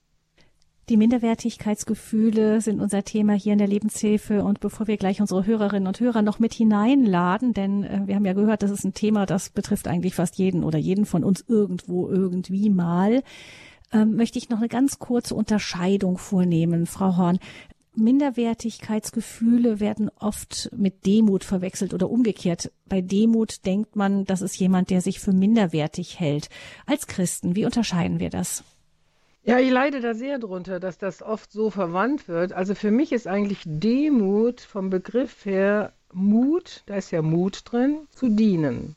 Die 0.89 0.95
Minderwertigkeitsgefühle 0.95 2.61
sind 2.61 2.79
unser 2.79 3.03
Thema 3.03 3.33
hier 3.33 3.51
in 3.51 3.59
der 3.59 3.67
Lebenshilfe. 3.67 4.43
Und 4.43 4.61
bevor 4.61 4.87
wir 4.87 4.95
gleich 4.95 5.19
unsere 5.19 5.45
Hörerinnen 5.45 5.87
und 5.87 5.99
Hörer 5.99 6.21
noch 6.21 6.39
mit 6.39 6.53
hineinladen, 6.53 7.53
denn 7.53 7.83
äh, 7.83 8.03
wir 8.05 8.15
haben 8.15 8.25
ja 8.25 8.31
gehört, 8.31 8.63
das 8.63 8.71
ist 8.71 8.85
ein 8.85 8.93
Thema, 8.93 9.25
das 9.25 9.49
betrifft 9.49 9.87
eigentlich 9.87 10.15
fast 10.15 10.37
jeden 10.37 10.63
oder 10.63 10.79
jeden 10.79 11.05
von 11.05 11.25
uns 11.25 11.43
irgendwo 11.45 12.07
irgendwie 12.09 12.69
mal, 12.69 13.21
ähm, 13.91 14.15
möchte 14.15 14.37
ich 14.37 14.49
noch 14.49 14.59
eine 14.59 14.69
ganz 14.69 14.97
kurze 14.97 15.35
Unterscheidung 15.35 16.17
vornehmen, 16.17 16.85
Frau 16.85 17.17
Horn. 17.17 17.39
Minderwertigkeitsgefühle 17.97 19.79
werden 19.79 20.09
oft 20.19 20.69
mit 20.75 21.05
Demut 21.05 21.43
verwechselt 21.43 21.93
oder 21.93 22.09
umgekehrt. 22.09 22.71
Bei 22.85 23.01
Demut 23.01 23.65
denkt 23.65 23.95
man, 23.95 24.25
das 24.25 24.41
ist 24.41 24.57
jemand, 24.57 24.89
der 24.89 25.01
sich 25.01 25.19
für 25.19 25.33
minderwertig 25.33 26.19
hält. 26.19 26.49
Als 26.85 27.07
Christen, 27.07 27.55
wie 27.55 27.65
unterscheiden 27.65 28.19
wir 28.19 28.29
das? 28.29 28.63
Ja, 29.43 29.59
ich 29.59 29.71
leide 29.71 30.01
da 30.01 30.13
sehr 30.13 30.39
drunter, 30.39 30.79
dass 30.79 30.97
das 30.97 31.21
oft 31.21 31.51
so 31.51 31.69
verwandt 31.69 32.27
wird. 32.27 32.51
Also 32.51 32.75
für 32.75 32.91
mich 32.91 33.13
ist 33.13 33.27
eigentlich 33.27 33.61
Demut 33.65 34.61
vom 34.61 34.89
Begriff 34.89 35.45
her 35.45 35.93
Mut, 36.13 36.83
da 36.85 36.95
ist 36.95 37.11
ja 37.11 37.21
Mut 37.21 37.61
drin, 37.63 38.07
zu 38.11 38.29
dienen. 38.29 38.95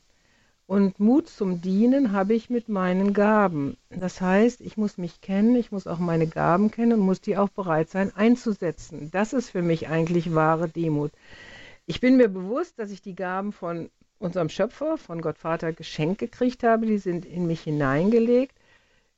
Und 0.71 1.01
Mut 1.01 1.27
zum 1.27 1.59
Dienen 1.59 2.13
habe 2.13 2.33
ich 2.33 2.49
mit 2.49 2.69
meinen 2.69 3.11
Gaben. 3.11 3.75
Das 3.89 4.21
heißt, 4.21 4.61
ich 4.61 4.77
muss 4.77 4.97
mich 4.97 5.19
kennen, 5.19 5.57
ich 5.57 5.73
muss 5.73 5.85
auch 5.85 5.99
meine 5.99 6.27
Gaben 6.27 6.71
kennen 6.71 6.93
und 6.93 6.99
muss 7.01 7.19
die 7.19 7.35
auch 7.35 7.49
bereit 7.49 7.89
sein 7.89 8.15
einzusetzen. 8.15 9.11
Das 9.11 9.33
ist 9.33 9.49
für 9.49 9.61
mich 9.61 9.89
eigentlich 9.89 10.33
wahre 10.33 10.69
Demut. 10.69 11.11
Ich 11.87 11.99
bin 11.99 12.15
mir 12.15 12.29
bewusst, 12.29 12.79
dass 12.79 12.89
ich 12.89 13.01
die 13.01 13.15
Gaben 13.15 13.51
von 13.51 13.89
unserem 14.17 14.47
Schöpfer, 14.47 14.97
von 14.97 15.19
Gott 15.19 15.37
Vater 15.37 15.73
geschenkt 15.73 16.19
gekriegt 16.19 16.63
habe. 16.63 16.85
Die 16.85 16.99
sind 16.99 17.25
in 17.25 17.47
mich 17.47 17.59
hineingelegt. 17.63 18.55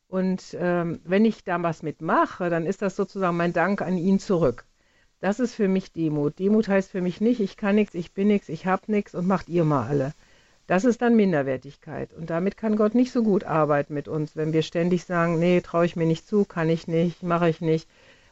Und 0.07 0.57
ähm, 0.59 1.01
wenn 1.03 1.23
ich 1.23 1.43
da 1.43 1.61
was 1.61 1.83
mitmache, 1.83 2.49
dann 2.49 2.65
ist 2.65 2.81
das 2.81 2.95
sozusagen 2.95 3.37
mein 3.37 3.53
Dank 3.53 3.83
an 3.83 3.99
ihn 3.99 4.17
zurück. 4.17 4.65
Das 5.19 5.39
ist 5.39 5.53
für 5.53 5.67
mich 5.67 5.91
Demut. 5.91 6.39
Demut 6.39 6.67
heißt 6.67 6.89
für 6.89 7.01
mich 7.01 7.21
nicht, 7.21 7.39
ich 7.39 7.57
kann 7.57 7.75
nichts, 7.75 7.93
ich 7.93 8.11
bin 8.11 8.29
nichts, 8.29 8.49
ich 8.49 8.65
habe 8.65 8.91
nichts 8.91 9.13
und 9.13 9.27
macht 9.27 9.49
ihr 9.49 9.65
mal 9.65 9.85
alle. 9.85 10.13
Das 10.67 10.86
ist 10.86 11.02
dann 11.02 11.15
Minderwertigkeit. 11.15 12.13
Und 12.13 12.30
damit 12.30 12.56
kann 12.56 12.78
Gott 12.78 12.95
nicht 12.95 13.12
so 13.12 13.21
gut 13.21 13.43
arbeiten 13.43 13.93
mit 13.93 14.08
uns, 14.08 14.36
wenn 14.36 14.54
wir 14.54 14.62
ständig 14.62 15.04
sagen, 15.04 15.38
nee, 15.38 15.62
traue 15.62 15.86
ich 15.86 15.95
mir 15.95 16.06
nicht 16.06 16.28
zu, 16.28 16.45
kann 16.45 16.69
ich 16.69 16.88
nicht, 16.88 17.21
mache 17.21 17.49
ich 17.49 17.60
nicht. 17.60 17.89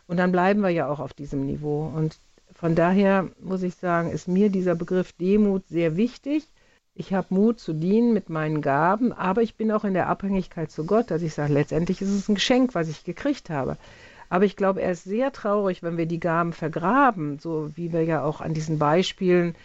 Und 0.08 0.18
dann 0.18 0.32
bleiben 0.32 0.62
wir 0.62 0.70
ja 0.70 0.88
auch 0.90 1.00
auf 1.00 1.14
diesem 1.14 1.46
Niveau. 1.46 1.92
Und 1.94 2.20
von 2.54 2.76
daher 2.76 3.28
muss 3.40 3.64
ich 3.64 3.76
sagen, 3.76 4.12
ist 4.12 4.28
mir 4.28 4.50
dieser 4.50 4.76
Begriff 4.76 5.12
Demut 5.14 5.68
sehr 5.68 5.98
wichtig. 5.98 6.48
Ich 6.94 7.14
habe 7.14 7.34
Mut 7.34 7.60
zu 7.60 7.74
dienen 7.74 8.14
mit 8.14 8.30
meinen 8.30 8.62
Gaben, 8.62 9.14
aber 9.14 9.42
ich 9.42 9.56
bin 9.56 9.72
auch 9.72 9.86
in 9.86 9.94
der 9.94 10.08
Abhängigkeit 10.08 10.72
zu 10.72 10.86
Gott, 10.86 11.10
dass 11.10 11.22
ich 11.22 11.34
sage, 11.34 11.54
letztendlich 11.54 12.02
ist 12.02 12.10
es 12.10 12.30
ein 12.30 12.36
Geschenk, 12.36 12.76
was 12.76 12.90
ich 12.90 13.04
gekriegt 13.04 13.50
habe. 13.50 13.78
Aber 14.30 14.46
ich 14.46 14.56
glaube, 14.56 14.82
er 14.82 14.92
ist 14.92 15.04
sehr 15.04 15.32
traurig, 15.32 15.84
wenn 15.84 15.98
wir 15.98 16.06
die 16.06 16.20
Gaben 16.20 16.54
vergraben, 16.54 17.40
so 17.40 17.72
wie 17.76 17.92
wir 17.92 18.04
ja 18.04 18.24
auch 18.24 18.40
an 18.40 18.54
diesen 18.54 18.78
Beispielen 18.80 19.56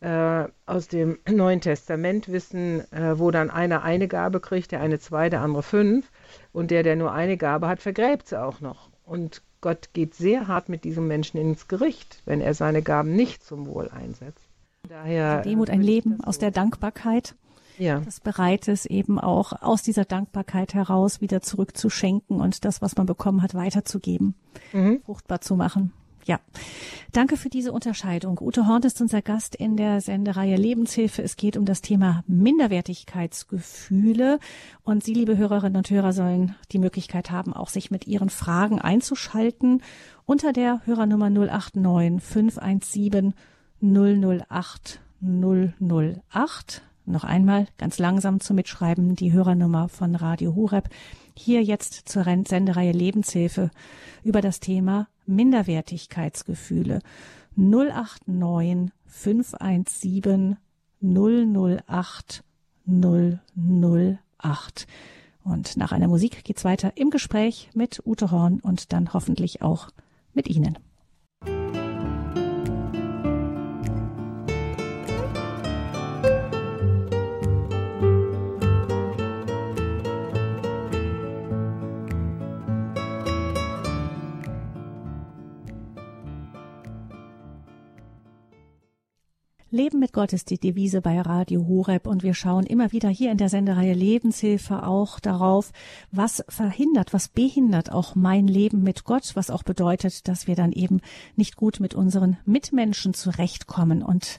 äh, 0.00 0.44
aus 0.66 0.88
dem 0.88 1.18
Neuen 1.30 1.60
Testament 1.60 2.30
wissen, 2.30 2.80
äh, 2.92 3.18
wo 3.18 3.30
dann 3.30 3.50
einer 3.50 3.82
eine 3.82 4.08
Gabe 4.08 4.40
kriegt, 4.40 4.72
der 4.72 4.80
eine 4.80 4.98
zwei, 4.98 5.30
der 5.30 5.40
andere 5.42 5.62
fünf. 5.62 6.10
Und 6.52 6.70
der, 6.70 6.82
der 6.82 6.96
nur 6.96 7.12
eine 7.12 7.36
Gabe 7.36 7.68
hat, 7.68 7.80
vergräbt 7.80 8.28
sie 8.28 8.42
auch 8.42 8.60
noch. 8.60 8.90
Und 9.04 9.42
Gott 9.60 9.90
geht 9.92 10.14
sehr 10.14 10.48
hart 10.48 10.68
mit 10.68 10.84
diesem 10.84 11.06
Menschen 11.06 11.38
ins 11.38 11.68
Gericht, 11.68 12.22
wenn 12.24 12.40
er 12.40 12.54
seine 12.54 12.82
Gaben 12.82 13.14
nicht 13.14 13.44
zum 13.44 13.66
Wohl 13.66 13.90
einsetzt. 13.90 14.44
Daher 14.88 15.42
Demut, 15.42 15.68
ein 15.68 15.82
Leben 15.82 16.16
so 16.18 16.24
aus 16.24 16.38
der 16.38 16.50
Dankbarkeit. 16.50 17.34
Ja. 17.78 18.00
Das 18.00 18.20
bereit 18.20 18.68
ist, 18.68 18.86
eben 18.86 19.18
auch 19.18 19.52
aus 19.62 19.82
dieser 19.82 20.04
Dankbarkeit 20.04 20.74
heraus 20.74 21.20
wieder 21.20 21.40
zurückzuschenken 21.40 22.40
und 22.40 22.64
das, 22.64 22.82
was 22.82 22.96
man 22.96 23.06
bekommen 23.06 23.42
hat, 23.42 23.54
weiterzugeben, 23.54 24.34
mhm. 24.72 25.00
fruchtbar 25.04 25.40
zu 25.40 25.56
machen. 25.56 25.92
Ja, 26.26 26.38
danke 27.12 27.36
für 27.36 27.48
diese 27.48 27.72
Unterscheidung. 27.72 28.38
Ute 28.40 28.66
Horn 28.66 28.82
ist 28.82 29.00
unser 29.00 29.22
Gast 29.22 29.54
in 29.54 29.76
der 29.76 30.00
Sendereihe 30.00 30.56
Lebenshilfe. 30.56 31.22
Es 31.22 31.36
geht 31.36 31.56
um 31.56 31.64
das 31.64 31.80
Thema 31.80 32.24
Minderwertigkeitsgefühle. 32.26 34.38
Und 34.82 35.02
Sie, 35.02 35.14
liebe 35.14 35.36
Hörerinnen 35.36 35.76
und 35.76 35.90
Hörer, 35.90 36.12
sollen 36.12 36.54
die 36.72 36.78
Möglichkeit 36.78 37.30
haben, 37.30 37.52
auch 37.52 37.68
sich 37.68 37.90
mit 37.90 38.06
Ihren 38.06 38.30
Fragen 38.30 38.80
einzuschalten 38.80 39.82
unter 40.26 40.52
der 40.52 40.80
Hörernummer 40.84 41.30
089 41.30 42.22
517 42.22 43.34
008 43.80 45.00
008. 45.22 46.82
Noch 47.06 47.24
einmal 47.24 47.66
ganz 47.78 47.98
langsam 47.98 48.40
zu 48.40 48.54
Mitschreiben 48.54 49.16
die 49.16 49.32
Hörernummer 49.32 49.88
von 49.88 50.14
Radio 50.14 50.54
Hureb. 50.54 50.88
Hier 51.34 51.62
jetzt 51.62 52.08
zur 52.08 52.24
Sendereihe 52.24 52.92
Lebenshilfe 52.92 53.70
über 54.22 54.40
das 54.40 54.60
Thema 54.60 55.08
Minderwertigkeitsgefühle. 55.30 57.00
089 57.56 58.92
517 59.06 60.56
008 61.00 62.44
008. 62.86 64.86
Und 65.42 65.76
nach 65.76 65.92
einer 65.92 66.08
Musik 66.08 66.44
geht's 66.44 66.64
weiter 66.64 66.92
im 66.96 67.10
Gespräch 67.10 67.70
mit 67.74 68.02
Ute 68.04 68.30
Horn 68.30 68.60
und 68.60 68.92
dann 68.92 69.14
hoffentlich 69.14 69.62
auch 69.62 69.88
mit 70.34 70.48
Ihnen. 70.48 70.78
Leben 89.72 90.00
mit 90.00 90.12
Gott 90.12 90.32
ist 90.32 90.50
die 90.50 90.58
Devise 90.58 91.00
bei 91.00 91.20
Radio 91.20 91.64
Horeb 91.68 92.08
und 92.08 92.24
wir 92.24 92.34
schauen 92.34 92.66
immer 92.66 92.90
wieder 92.90 93.08
hier 93.08 93.30
in 93.30 93.38
der 93.38 93.48
Sendereihe 93.48 93.94
Lebenshilfe 93.94 94.84
auch 94.84 95.20
darauf, 95.20 95.70
was 96.10 96.44
verhindert, 96.48 97.12
was 97.12 97.28
behindert 97.28 97.92
auch 97.92 98.16
mein 98.16 98.48
Leben 98.48 98.82
mit 98.82 99.04
Gott, 99.04 99.30
was 99.34 99.48
auch 99.48 99.62
bedeutet, 99.62 100.26
dass 100.26 100.48
wir 100.48 100.56
dann 100.56 100.72
eben 100.72 101.00
nicht 101.36 101.54
gut 101.54 101.78
mit 101.78 101.94
unseren 101.94 102.36
Mitmenschen 102.44 103.14
zurechtkommen. 103.14 104.02
Und 104.02 104.38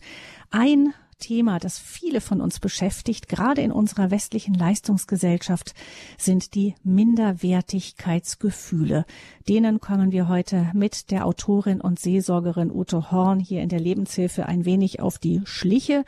ein 0.49 0.93
Thema, 1.21 1.59
das 1.59 1.79
viele 1.79 2.19
von 2.19 2.41
uns 2.41 2.59
beschäftigt, 2.59 3.29
gerade 3.29 3.61
in 3.61 3.71
unserer 3.71 4.11
westlichen 4.11 4.53
Leistungsgesellschaft, 4.53 5.73
sind 6.17 6.55
die 6.55 6.75
Minderwertigkeitsgefühle. 6.83 9.05
Denen 9.47 9.79
kommen 9.79 10.11
wir 10.11 10.27
heute 10.27 10.69
mit 10.73 11.09
der 11.11 11.25
Autorin 11.25 11.79
und 11.79 11.99
Seelsorgerin 11.99 12.69
Ute 12.69 13.11
Horn 13.11 13.39
hier 13.39 13.61
in 13.61 13.69
der 13.69 13.79
Lebenshilfe 13.79 14.47
ein 14.47 14.65
wenig 14.65 14.99
auf 14.99 15.17
die 15.17 15.39
Schliche. 15.45 16.03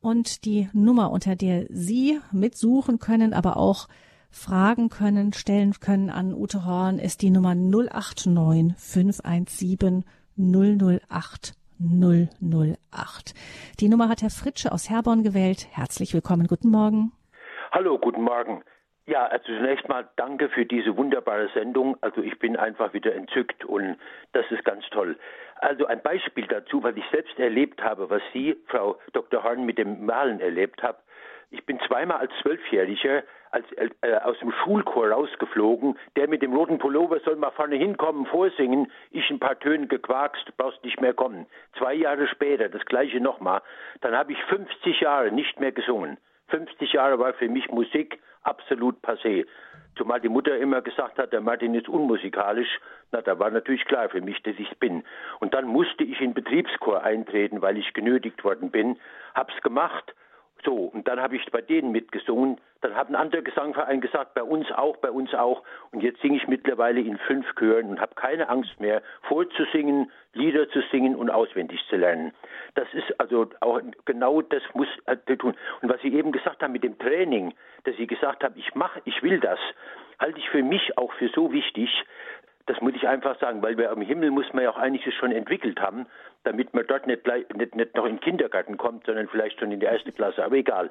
Und 0.00 0.44
die 0.44 0.68
Nummer, 0.72 1.12
unter 1.12 1.36
der 1.36 1.66
Sie 1.70 2.18
mitsuchen 2.32 2.98
können, 2.98 3.32
aber 3.32 3.56
auch 3.56 3.86
Fragen 4.30 4.88
können, 4.88 5.32
stellen 5.32 5.74
können 5.78 6.10
an 6.10 6.34
Ute 6.34 6.64
Horn, 6.64 6.98
ist 6.98 7.22
die 7.22 7.30
Nummer 7.30 7.54
089 7.54 8.74
517 8.76 10.04
008 10.36 11.54
008. 11.78 13.34
Die 13.80 13.88
Nummer 13.88 14.08
hat 14.08 14.22
Herr 14.22 14.30
Fritsche 14.30 14.72
aus 14.72 14.88
Herborn 14.88 15.22
gewählt. 15.22 15.66
Herzlich 15.72 16.14
willkommen. 16.14 16.46
Guten 16.46 16.70
Morgen. 16.70 17.12
Hallo, 17.72 17.98
guten 17.98 18.22
Morgen. 18.22 18.62
Ja, 19.06 19.26
also 19.26 19.44
zunächst 19.44 19.88
mal 19.88 20.08
danke 20.16 20.48
für 20.48 20.66
diese 20.66 20.96
wunderbare 20.96 21.48
Sendung. 21.54 21.96
Also 22.00 22.22
ich 22.22 22.38
bin 22.38 22.56
einfach 22.56 22.92
wieder 22.92 23.14
entzückt 23.14 23.64
und 23.64 23.96
das 24.32 24.44
ist 24.50 24.64
ganz 24.64 24.84
toll. 24.90 25.16
Also 25.56 25.86
ein 25.86 26.02
Beispiel 26.02 26.46
dazu, 26.46 26.82
weil 26.82 26.98
ich 26.98 27.04
selbst 27.12 27.38
erlebt 27.38 27.82
habe, 27.82 28.10
was 28.10 28.22
Sie, 28.32 28.56
Frau 28.66 28.98
Dr. 29.12 29.44
Horn, 29.44 29.64
mit 29.64 29.78
dem 29.78 30.06
Malen 30.06 30.40
erlebt 30.40 30.82
haben. 30.82 30.98
Ich 31.50 31.64
bin 31.64 31.78
zweimal 31.86 32.18
als 32.18 32.32
Zwölfjähriger 32.42 33.22
als, 33.56 33.92
äh, 34.02 34.14
aus 34.16 34.38
dem 34.38 34.52
Schulchor 34.52 35.10
rausgeflogen. 35.10 35.98
Der 36.16 36.28
mit 36.28 36.42
dem 36.42 36.54
roten 36.54 36.78
Pullover 36.78 37.20
soll 37.20 37.36
mal 37.36 37.50
vorne 37.50 37.76
hinkommen, 37.76 38.26
vorsingen. 38.26 38.92
Ich 39.10 39.28
ein 39.30 39.38
paar 39.38 39.58
Töne 39.58 39.86
gequakst, 39.86 40.44
brauchst 40.56 40.84
nicht 40.84 41.00
mehr 41.00 41.14
kommen. 41.14 41.46
Zwei 41.78 41.94
Jahre 41.94 42.28
später, 42.28 42.68
das 42.68 42.84
gleiche 42.84 43.20
nochmal. 43.20 43.62
Dann 44.02 44.14
habe 44.14 44.32
ich 44.32 44.42
50 44.44 45.00
Jahre 45.00 45.32
nicht 45.32 45.58
mehr 45.58 45.72
gesungen. 45.72 46.18
50 46.48 46.92
Jahre 46.92 47.18
war 47.18 47.32
für 47.32 47.48
mich 47.48 47.68
Musik 47.70 48.18
absolut 48.42 48.96
passé. 49.02 49.46
Zumal 49.96 50.20
die 50.20 50.28
Mutter 50.28 50.56
immer 50.58 50.82
gesagt 50.82 51.18
hat, 51.18 51.32
der 51.32 51.40
Martin 51.40 51.74
ist 51.74 51.88
unmusikalisch. 51.88 52.78
Na, 53.12 53.22
da 53.22 53.38
war 53.38 53.50
natürlich 53.50 53.86
klar 53.86 54.10
für 54.10 54.20
mich, 54.20 54.42
dass 54.42 54.54
ich 54.58 54.78
bin. 54.78 55.02
Und 55.40 55.54
dann 55.54 55.64
musste 55.64 56.04
ich 56.04 56.20
in 56.20 56.34
Betriebschor 56.34 57.02
eintreten, 57.02 57.62
weil 57.62 57.78
ich 57.78 57.94
genötigt 57.94 58.44
worden 58.44 58.70
bin. 58.70 58.98
Hab's 59.34 59.58
gemacht 59.62 60.14
so, 60.66 60.74
und 60.74 61.08
dann 61.08 61.20
habe 61.20 61.36
ich 61.36 61.46
bei 61.50 61.62
denen 61.62 61.92
mitgesungen. 61.92 62.60
Dann 62.82 62.94
hat 62.94 63.08
ein 63.08 63.14
anderer 63.14 63.42
Gesangverein 63.42 64.00
gesagt, 64.00 64.34
bei 64.34 64.42
uns 64.42 64.70
auch, 64.72 64.96
bei 64.98 65.10
uns 65.10 65.32
auch. 65.32 65.62
Und 65.92 66.02
jetzt 66.02 66.20
singe 66.20 66.36
ich 66.36 66.46
mittlerweile 66.46 67.00
in 67.00 67.16
fünf 67.18 67.46
Chören 67.54 67.88
und 67.88 68.00
habe 68.00 68.14
keine 68.16 68.48
Angst 68.48 68.78
mehr, 68.80 69.00
vorzusingen, 69.22 70.10
Lieder 70.34 70.68
zu 70.68 70.82
singen 70.92 71.14
und 71.16 71.30
auswendig 71.30 71.80
zu 71.88 71.96
lernen. 71.96 72.32
Das 72.74 72.86
ist 72.92 73.18
also 73.18 73.48
auch 73.60 73.80
genau 74.04 74.42
das 74.42 74.62
muss 74.74 74.88
er 75.06 75.24
tun. 75.24 75.54
Und 75.80 75.88
was 75.88 76.00
Sie 76.02 76.12
eben 76.12 76.32
gesagt 76.32 76.62
haben 76.62 76.72
mit 76.72 76.84
dem 76.84 76.98
Training, 76.98 77.54
dass 77.84 77.96
Sie 77.96 78.06
gesagt 78.06 78.44
haben, 78.44 78.54
ich 78.56 78.74
mache, 78.74 79.00
ich 79.04 79.22
will 79.22 79.40
das, 79.40 79.60
halte 80.18 80.38
ich 80.38 80.50
für 80.50 80.62
mich 80.62 80.98
auch 80.98 81.12
für 81.14 81.28
so 81.28 81.52
wichtig, 81.52 81.88
das 82.66 82.80
muss 82.80 82.94
ich 82.94 83.06
einfach 83.06 83.38
sagen, 83.40 83.62
weil 83.62 83.78
wir 83.78 83.90
am 83.90 84.00
Himmel 84.00 84.30
muss 84.30 84.52
man 84.52 84.64
ja 84.64 84.70
auch 84.70 84.76
einiges 84.76 85.14
schon 85.14 85.32
entwickelt 85.32 85.80
haben, 85.80 86.06
damit 86.44 86.74
man 86.74 86.84
dort 86.86 87.06
nicht, 87.06 87.26
nicht, 87.54 87.74
nicht 87.74 87.94
noch 87.94 88.04
in 88.04 88.16
den 88.16 88.20
Kindergarten 88.20 88.76
kommt, 88.76 89.06
sondern 89.06 89.28
vielleicht 89.28 89.60
schon 89.60 89.72
in 89.72 89.80
die 89.80 89.86
erste 89.86 90.12
Klasse. 90.12 90.44
Aber 90.44 90.56
egal. 90.56 90.90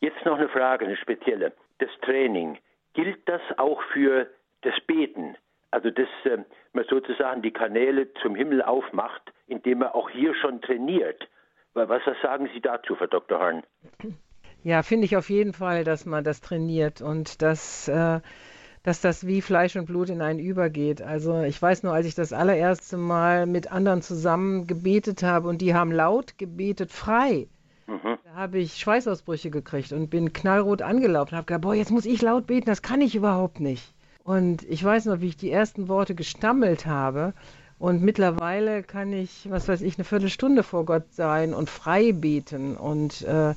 Jetzt 0.00 0.24
noch 0.24 0.38
eine 0.38 0.48
Frage, 0.48 0.84
eine 0.84 0.96
spezielle. 0.96 1.52
Das 1.78 1.90
Training, 2.02 2.58
gilt 2.94 3.28
das 3.28 3.40
auch 3.56 3.82
für 3.92 4.28
das 4.62 4.74
Beten? 4.86 5.36
Also, 5.70 5.90
dass 5.90 6.08
äh, 6.24 6.38
man 6.72 6.84
sozusagen 6.88 7.42
die 7.42 7.52
Kanäle 7.52 8.12
zum 8.14 8.34
Himmel 8.34 8.62
aufmacht, 8.62 9.22
indem 9.46 9.78
man 9.78 9.88
auch 9.88 10.10
hier 10.10 10.34
schon 10.34 10.60
trainiert. 10.60 11.28
Was 11.74 12.02
sagen 12.22 12.48
Sie 12.52 12.60
dazu, 12.60 12.96
Frau 12.96 13.06
Dr. 13.06 13.38
Horn? 13.38 13.62
Ja, 14.64 14.82
finde 14.82 15.04
ich 15.04 15.16
auf 15.16 15.30
jeden 15.30 15.52
Fall, 15.52 15.84
dass 15.84 16.04
man 16.06 16.24
das 16.24 16.40
trainiert 16.40 17.00
und 17.00 17.42
dass 17.42 17.86
äh, 17.86 18.20
dass 18.82 19.00
das 19.00 19.26
wie 19.26 19.42
Fleisch 19.42 19.76
und 19.76 19.86
Blut 19.86 20.10
in 20.10 20.22
einen 20.22 20.38
übergeht. 20.38 21.02
Also 21.02 21.42
ich 21.42 21.60
weiß 21.60 21.82
nur, 21.82 21.92
als 21.92 22.06
ich 22.06 22.14
das 22.14 22.32
allererste 22.32 22.96
Mal 22.96 23.46
mit 23.46 23.72
anderen 23.72 24.02
zusammen 24.02 24.66
gebetet 24.66 25.22
habe 25.22 25.48
und 25.48 25.60
die 25.60 25.74
haben 25.74 25.92
laut 25.92 26.38
gebetet, 26.38 26.92
frei. 26.92 27.48
Mhm. 27.86 28.18
Da 28.24 28.34
habe 28.34 28.58
ich 28.58 28.76
Schweißausbrüche 28.76 29.50
gekriegt 29.50 29.92
und 29.92 30.10
bin 30.10 30.32
knallrot 30.32 30.82
angelaufen 30.82 31.34
und 31.34 31.38
habe 31.38 31.46
gedacht, 31.46 31.62
boah, 31.62 31.74
jetzt 31.74 31.90
muss 31.90 32.04
ich 32.04 32.20
laut 32.22 32.46
beten, 32.46 32.66
das 32.66 32.82
kann 32.82 33.00
ich 33.00 33.14
überhaupt 33.14 33.60
nicht. 33.60 33.94
Und 34.24 34.62
ich 34.64 34.84
weiß 34.84 35.06
noch, 35.06 35.20
wie 35.20 35.28
ich 35.28 35.38
die 35.38 35.50
ersten 35.50 35.88
Worte 35.88 36.14
gestammelt 36.14 36.84
habe. 36.84 37.32
Und 37.78 38.02
mittlerweile 38.02 38.82
kann 38.82 39.12
ich, 39.12 39.48
was 39.50 39.68
weiß 39.68 39.80
ich, 39.80 39.96
eine 39.96 40.04
Viertelstunde 40.04 40.62
vor 40.62 40.84
Gott 40.84 41.04
sein 41.12 41.54
und 41.54 41.70
frei 41.70 42.12
beten. 42.12 42.76
Und 42.76 43.22
äh, 43.22 43.54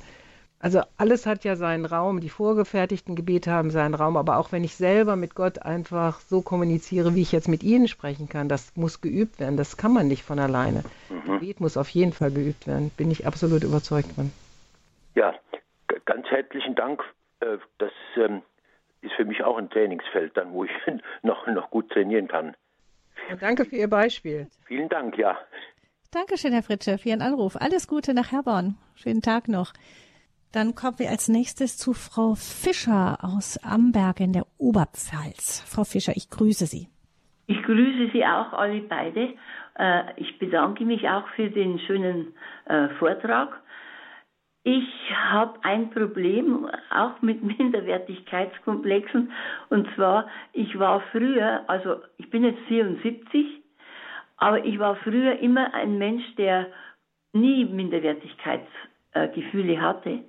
also 0.62 0.80
alles 0.96 1.26
hat 1.26 1.42
ja 1.42 1.56
seinen 1.56 1.84
Raum, 1.84 2.20
die 2.20 2.28
vorgefertigten 2.28 3.16
Gebete 3.16 3.50
haben 3.50 3.70
seinen 3.70 3.94
Raum, 3.94 4.16
aber 4.16 4.38
auch 4.38 4.52
wenn 4.52 4.62
ich 4.62 4.76
selber 4.76 5.16
mit 5.16 5.34
Gott 5.34 5.60
einfach 5.60 6.20
so 6.20 6.40
kommuniziere, 6.40 7.16
wie 7.16 7.22
ich 7.22 7.32
jetzt 7.32 7.48
mit 7.48 7.64
Ihnen 7.64 7.88
sprechen 7.88 8.28
kann, 8.28 8.48
das 8.48 8.76
muss 8.76 9.00
geübt 9.00 9.40
werden, 9.40 9.56
das 9.56 9.76
kann 9.76 9.92
man 9.92 10.06
nicht 10.06 10.22
von 10.22 10.38
alleine. 10.38 10.84
Mhm. 11.10 11.32
Gebet 11.40 11.58
muss 11.58 11.76
auf 11.76 11.88
jeden 11.88 12.12
Fall 12.12 12.30
geübt 12.30 12.68
werden, 12.68 12.90
bin 12.96 13.10
ich 13.10 13.26
absolut 13.26 13.64
überzeugt 13.64 14.12
von. 14.12 14.30
Ja, 15.16 15.34
ganz 16.04 16.28
herzlichen 16.28 16.76
Dank. 16.76 17.02
Äh, 17.40 17.58
das 17.78 17.92
ähm, 18.16 18.42
ist 19.00 19.14
für 19.14 19.24
mich 19.24 19.42
auch 19.42 19.58
ein 19.58 19.68
Trainingsfeld, 19.68 20.36
dann 20.36 20.52
wo 20.52 20.62
ich 20.62 20.70
noch, 21.22 21.44
noch 21.48 21.70
gut 21.70 21.90
trainieren 21.90 22.28
kann. 22.28 22.54
Ja, 23.28 23.34
danke 23.34 23.64
für 23.64 23.76
Ihr 23.76 23.90
Beispiel. 23.90 24.46
Vielen 24.66 24.88
Dank, 24.88 25.18
ja. 25.18 25.36
Dankeschön, 26.12 26.52
Herr 26.52 26.62
Fritsche, 26.62 26.98
für 26.98 27.08
Ihren 27.08 27.22
Anruf. 27.22 27.56
Alles 27.56 27.88
Gute 27.88 28.14
nach 28.14 28.30
Herborn. 28.30 28.76
Schönen 28.94 29.22
Tag 29.22 29.48
noch. 29.48 29.72
Dann 30.52 30.74
kommen 30.74 30.98
wir 30.98 31.08
als 31.08 31.28
nächstes 31.28 31.78
zu 31.78 31.94
Frau 31.94 32.34
Fischer 32.34 33.18
aus 33.22 33.58
Amberg 33.64 34.20
in 34.20 34.34
der 34.34 34.44
Oberpfalz. 34.58 35.64
Frau 35.66 35.84
Fischer, 35.84 36.12
ich 36.14 36.28
grüße 36.28 36.66
Sie. 36.66 36.88
Ich 37.46 37.62
grüße 37.62 38.10
Sie 38.12 38.24
auch 38.24 38.52
alle 38.52 38.82
beide. 38.82 39.30
Äh, 39.78 40.02
ich 40.16 40.38
bedanke 40.38 40.84
mich 40.84 41.08
auch 41.08 41.26
für 41.36 41.48
den 41.48 41.78
schönen 41.80 42.34
äh, 42.66 42.88
Vortrag. 42.98 43.62
Ich 44.64 44.86
habe 45.10 45.58
ein 45.62 45.90
Problem 45.90 46.68
auch 46.90 47.20
mit 47.22 47.42
Minderwertigkeitskomplexen. 47.58 49.32
Und 49.70 49.88
zwar, 49.94 50.28
ich 50.52 50.78
war 50.78 51.02
früher, 51.12 51.64
also 51.66 51.96
ich 52.18 52.28
bin 52.28 52.44
jetzt 52.44 52.60
74, 52.68 53.46
aber 54.36 54.64
ich 54.66 54.78
war 54.78 54.96
früher 54.96 55.38
immer 55.38 55.72
ein 55.72 55.96
Mensch, 55.96 56.24
der 56.36 56.66
nie 57.32 57.64
Minderwertigkeitsgefühle 59.14 59.80
hatte. 59.80 60.20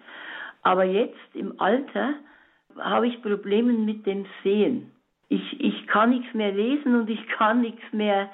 Aber 0.61 0.83
jetzt 0.83 1.17
im 1.33 1.59
Alter 1.59 2.15
habe 2.77 3.07
ich 3.07 3.21
Probleme 3.21 3.73
mit 3.73 4.05
dem 4.05 4.25
Sehen. 4.43 4.91
Ich, 5.29 5.59
ich 5.59 5.87
kann 5.87 6.11
nichts 6.11 6.33
mehr 6.33 6.51
lesen 6.51 6.95
und 6.95 7.09
ich 7.09 7.25
kann 7.27 7.61
nichts 7.61 7.83
mehr 7.91 8.29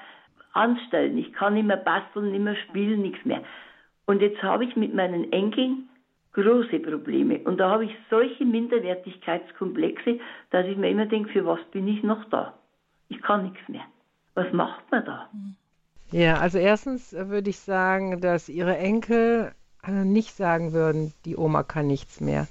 anstellen. 0.52 1.18
Ich 1.18 1.32
kann 1.32 1.54
nicht 1.54 1.66
mehr 1.66 1.76
basteln, 1.76 2.32
nicht 2.32 2.42
mehr 2.42 2.56
spielen, 2.68 3.02
nichts 3.02 3.24
mehr. 3.24 3.42
Und 4.06 4.20
jetzt 4.20 4.42
habe 4.42 4.64
ich 4.64 4.76
mit 4.76 4.94
meinen 4.94 5.32
Enkeln 5.32 5.88
große 6.32 6.78
Probleme. 6.80 7.38
Und 7.40 7.58
da 7.58 7.70
habe 7.70 7.86
ich 7.86 7.96
solche 8.08 8.44
Minderwertigkeitskomplexe, 8.44 10.18
dass 10.50 10.66
ich 10.66 10.76
mir 10.76 10.90
immer 10.90 11.06
denke, 11.06 11.30
für 11.30 11.44
was 11.44 11.60
bin 11.72 11.88
ich 11.88 12.02
noch 12.02 12.24
da? 12.30 12.54
Ich 13.08 13.20
kann 13.22 13.44
nichts 13.44 13.68
mehr. 13.68 13.84
Was 14.34 14.52
macht 14.52 14.90
man 14.90 15.04
da? 15.04 15.28
Ja, 16.12 16.34
also 16.34 16.58
erstens 16.58 17.12
würde 17.12 17.50
ich 17.50 17.58
sagen, 17.58 18.20
dass 18.20 18.48
Ihre 18.48 18.76
Enkel 18.76 19.52
äh, 19.52 19.59
nicht 19.86 20.36
sagen 20.36 20.72
würden, 20.72 21.12
die 21.24 21.36
Oma 21.36 21.62
kann 21.62 21.86
nichts 21.86 22.20
mehr. 22.20 22.46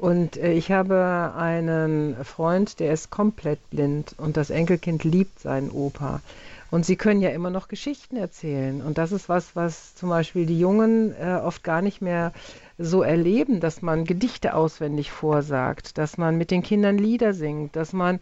Und 0.00 0.38
äh, 0.38 0.52
ich 0.54 0.72
habe 0.72 1.34
einen 1.36 2.16
Freund, 2.24 2.80
der 2.80 2.92
ist 2.94 3.10
komplett 3.10 3.58
blind 3.68 4.14
und 4.16 4.38
das 4.38 4.48
Enkelkind 4.48 5.04
liebt 5.04 5.38
seinen 5.38 5.70
Opa. 5.70 6.22
Und 6.70 6.86
sie 6.86 6.96
können 6.96 7.20
ja 7.20 7.30
immer 7.30 7.50
noch 7.50 7.68
Geschichten 7.68 8.16
erzählen. 8.16 8.80
Und 8.80 8.96
das 8.96 9.12
ist 9.12 9.28
was, 9.28 9.54
was 9.56 9.94
zum 9.96 10.08
Beispiel 10.08 10.46
die 10.46 10.58
Jungen 10.58 11.14
äh, 11.20 11.38
oft 11.42 11.64
gar 11.64 11.82
nicht 11.82 12.00
mehr 12.00 12.32
so 12.78 13.02
erleben, 13.02 13.60
dass 13.60 13.82
man 13.82 14.04
Gedichte 14.04 14.54
auswendig 14.54 15.10
vorsagt, 15.10 15.98
dass 15.98 16.16
man 16.16 16.38
mit 16.38 16.50
den 16.50 16.62
Kindern 16.62 16.96
Lieder 16.96 17.34
singt, 17.34 17.76
dass 17.76 17.92
man 17.92 18.20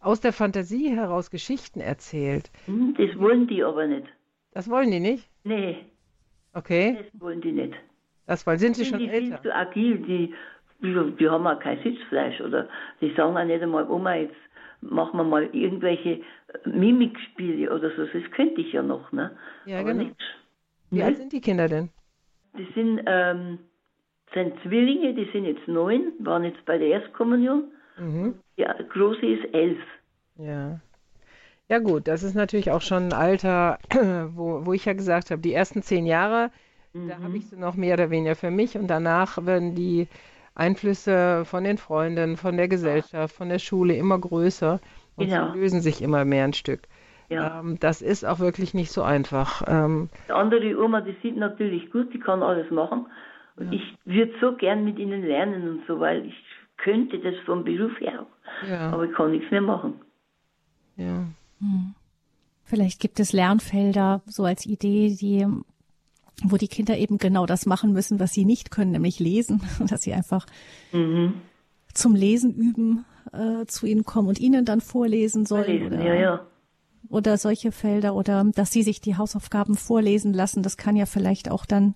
aus 0.00 0.20
der 0.20 0.32
Fantasie 0.32 0.94
heraus 0.94 1.30
Geschichten 1.30 1.80
erzählt. 1.80 2.50
Hm, 2.66 2.94
das 2.96 3.18
wollen 3.18 3.48
die 3.48 3.64
aber 3.64 3.88
nicht. 3.88 4.06
Das 4.52 4.70
wollen 4.70 4.90
die 4.92 5.00
nicht? 5.00 5.28
Nee. 5.42 5.78
Okay. 6.52 6.98
Das 7.12 7.20
wollen 7.20 7.40
die 7.40 7.52
nicht. 7.52 7.74
Das 8.28 8.46
weil 8.46 8.58
sind 8.58 8.76
sie 8.76 8.84
sind 8.84 8.90
schon 8.90 8.98
die 9.00 9.08
älter? 9.08 9.38
viel 9.38 9.50
zu 9.50 9.54
agil, 9.56 9.98
die, 9.98 10.34
die, 10.82 11.12
die 11.18 11.28
haben 11.28 11.46
auch 11.46 11.58
kein 11.58 11.82
Sitzfleisch 11.82 12.40
oder 12.40 12.68
die 13.00 13.12
sagen 13.14 13.36
auch 13.36 13.44
nicht 13.44 13.62
einmal, 13.62 13.88
Oma, 13.90 14.14
jetzt 14.14 14.36
machen 14.80 15.16
wir 15.18 15.24
mal 15.24 15.48
irgendwelche 15.52 16.20
Mimikspiele 16.64 17.74
oder 17.74 17.90
so. 17.96 18.04
Das 18.04 18.30
könnte 18.30 18.60
ich 18.60 18.72
ja 18.72 18.82
noch, 18.82 19.10
ne? 19.12 19.36
Ja, 19.64 19.80
aber 19.80 19.92
genau. 19.92 20.04
nichts. 20.04 20.22
Wie 20.90 20.98
Ne? 20.98 21.04
alt 21.04 21.16
sind 21.16 21.32
die 21.32 21.40
Kinder 21.40 21.68
denn? 21.68 21.90
Die 22.56 22.66
sind, 22.74 23.00
ähm, 23.06 23.58
sind 24.34 24.54
Zwillinge, 24.62 25.14
die 25.14 25.28
sind 25.32 25.44
jetzt 25.44 25.66
neun, 25.66 26.12
waren 26.20 26.44
jetzt 26.44 26.64
bei 26.64 26.78
der 26.78 26.88
Erstkommunion. 26.88 27.64
Mhm. 27.98 28.34
Die 28.56 28.64
große 28.90 29.26
ist 29.26 29.52
elf. 29.54 29.78
Ja. 30.36 30.80
Ja 31.68 31.78
gut, 31.80 32.08
das 32.08 32.22
ist 32.22 32.34
natürlich 32.34 32.70
auch 32.70 32.80
schon 32.80 33.08
ein 33.08 33.12
Alter, 33.12 33.78
wo, 34.34 34.64
wo 34.64 34.72
ich 34.72 34.84
ja 34.86 34.92
gesagt 34.94 35.30
habe, 35.30 35.42
die 35.42 35.52
ersten 35.52 35.82
zehn 35.82 36.06
Jahre, 36.06 36.50
da 36.94 37.18
habe 37.22 37.36
ich 37.36 37.46
sie 37.46 37.56
noch 37.56 37.74
mehr 37.76 37.94
oder 37.94 38.10
weniger 38.10 38.34
für 38.34 38.50
mich 38.50 38.76
und 38.76 38.88
danach 38.88 39.44
werden 39.46 39.74
die 39.74 40.08
Einflüsse 40.54 41.44
von 41.44 41.64
den 41.64 41.78
Freunden, 41.78 42.36
von 42.36 42.56
der 42.56 42.68
Gesellschaft, 42.68 43.34
von 43.34 43.48
der 43.48 43.58
Schule 43.60 43.94
immer 43.96 44.18
größer 44.18 44.80
und 45.16 45.28
Genau. 45.28 45.52
sie 45.52 45.58
lösen 45.58 45.80
sich 45.80 46.02
immer 46.02 46.24
mehr 46.24 46.44
ein 46.44 46.52
Stück. 46.52 46.82
Ja. 47.28 47.60
Ähm, 47.60 47.78
das 47.78 48.02
ist 48.02 48.24
auch 48.24 48.38
wirklich 48.40 48.74
nicht 48.74 48.90
so 48.90 49.02
einfach. 49.02 49.62
Ähm, 49.66 50.08
Die 50.28 50.32
andere 50.32 50.82
Oma, 50.82 51.00
die 51.02 51.14
sieht 51.22 51.36
natürlich 51.36 51.90
gut, 51.92 52.12
die 52.14 52.18
kann 52.18 52.42
alles 52.42 52.70
machen. 52.70 53.06
Und 53.56 53.72
ich 53.72 53.82
würde 54.04 54.32
so 54.40 54.54
gern 54.56 54.84
mit 54.84 54.98
ihnen 54.98 55.22
lernen 55.22 55.68
und 55.68 55.82
so, 55.86 56.00
weil 56.00 56.24
ich 56.26 56.34
könnte 56.78 57.18
das 57.18 57.34
vom 57.44 57.64
Beruf 57.64 57.92
her 58.00 58.22
auch. 58.22 58.66
ja, 58.68 58.90
Aber 58.92 59.04
ich 59.04 59.12
kann 59.14 59.32
nichts 59.32 59.50
mehr 59.50 59.60
machen. 59.60 59.94
ja. 60.96 61.24
Vielleicht 62.64 63.00
gibt 63.00 63.18
es 63.18 63.32
Lernfelder 63.32 64.20
so 64.26 64.44
als 64.44 64.66
Idee, 64.66 65.16
die 65.20 65.46
wo 66.44 66.56
die 66.56 66.68
Kinder 66.68 66.96
eben 66.96 67.18
genau 67.18 67.46
das 67.46 67.66
machen 67.66 67.92
müssen, 67.92 68.20
was 68.20 68.32
sie 68.32 68.44
nicht 68.44 68.70
können, 68.70 68.92
nämlich 68.92 69.18
lesen, 69.18 69.60
dass 69.88 70.02
sie 70.02 70.12
einfach 70.14 70.46
Mhm. 70.92 71.34
zum 71.94 72.14
Lesen 72.14 72.54
üben 72.54 73.04
äh, 73.32 73.66
zu 73.66 73.86
ihnen 73.86 74.04
kommen 74.04 74.28
und 74.28 74.38
ihnen 74.38 74.64
dann 74.64 74.80
vorlesen 74.80 75.46
sollen 75.46 75.66
Lesen, 75.66 75.86
oder, 75.86 76.04
ja, 76.04 76.14
ja. 76.14 76.46
oder 77.08 77.36
solche 77.38 77.72
Felder 77.72 78.14
oder 78.14 78.44
dass 78.54 78.70
sie 78.70 78.82
sich 78.82 79.00
die 79.00 79.16
Hausaufgaben 79.16 79.74
vorlesen 79.76 80.32
lassen. 80.32 80.62
Das 80.62 80.76
kann 80.76 80.96
ja 80.96 81.06
vielleicht 81.06 81.50
auch 81.50 81.66
dann, 81.66 81.94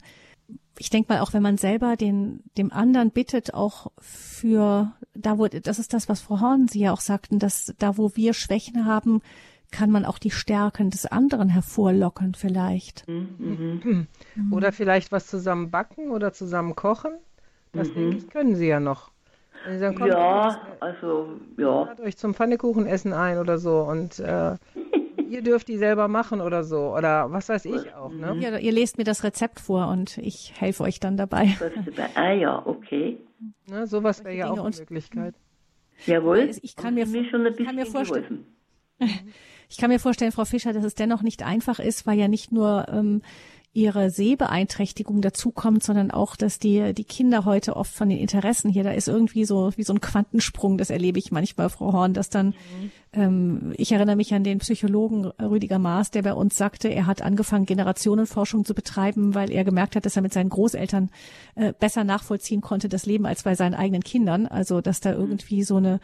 ich 0.78 0.90
denke 0.90 1.12
mal, 1.12 1.20
auch 1.20 1.32
wenn 1.32 1.42
man 1.42 1.56
selber 1.56 1.96
den 1.96 2.40
dem 2.58 2.72
anderen 2.72 3.10
bittet, 3.12 3.54
auch 3.54 3.92
für 3.98 4.92
da 5.14 5.38
wo 5.38 5.46
das 5.46 5.78
ist 5.78 5.92
das, 5.94 6.08
was 6.08 6.20
Frau 6.20 6.40
Horn 6.40 6.68
Sie 6.68 6.80
ja 6.80 6.92
auch 6.92 7.00
sagten, 7.00 7.38
dass 7.38 7.72
da 7.78 7.96
wo 7.96 8.12
wir 8.16 8.34
Schwächen 8.34 8.84
haben, 8.86 9.20
kann 9.72 9.90
man 9.90 10.04
auch 10.04 10.18
die 10.18 10.30
Stärken 10.30 10.90
des 10.90 11.06
anderen 11.06 11.48
hervorlocken 11.48 12.34
vielleicht. 12.34 13.08
Mhm. 13.08 14.06
Oder 14.52 14.70
vielleicht 14.70 15.10
was 15.10 15.26
zusammen 15.26 15.70
backen 15.72 16.10
oder 16.10 16.32
zusammen 16.32 16.76
kochen. 16.76 17.12
Das 17.72 17.92
denke 17.92 18.18
ich, 18.18 18.28
können 18.28 18.54
sie 18.54 18.68
ja 18.68 18.78
noch. 18.78 19.10
Wenn 19.64 19.74
sie 19.74 19.78
sagen, 19.80 19.96
komm, 19.96 20.06
Mhm. 20.08 20.12
Ja, 20.12 20.60
also, 20.80 21.28
ja. 21.56 21.84
Ladet 21.84 22.00
euch 22.06 22.16
zum 22.16 22.34
Pfannekuchenessen 22.34 23.12
ein 23.12 23.38
oder 23.38 23.58
so 23.58 23.80
und 23.80 24.18
äh, 24.18 24.56
ihr 25.30 25.42
dürft 25.42 25.68
die 25.68 25.78
selber 25.78 26.08
machen 26.08 26.40
oder 26.40 26.64
so 26.64 26.94
oder 26.96 27.30
was 27.32 27.48
weiß 27.48 27.64
ich 27.66 27.94
auch, 27.94 28.12
ne? 28.12 28.36
Ja, 28.40 28.58
ihr 28.58 28.72
lest 28.72 28.98
mir 28.98 29.04
das 29.04 29.24
Rezept 29.24 29.60
vor 29.60 29.88
und 29.88 30.18
ich 30.18 30.52
helfe 30.60 30.82
euch 30.82 31.00
dann 31.00 31.16
dabei. 31.16 31.56
Ah 32.14 32.32
ja, 32.32 32.60
okay. 32.66 33.18
ne? 33.68 33.86
Sowas 33.86 34.22
wäre 34.24 34.34
ja 34.36 34.50
auch 34.50 34.58
eine 34.64 34.76
Möglichkeit. 34.76 35.34
Jawohl. 36.06 36.50
Ich 36.62 36.74
kann 36.76 36.94
mir 36.94 37.06
Sie 37.06 37.12
vor- 37.12 37.22
mir 37.22 37.30
schon 37.30 37.46
ein 37.46 37.54
ich 37.56 37.64
kann 37.64 37.76
mir 37.76 37.84
bisschen 37.84 38.04
vorstellen- 38.04 38.44
geholfen. 38.98 39.28
Ich 39.72 39.78
kann 39.78 39.88
mir 39.88 39.98
vorstellen, 39.98 40.32
Frau 40.32 40.44
Fischer, 40.44 40.74
dass 40.74 40.84
es 40.84 40.94
dennoch 40.94 41.22
nicht 41.22 41.42
einfach 41.42 41.78
ist, 41.78 42.06
weil 42.06 42.18
ja 42.18 42.28
nicht 42.28 42.52
nur 42.52 42.88
ähm, 42.90 43.22
ihre 43.72 44.10
Sehbeeinträchtigung 44.10 45.22
dazukommt, 45.22 45.82
sondern 45.82 46.10
auch, 46.10 46.36
dass 46.36 46.58
die, 46.58 46.92
die 46.92 47.04
Kinder 47.04 47.46
heute 47.46 47.74
oft 47.74 47.90
von 47.90 48.10
den 48.10 48.18
Interessen 48.18 48.70
hier, 48.70 48.84
da 48.84 48.90
ist 48.90 49.08
irgendwie 49.08 49.46
so 49.46 49.72
wie 49.76 49.82
so 49.82 49.94
ein 49.94 50.02
Quantensprung, 50.02 50.76
das 50.76 50.90
erlebe 50.90 51.18
ich 51.18 51.32
manchmal, 51.32 51.70
Frau 51.70 51.94
Horn, 51.94 52.12
dass 52.12 52.28
dann, 52.28 52.52
ähm, 53.14 53.72
ich 53.78 53.92
erinnere 53.92 54.16
mich 54.16 54.34
an 54.34 54.44
den 54.44 54.58
Psychologen 54.58 55.24
Rüdiger 55.24 55.78
Maas, 55.78 56.10
der 56.10 56.20
bei 56.20 56.34
uns 56.34 56.54
sagte, 56.54 56.88
er 56.88 57.06
hat 57.06 57.22
angefangen, 57.22 57.64
Generationenforschung 57.64 58.66
zu 58.66 58.74
betreiben, 58.74 59.34
weil 59.34 59.50
er 59.50 59.64
gemerkt 59.64 59.96
hat, 59.96 60.04
dass 60.04 60.16
er 60.16 60.22
mit 60.22 60.34
seinen 60.34 60.50
Großeltern 60.50 61.08
äh, 61.54 61.72
besser 61.72 62.04
nachvollziehen 62.04 62.60
konnte, 62.60 62.90
das 62.90 63.06
Leben 63.06 63.24
als 63.24 63.42
bei 63.42 63.54
seinen 63.54 63.74
eigenen 63.74 64.04
Kindern. 64.04 64.46
Also, 64.46 64.82
dass 64.82 65.00
da 65.00 65.12
irgendwie 65.12 65.62
so 65.62 65.76
eine 65.76 65.98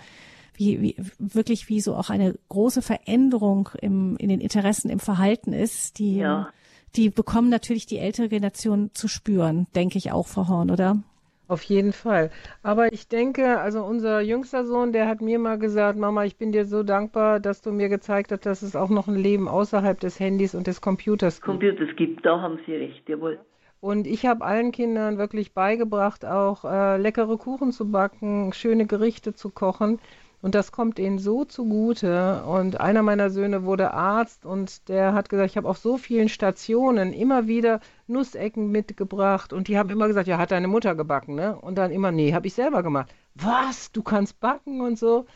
wie, 0.58 0.80
wie 0.82 0.96
wirklich 1.18 1.68
wie 1.68 1.80
so 1.80 1.94
auch 1.94 2.10
eine 2.10 2.34
große 2.48 2.82
Veränderung 2.82 3.70
im, 3.80 4.16
in 4.16 4.28
den 4.28 4.40
Interessen, 4.40 4.90
im 4.90 4.98
Verhalten 4.98 5.52
ist, 5.52 5.98
die, 5.98 6.16
Ja. 6.18 6.48
die 6.96 7.10
bekommen 7.10 7.48
natürlich 7.48 7.86
die 7.86 7.98
ältere 7.98 8.28
Generation 8.28 8.90
zu 8.92 9.08
spüren, 9.08 9.66
denke 9.74 9.98
ich 9.98 10.12
auch, 10.12 10.26
Frau 10.26 10.48
Horn, 10.48 10.70
oder? 10.70 11.02
Auf 11.46 11.62
jeden 11.62 11.94
Fall. 11.94 12.30
Aber 12.62 12.92
ich 12.92 13.08
denke, 13.08 13.58
also 13.58 13.82
unser 13.82 14.20
jüngster 14.20 14.66
Sohn, 14.66 14.92
der 14.92 15.08
hat 15.08 15.22
mir 15.22 15.38
mal 15.38 15.58
gesagt, 15.58 15.98
Mama, 15.98 16.24
ich 16.24 16.36
bin 16.36 16.52
dir 16.52 16.66
so 16.66 16.82
dankbar, 16.82 17.40
dass 17.40 17.62
du 17.62 17.72
mir 17.72 17.88
gezeigt 17.88 18.32
hast, 18.32 18.44
dass 18.44 18.60
es 18.60 18.76
auch 18.76 18.90
noch 18.90 19.08
ein 19.08 19.16
Leben 19.16 19.48
außerhalb 19.48 19.98
des 19.98 20.20
Handys 20.20 20.54
und 20.54 20.66
des 20.66 20.82
Computers 20.82 21.36
gibt. 21.36 21.46
Computers 21.46 21.88
gibt, 21.96 22.26
da 22.26 22.42
haben 22.42 22.58
Sie 22.66 22.74
recht, 22.74 23.08
jawohl. 23.08 23.38
Und 23.80 24.06
ich 24.06 24.26
habe 24.26 24.44
allen 24.44 24.72
Kindern 24.72 25.18
wirklich 25.18 25.54
beigebracht, 25.54 26.24
auch 26.26 26.64
äh, 26.64 26.98
leckere 26.98 27.38
Kuchen 27.38 27.72
zu 27.72 27.90
backen, 27.90 28.52
schöne 28.52 28.86
Gerichte 28.86 29.34
zu 29.34 29.50
kochen. 29.50 30.00
Und 30.40 30.54
das 30.54 30.70
kommt 30.70 30.98
ihnen 30.98 31.18
so 31.18 31.44
zugute. 31.44 32.44
Und 32.44 32.80
einer 32.80 33.02
meiner 33.02 33.30
Söhne 33.30 33.64
wurde 33.64 33.92
Arzt 33.92 34.46
und 34.46 34.88
der 34.88 35.12
hat 35.12 35.28
gesagt, 35.28 35.50
ich 35.50 35.56
habe 35.56 35.68
auf 35.68 35.78
so 35.78 35.96
vielen 35.96 36.28
Stationen 36.28 37.12
immer 37.12 37.48
wieder 37.48 37.80
Nussecken 38.06 38.70
mitgebracht. 38.70 39.52
Und 39.52 39.66
die 39.68 39.76
haben 39.78 39.90
immer 39.90 40.06
gesagt, 40.06 40.28
ja, 40.28 40.38
hat 40.38 40.52
deine 40.52 40.68
Mutter 40.68 40.94
gebacken, 40.94 41.34
ne? 41.34 41.56
Und 41.56 41.76
dann 41.76 41.90
immer, 41.90 42.12
nee, 42.12 42.32
habe 42.34 42.46
ich 42.46 42.54
selber 42.54 42.82
gemacht. 42.82 43.12
Was? 43.34 43.90
Du 43.90 44.02
kannst 44.02 44.38
backen 44.38 44.80
und 44.80 44.98
so? 44.98 45.26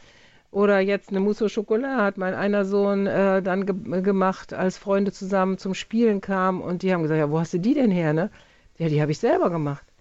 Oder 0.53 0.81
jetzt 0.81 1.09
eine 1.09 1.21
Mousse 1.21 1.47
au 1.47 1.49
Chocolat 1.49 1.99
hat 1.99 2.19
mein 2.19 2.35
einer 2.35 2.65
Sohn 2.65 3.07
äh, 3.07 3.43
dann 3.43 3.65
ge 3.67 4.03
gemacht, 4.03 4.53
als 4.53 4.77
Freunde 4.77 5.11
zusammen 5.11 5.57
zum 5.59 5.75
Spielen 5.75 6.21
kamen 6.21 6.61
und 6.61 6.83
die 6.83 6.93
haben 6.93 7.03
gesagt, 7.03 7.19
ja, 7.19 7.31
wo 7.31 7.41
hast 7.41 7.55
du 7.55 7.59
die 7.59 7.75
denn 7.75 7.91
her, 7.91 8.13
ne? 8.13 8.31
Ja, 8.79 8.89
die 8.89 9.01
habe 9.01 9.13
ich 9.13 9.19
selber 9.19 9.51
gemacht. 9.51 9.92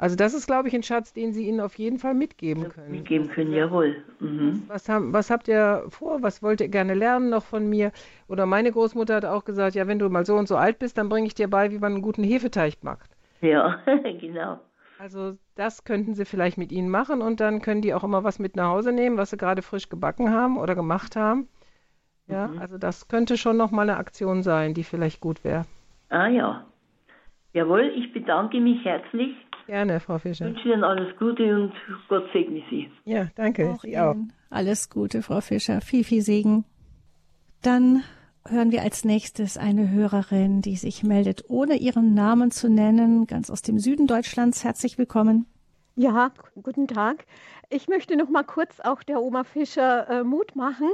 Also 0.00 0.16
das 0.16 0.32
ist, 0.32 0.46
glaube 0.46 0.66
ich, 0.66 0.74
ein 0.74 0.82
Schatz, 0.82 1.12
den 1.12 1.34
Sie 1.34 1.46
ihnen 1.46 1.60
auf 1.60 1.74
jeden 1.74 1.98
Fall 1.98 2.14
mitgeben 2.14 2.70
können. 2.70 2.90
Mitgeben 2.90 3.28
können, 3.28 3.52
jawohl. 3.52 4.02
Mhm. 4.18 4.62
Was, 4.66 4.88
haben, 4.88 5.12
was 5.12 5.28
habt 5.28 5.46
ihr 5.46 5.84
vor? 5.90 6.22
Was 6.22 6.42
wollt 6.42 6.62
ihr 6.62 6.68
gerne 6.68 6.94
lernen 6.94 7.28
noch 7.28 7.44
von 7.44 7.68
mir? 7.68 7.92
Oder 8.26 8.46
meine 8.46 8.72
Großmutter 8.72 9.16
hat 9.16 9.26
auch 9.26 9.44
gesagt, 9.44 9.74
ja, 9.74 9.86
wenn 9.86 9.98
du 9.98 10.08
mal 10.08 10.24
so 10.24 10.36
und 10.36 10.48
so 10.48 10.56
alt 10.56 10.78
bist, 10.78 10.96
dann 10.96 11.10
bringe 11.10 11.26
ich 11.26 11.34
dir 11.34 11.50
bei, 11.50 11.70
wie 11.70 11.78
man 11.78 11.92
einen 11.92 12.02
guten 12.02 12.24
Hefeteig 12.24 12.82
macht. 12.82 13.10
Ja, 13.42 13.82
genau. 14.20 14.58
Also 14.98 15.36
das 15.54 15.84
könnten 15.84 16.14
Sie 16.14 16.24
vielleicht 16.24 16.56
mit 16.56 16.72
ihnen 16.72 16.88
machen 16.88 17.20
und 17.20 17.40
dann 17.40 17.60
können 17.60 17.82
die 17.82 17.92
auch 17.92 18.02
immer 18.02 18.24
was 18.24 18.38
mit 18.38 18.56
nach 18.56 18.70
Hause 18.70 18.92
nehmen, 18.92 19.18
was 19.18 19.30
sie 19.30 19.36
gerade 19.36 19.60
frisch 19.60 19.90
gebacken 19.90 20.30
haben 20.30 20.56
oder 20.56 20.74
gemacht 20.74 21.14
haben. 21.14 21.46
Ja, 22.26 22.50
also 22.58 22.78
das 22.78 23.08
könnte 23.08 23.36
schon 23.36 23.58
noch 23.58 23.70
mal 23.70 23.82
eine 23.82 23.98
Aktion 23.98 24.42
sein, 24.42 24.72
die 24.72 24.84
vielleicht 24.84 25.20
gut 25.20 25.44
wäre. 25.44 25.66
Ah 26.08 26.28
ja. 26.28 26.64
Jawohl, 27.52 27.92
ich 27.96 28.12
bedanke 28.12 28.60
mich 28.60 28.84
herzlich, 28.84 29.34
Gerne, 29.70 30.00
Frau 30.00 30.18
Fischer. 30.18 30.46
wünsche 30.46 30.66
Ihnen 30.66 30.82
alles 30.82 31.16
Gute 31.16 31.44
und 31.54 31.72
Gott 32.08 32.24
segne 32.32 32.60
Sie. 32.70 32.90
Ja, 33.04 33.28
danke. 33.36 33.70
Auch 33.70 33.82
Sie 33.82 33.96
auch. 33.96 34.14
Ihnen 34.14 34.32
alles 34.50 34.90
Gute, 34.90 35.22
Frau 35.22 35.40
Fischer. 35.40 35.80
Viel, 35.80 36.02
viel 36.02 36.22
Segen. 36.22 36.64
Dann 37.62 38.02
hören 38.48 38.72
wir 38.72 38.82
als 38.82 39.04
nächstes 39.04 39.56
eine 39.56 39.88
Hörerin, 39.88 40.60
die 40.60 40.74
sich 40.74 41.04
meldet, 41.04 41.44
ohne 41.46 41.76
ihren 41.76 42.14
Namen 42.14 42.50
zu 42.50 42.68
nennen, 42.68 43.28
ganz 43.28 43.48
aus 43.48 43.62
dem 43.62 43.78
Süden 43.78 44.08
Deutschlands. 44.08 44.64
Herzlich 44.64 44.98
willkommen. 44.98 45.46
Ja, 45.94 46.32
guten 46.60 46.88
Tag. 46.88 47.24
Ich 47.72 47.86
möchte 47.86 48.16
noch 48.16 48.28
mal 48.28 48.42
kurz 48.42 48.80
auch 48.80 49.04
der 49.04 49.22
Oma 49.22 49.44
Fischer 49.44 50.10
äh, 50.10 50.24
Mut 50.24 50.56
machen. 50.56 50.90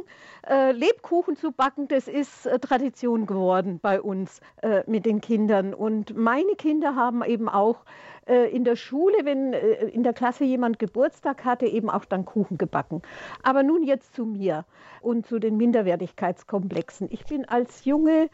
Äh, 0.46 0.72
Lebkuchen 0.72 1.34
zu 1.34 1.50
backen, 1.50 1.88
das 1.88 2.06
ist 2.06 2.44
äh, 2.44 2.58
Tradition 2.58 3.24
geworden 3.24 3.78
bei 3.80 3.98
uns 3.98 4.42
äh, 4.60 4.82
mit 4.86 5.06
den 5.06 5.22
Kindern. 5.22 5.72
Und 5.72 6.14
meine 6.14 6.54
Kinder 6.58 6.94
haben 6.94 7.24
eben 7.24 7.48
auch 7.48 7.86
äh, 8.26 8.54
in 8.54 8.64
der 8.64 8.76
Schule, 8.76 9.16
wenn 9.24 9.54
äh, 9.54 9.86
in 9.86 10.02
der 10.02 10.12
Klasse 10.12 10.44
jemand 10.44 10.78
Geburtstag 10.78 11.46
hatte, 11.46 11.64
eben 11.64 11.88
auch 11.88 12.04
dann 12.04 12.26
Kuchen 12.26 12.58
gebacken. 12.58 13.00
Aber 13.42 13.62
nun 13.62 13.82
jetzt 13.82 14.14
zu 14.14 14.26
mir 14.26 14.66
und 15.00 15.26
zu 15.26 15.38
den 15.38 15.56
Minderwertigkeitskomplexen. 15.56 17.08
Ich 17.10 17.24
bin 17.24 17.46
als 17.46 17.86
junge 17.86 18.28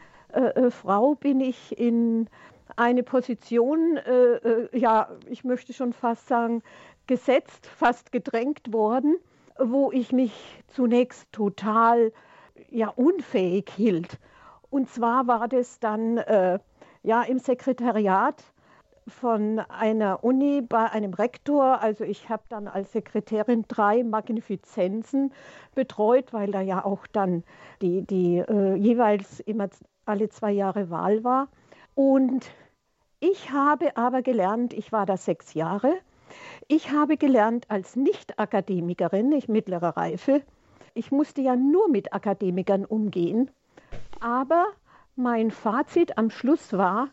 Frau 0.71 1.13
bin 1.13 1.41
ich 1.41 1.77
in 1.77 2.27
eine 2.75 3.03
Position, 3.03 3.97
äh, 3.97 4.77
ja, 4.77 5.09
ich 5.29 5.43
möchte 5.43 5.73
schon 5.73 5.93
fast 5.93 6.27
sagen, 6.27 6.63
gesetzt, 7.07 7.67
fast 7.67 8.11
gedrängt 8.11 8.71
worden, 8.71 9.17
wo 9.57 9.91
ich 9.91 10.11
mich 10.11 10.63
zunächst 10.67 11.31
total 11.31 12.11
ja, 12.69 12.89
unfähig 12.89 13.69
hielt. 13.75 14.19
Und 14.69 14.89
zwar 14.89 15.27
war 15.27 15.47
das 15.47 15.79
dann 15.79 16.17
äh, 16.17 16.59
ja, 17.03 17.21
im 17.23 17.39
Sekretariat 17.39 18.43
von 19.07 19.59
einer 19.59 20.23
Uni 20.23 20.61
bei 20.61 20.89
einem 20.89 21.13
Rektor. 21.13 21.81
Also 21.81 22.03
ich 22.03 22.29
habe 22.29 22.43
dann 22.49 22.67
als 22.67 22.91
Sekretärin 22.93 23.65
drei 23.67 24.03
Magnifizenzen 24.03 25.33
betreut, 25.75 26.33
weil 26.33 26.51
da 26.51 26.61
ja 26.61 26.83
auch 26.83 27.05
dann 27.07 27.43
die, 27.81 28.01
die 28.01 28.37
äh, 28.37 28.75
jeweils 28.75 29.39
immer 29.41 29.69
alle 30.05 30.29
zwei 30.29 30.51
Jahre 30.51 30.89
Wahl 30.89 31.23
war. 31.23 31.49
Und 31.95 32.49
ich 33.19 33.51
habe 33.51 33.95
aber 33.95 34.21
gelernt, 34.21 34.73
ich 34.73 34.91
war 34.91 35.05
da 35.05 35.17
sechs 35.17 35.53
Jahre, 35.53 35.93
ich 36.67 36.91
habe 36.91 37.17
gelernt 37.17 37.69
als 37.69 37.95
Nicht-Akademikerin, 37.95 39.29
nicht 39.29 39.49
mittlerer 39.49 39.97
Reife, 39.97 40.41
ich 40.93 41.11
musste 41.11 41.41
ja 41.41 41.55
nur 41.55 41.89
mit 41.89 42.13
Akademikern 42.13 42.85
umgehen, 42.85 43.49
aber 44.19 44.65
mein 45.15 45.51
Fazit 45.51 46.17
am 46.17 46.29
Schluss 46.29 46.73
war, 46.73 47.09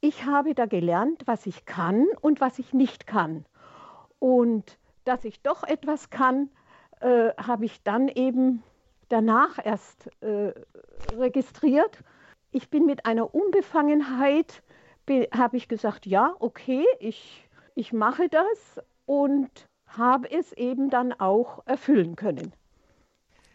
ich 0.00 0.24
habe 0.24 0.54
da 0.54 0.66
gelernt, 0.66 1.22
was 1.26 1.46
ich 1.46 1.64
kann 1.64 2.06
und 2.20 2.40
was 2.40 2.58
ich 2.58 2.72
nicht 2.72 3.06
kann. 3.06 3.46
Und 4.18 4.78
dass 5.04 5.24
ich 5.24 5.42
doch 5.42 5.64
etwas 5.64 6.10
kann, 6.10 6.50
äh, 7.00 7.30
habe 7.36 7.64
ich 7.64 7.82
dann 7.82 8.08
eben 8.08 8.62
danach 9.08 9.58
erst 9.64 10.10
äh, 10.22 10.52
registriert. 11.16 12.00
Ich 12.50 12.70
bin 12.70 12.86
mit 12.86 13.06
einer 13.06 13.34
Unbefangenheit, 13.34 14.62
habe 15.32 15.56
ich 15.56 15.68
gesagt, 15.68 16.06
ja, 16.06 16.34
okay, 16.38 16.84
ich, 16.98 17.48
ich 17.74 17.92
mache 17.92 18.28
das 18.28 18.84
und 19.06 19.50
habe 19.86 20.30
es 20.30 20.52
eben 20.52 20.90
dann 20.90 21.12
auch 21.12 21.66
erfüllen 21.66 22.16
können. 22.16 22.52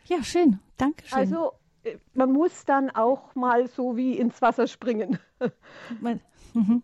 Ja, 0.06 0.24
schön. 0.24 0.60
Dankeschön. 0.78 1.18
Also 1.18 1.54
äh, 1.84 1.98
man 2.14 2.32
muss 2.32 2.66
dann 2.66 2.90
auch 2.90 3.36
mal 3.36 3.68
so 3.68 3.96
wie 3.96 4.18
ins 4.18 4.42
Wasser 4.42 4.68
springen. 4.68 5.20
Mhm. 6.56 6.82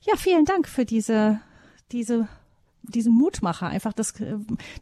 Ja, 0.00 0.16
vielen 0.16 0.44
Dank 0.44 0.66
für 0.66 0.84
diese, 0.84 1.40
diese, 1.92 2.26
diesen 2.82 3.14
Mutmacher, 3.14 3.68
einfach 3.68 3.92
das, 3.92 4.12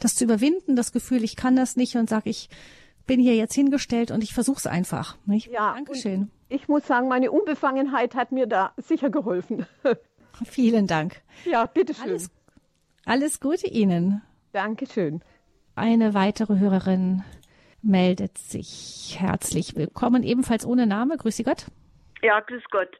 das 0.00 0.14
zu 0.14 0.24
überwinden, 0.24 0.74
das 0.74 0.90
Gefühl, 0.90 1.22
ich 1.22 1.36
kann 1.36 1.54
das 1.54 1.76
nicht 1.76 1.96
und 1.96 2.08
sage, 2.08 2.30
ich 2.30 2.48
bin 3.06 3.20
hier 3.20 3.36
jetzt 3.36 3.54
hingestellt 3.54 4.10
und 4.10 4.24
ich 4.24 4.32
versuche 4.32 4.56
es 4.56 4.66
einfach. 4.66 5.18
Nicht? 5.26 5.48
Ja, 5.48 5.74
Dankeschön. 5.74 6.30
Ich 6.48 6.66
muss 6.66 6.86
sagen, 6.86 7.08
meine 7.08 7.30
Unbefangenheit 7.30 8.14
hat 8.14 8.32
mir 8.32 8.46
da 8.46 8.72
sicher 8.78 9.10
geholfen. 9.10 9.66
Vielen 10.44 10.86
Dank. 10.86 11.22
Ja, 11.44 11.66
bitteschön. 11.66 12.10
Alles, 12.10 12.30
alles 13.04 13.40
Gute 13.40 13.68
Ihnen. 13.68 14.22
Dankeschön. 14.52 15.22
Eine 15.74 16.14
weitere 16.14 16.58
Hörerin 16.58 17.22
meldet 17.82 18.38
sich. 18.38 19.16
Herzlich 19.18 19.76
willkommen, 19.76 20.22
ebenfalls 20.22 20.66
ohne 20.66 20.86
Name. 20.86 21.16
Grüße 21.16 21.44
Gott. 21.44 21.66
Ja, 22.22 22.40
grüß 22.40 22.62
Gott. 22.70 22.90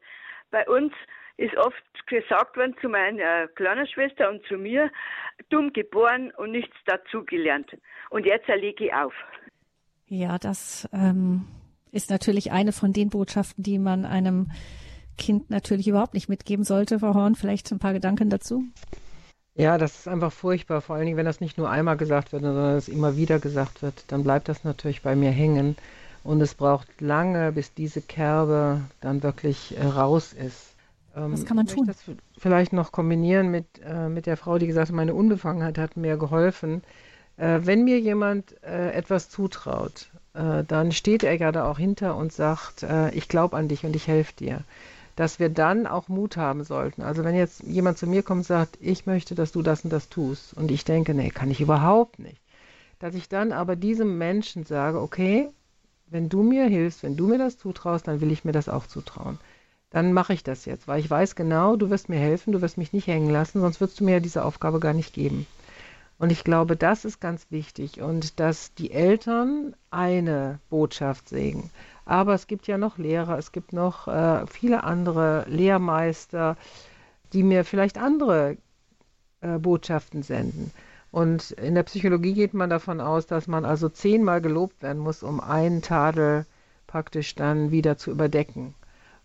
Bei 0.51 0.67
uns 0.67 0.93
ist 1.37 1.55
oft 1.57 2.07
gesagt 2.07 2.57
worden 2.57 2.75
zu 2.81 2.89
meiner 2.89 3.47
kleinen 3.49 3.87
Schwester 3.87 4.29
und 4.29 4.45
zu 4.45 4.55
mir, 4.55 4.91
dumm 5.49 5.73
geboren 5.73 6.31
und 6.37 6.51
nichts 6.51 6.75
dazugelernt. 6.85 7.75
Und 8.09 8.25
jetzt 8.25 8.47
erlege 8.47 8.85
ich 8.85 8.93
auf. 8.93 9.13
Ja, 10.07 10.37
das 10.37 10.87
ähm, 10.93 11.47
ist 11.91 12.09
natürlich 12.09 12.51
eine 12.51 12.71
von 12.71 12.93
den 12.93 13.09
Botschaften, 13.09 13.63
die 13.63 13.79
man 13.79 14.05
einem 14.05 14.51
Kind 15.17 15.49
natürlich 15.49 15.87
überhaupt 15.87 16.13
nicht 16.13 16.29
mitgeben 16.29 16.65
sollte. 16.65 16.99
Frau 16.99 17.13
Horn, 17.13 17.35
vielleicht 17.35 17.71
ein 17.71 17.79
paar 17.79 17.93
Gedanken 17.93 18.29
dazu? 18.29 18.63
Ja, 19.55 19.77
das 19.77 19.99
ist 19.99 20.07
einfach 20.07 20.31
furchtbar, 20.33 20.81
vor 20.81 20.95
allen 20.95 21.05
Dingen, 21.05 21.17
wenn 21.17 21.25
das 21.25 21.39
nicht 21.39 21.59
nur 21.59 21.69
einmal 21.69 21.95
gesagt 21.95 22.31
wird, 22.31 22.41
sondern 22.41 22.75
es 22.75 22.87
immer 22.87 23.15
wieder 23.17 23.37
gesagt 23.39 23.83
wird, 23.83 24.05
dann 24.07 24.23
bleibt 24.23 24.49
das 24.49 24.63
natürlich 24.63 25.03
bei 25.03 25.15
mir 25.15 25.29
hängen. 25.29 25.75
Und 26.23 26.41
es 26.41 26.55
braucht 26.55 27.01
lange, 27.01 27.51
bis 27.51 27.73
diese 27.73 28.01
Kerbe 28.01 28.81
dann 29.01 29.21
wirklich 29.23 29.77
äh, 29.77 29.85
raus 29.85 30.33
ist. 30.33 30.73
Ähm, 31.15 31.33
Was 31.33 31.45
kann 31.45 31.57
man 31.57 31.67
tun? 31.67 31.85
Das 31.85 31.97
vielleicht 32.37 32.73
noch 32.73 32.91
kombinieren 32.91 33.51
mit, 33.51 33.65
äh, 33.85 34.07
mit 34.07 34.25
der 34.25 34.37
Frau, 34.37 34.57
die 34.57 34.67
gesagt 34.67 34.87
hat, 34.87 34.95
meine 34.95 35.13
Unbefangenheit 35.13 35.77
hat 35.77 35.97
mir 35.97 36.17
geholfen. 36.17 36.81
Äh, 37.37 37.59
wenn 37.63 37.83
mir 37.83 37.99
jemand 37.99 38.55
etwas 38.63 39.29
zutraut, 39.29 40.09
dann 40.33 40.91
steht 40.91 41.23
er 41.23 41.37
gerade 41.37 41.63
auch 41.65 41.77
hinter 41.77 42.15
und 42.15 42.33
sagt, 42.33 42.83
ich 43.11 43.27
glaube 43.27 43.55
an 43.55 43.67
dich 43.67 43.85
und 43.85 43.95
ich 43.95 44.07
helfe 44.07 44.33
dir. 44.35 44.61
Dass 45.15 45.39
wir 45.39 45.49
dann 45.49 45.85
auch 45.85 46.07
Mut 46.07 46.37
haben 46.37 46.63
sollten. 46.63 47.01
Also 47.01 47.23
wenn 47.23 47.35
jetzt 47.35 47.63
jemand 47.63 47.97
zu 47.97 48.07
mir 48.07 48.23
kommt 48.23 48.39
und 48.39 48.45
sagt, 48.45 48.77
ich 48.81 49.05
möchte, 49.05 49.35
dass 49.35 49.51
du 49.51 49.61
das 49.61 49.83
und 49.83 49.93
das 49.93 50.09
tust 50.09 50.53
und 50.55 50.71
ich 50.71 50.85
denke, 50.85 51.13
nee, 51.13 51.29
kann 51.29 51.51
ich 51.51 51.61
überhaupt 51.61 52.19
nicht. 52.19 52.41
Dass 52.99 53.13
ich 53.15 53.29
dann 53.29 53.51
aber 53.51 53.75
diesem 53.75 54.17
Menschen 54.17 54.65
sage, 54.65 55.01
okay, 55.01 55.49
wenn 56.07 56.29
du 56.29 56.41
mir 56.41 56.65
hilfst, 56.65 57.03
wenn 57.03 57.17
du 57.17 57.27
mir 57.27 57.37
das 57.37 57.57
zutraust, 57.57 58.07
dann 58.07 58.21
will 58.21 58.31
ich 58.31 58.45
mir 58.45 58.51
das 58.51 58.69
auch 58.69 58.87
zutrauen 58.87 59.39
dann 59.93 60.11
mache 60.11 60.33
ich 60.33 60.43
das 60.43 60.65
jetzt, 60.65 60.87
weil 60.87 60.99
ich 60.99 61.09
weiß 61.09 61.35
genau, 61.35 61.75
du 61.75 61.91
wirst 61.91 62.09
mir 62.09 62.17
helfen, 62.17 62.51
du 62.51 62.61
wirst 62.61 62.79
mich 62.79 62.93
nicht 62.93 63.05
hängen 63.05 63.29
lassen, 63.29 63.61
sonst 63.61 63.79
würdest 63.79 63.99
du 63.99 64.03
mir 64.03 64.13
ja 64.13 64.19
diese 64.19 64.43
Aufgabe 64.43 64.79
gar 64.79 64.93
nicht 64.93 65.13
geben. 65.13 65.45
Und 66.17 66.31
ich 66.31 66.43
glaube, 66.43 66.75
das 66.75 67.05
ist 67.05 67.21
ganz 67.21 67.45
wichtig 67.51 68.01
und 68.01 68.39
dass 68.39 68.73
die 68.73 68.91
Eltern 68.91 69.75
eine 69.91 70.59
Botschaft 70.71 71.29
sägen. 71.29 71.69
Aber 72.05 72.33
es 72.33 72.47
gibt 72.47 72.67
ja 72.67 72.77
noch 72.77 72.97
Lehrer, 72.97 73.37
es 73.37 73.51
gibt 73.51 73.73
noch 73.73 74.07
äh, 74.07 74.45
viele 74.47 74.83
andere 74.83 75.45
Lehrmeister, 75.47 76.57
die 77.31 77.43
mir 77.43 77.63
vielleicht 77.65 77.97
andere 77.97 78.57
äh, 79.41 79.57
Botschaften 79.57 80.23
senden. 80.23 80.71
Und 81.11 81.51
in 81.51 81.75
der 81.75 81.83
Psychologie 81.83 82.33
geht 82.33 82.53
man 82.53 82.69
davon 82.69 82.99
aus, 82.99 83.27
dass 83.27 83.47
man 83.47 83.65
also 83.65 83.87
zehnmal 83.87 84.41
gelobt 84.41 84.81
werden 84.81 84.97
muss, 84.97 85.21
um 85.21 85.39
einen 85.39 85.81
Tadel 85.81 86.45
praktisch 86.87 87.35
dann 87.35 87.71
wieder 87.71 87.97
zu 87.97 88.11
überdecken. 88.11 88.73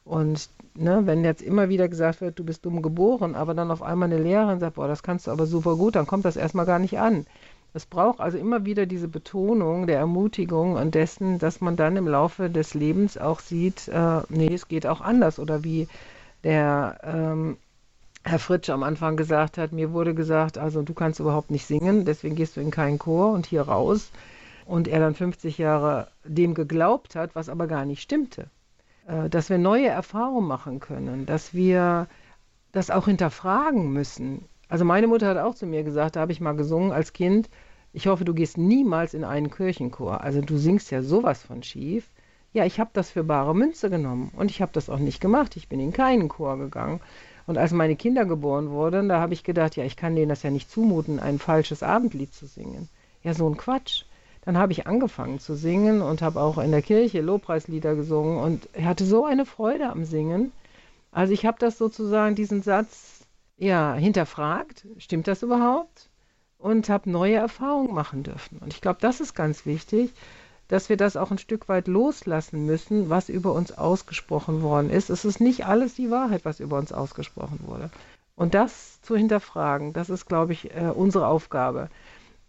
Und 0.04 0.50
ne, 0.74 1.02
wenn 1.04 1.24
jetzt 1.24 1.42
immer 1.42 1.68
wieder 1.68 1.88
gesagt 1.88 2.20
wird, 2.20 2.38
du 2.38 2.44
bist 2.44 2.64
dumm 2.64 2.82
geboren, 2.82 3.34
aber 3.34 3.54
dann 3.54 3.70
auf 3.70 3.82
einmal 3.82 4.10
eine 4.10 4.22
Lehrerin 4.22 4.60
sagt, 4.60 4.76
boah, 4.76 4.88
das 4.88 5.02
kannst 5.02 5.26
du 5.26 5.30
aber 5.30 5.46
super 5.46 5.76
gut, 5.76 5.96
dann 5.96 6.06
kommt 6.06 6.24
das 6.24 6.36
erstmal 6.36 6.66
gar 6.66 6.78
nicht 6.78 6.98
an. 6.98 7.26
Es 7.74 7.86
braucht 7.86 8.20
also 8.20 8.38
immer 8.38 8.64
wieder 8.64 8.86
diese 8.86 9.08
Betonung 9.08 9.86
der 9.86 9.98
Ermutigung 9.98 10.74
und 10.74 10.94
dessen, 10.94 11.38
dass 11.38 11.60
man 11.60 11.76
dann 11.76 11.96
im 11.96 12.08
Laufe 12.08 12.50
des 12.50 12.74
Lebens 12.74 13.18
auch 13.18 13.40
sieht, 13.40 13.88
äh, 13.88 14.22
nee, 14.28 14.52
es 14.52 14.68
geht 14.68 14.86
auch 14.86 15.00
anders. 15.00 15.38
Oder 15.38 15.64
wie 15.64 15.86
der 16.44 16.98
ähm, 17.02 17.58
Herr 18.24 18.38
Fritsch 18.38 18.70
am 18.70 18.82
Anfang 18.82 19.16
gesagt 19.16 19.58
hat, 19.58 19.72
mir 19.72 19.92
wurde 19.92 20.14
gesagt, 20.14 20.58
also 20.58 20.82
du 20.82 20.94
kannst 20.94 21.20
überhaupt 21.20 21.50
nicht 21.50 21.66
singen, 21.66 22.04
deswegen 22.04 22.36
gehst 22.36 22.56
du 22.56 22.60
in 22.60 22.70
keinen 22.70 22.98
Chor 22.98 23.32
und 23.32 23.46
hier 23.46 23.62
raus. 23.62 24.10
Und 24.66 24.86
er 24.86 25.00
dann 25.00 25.14
50 25.14 25.56
Jahre 25.56 26.08
dem 26.24 26.52
geglaubt 26.54 27.16
hat, 27.16 27.34
was 27.34 27.48
aber 27.48 27.66
gar 27.66 27.86
nicht 27.86 28.02
stimmte. 28.02 28.50
Äh, 29.06 29.30
dass 29.30 29.50
wir 29.50 29.58
neue 29.58 29.88
Erfahrungen 29.88 30.46
machen 30.46 30.80
können, 30.80 31.26
dass 31.26 31.54
wir 31.54 32.06
das 32.72 32.90
auch 32.90 33.06
hinterfragen 33.06 33.92
müssen. 33.92 34.44
Also 34.68 34.84
meine 34.84 35.06
Mutter 35.06 35.26
hat 35.26 35.38
auch 35.38 35.54
zu 35.54 35.66
mir 35.66 35.82
gesagt, 35.82 36.16
da 36.16 36.20
habe 36.20 36.32
ich 36.32 36.40
mal 36.40 36.52
gesungen 36.52 36.92
als 36.92 37.12
Kind, 37.12 37.48
ich 37.92 38.06
hoffe, 38.06 38.24
du 38.24 38.34
gehst 38.34 38.58
niemals 38.58 39.14
in 39.14 39.24
einen 39.24 39.50
Kirchenchor. 39.50 40.20
Also 40.20 40.40
du 40.40 40.58
singst 40.58 40.90
ja 40.90 41.02
sowas 41.02 41.42
von 41.42 41.62
schief. 41.62 42.10
Ja, 42.52 42.64
ich 42.64 42.80
habe 42.80 42.90
das 42.92 43.10
für 43.10 43.24
bare 43.24 43.54
Münze 43.54 43.90
genommen 43.90 44.30
und 44.36 44.50
ich 44.50 44.62
habe 44.62 44.72
das 44.72 44.90
auch 44.90 44.98
nicht 44.98 45.20
gemacht. 45.20 45.56
Ich 45.56 45.68
bin 45.68 45.80
in 45.80 45.92
keinen 45.92 46.28
Chor 46.28 46.58
gegangen. 46.58 47.00
Und 47.46 47.56
als 47.56 47.72
meine 47.72 47.96
Kinder 47.96 48.26
geboren 48.26 48.70
wurden, 48.70 49.08
da 49.08 49.20
habe 49.20 49.32
ich 49.32 49.42
gedacht, 49.42 49.76
ja, 49.76 49.84
ich 49.84 49.96
kann 49.96 50.14
denen 50.14 50.28
das 50.28 50.42
ja 50.42 50.50
nicht 50.50 50.70
zumuten, 50.70 51.18
ein 51.18 51.38
falsches 51.38 51.82
Abendlied 51.82 52.34
zu 52.34 52.46
singen. 52.46 52.88
Ja, 53.22 53.32
so 53.32 53.48
ein 53.48 53.56
Quatsch. 53.56 54.04
Dann 54.42 54.58
habe 54.58 54.72
ich 54.72 54.86
angefangen 54.86 55.40
zu 55.40 55.54
singen 55.54 56.02
und 56.02 56.22
habe 56.22 56.40
auch 56.40 56.58
in 56.58 56.70
der 56.70 56.82
Kirche 56.82 57.20
Lobpreislieder 57.20 57.94
gesungen 57.94 58.38
und 58.38 58.68
hatte 58.82 59.04
so 59.04 59.24
eine 59.24 59.46
Freude 59.46 59.88
am 59.88 60.04
Singen. 60.04 60.52
Also 61.10 61.32
ich 61.32 61.46
habe 61.46 61.56
das 61.58 61.78
sozusagen, 61.78 62.34
diesen 62.34 62.62
Satz, 62.62 63.17
ja, 63.58 63.94
hinterfragt, 63.94 64.86
stimmt 64.98 65.28
das 65.28 65.42
überhaupt? 65.42 66.08
Und 66.58 66.88
habe 66.88 67.10
neue 67.10 67.36
Erfahrungen 67.36 67.94
machen 67.94 68.22
dürfen. 68.22 68.58
Und 68.58 68.72
ich 68.72 68.80
glaube, 68.80 68.98
das 69.00 69.20
ist 69.20 69.34
ganz 69.34 69.66
wichtig, 69.66 70.12
dass 70.66 70.88
wir 70.88 70.96
das 70.96 71.16
auch 71.16 71.30
ein 71.30 71.38
Stück 71.38 71.68
weit 71.68 71.86
loslassen 71.86 72.66
müssen, 72.66 73.08
was 73.10 73.28
über 73.28 73.52
uns 73.52 73.72
ausgesprochen 73.72 74.62
worden 74.62 74.90
ist. 74.90 75.08
Es 75.08 75.24
ist 75.24 75.40
nicht 75.40 75.66
alles 75.66 75.94
die 75.94 76.10
Wahrheit, 76.10 76.44
was 76.44 76.60
über 76.60 76.78
uns 76.78 76.92
ausgesprochen 76.92 77.60
wurde. 77.64 77.90
Und 78.34 78.54
das 78.54 79.00
zu 79.02 79.16
hinterfragen, 79.16 79.92
das 79.92 80.10
ist, 80.10 80.26
glaube 80.26 80.52
ich, 80.52 80.74
äh, 80.74 80.92
unsere 80.94 81.26
Aufgabe. 81.26 81.88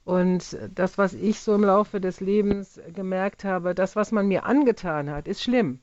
Und 0.03 0.57
das, 0.73 0.97
was 0.97 1.13
ich 1.13 1.39
so 1.39 1.53
im 1.53 1.63
Laufe 1.63 2.01
des 2.01 2.19
Lebens 2.19 2.79
gemerkt 2.93 3.43
habe, 3.43 3.75
das, 3.75 3.95
was 3.95 4.11
man 4.11 4.27
mir 4.27 4.43
angetan 4.43 5.09
hat, 5.09 5.27
ist 5.27 5.43
schlimm. 5.43 5.79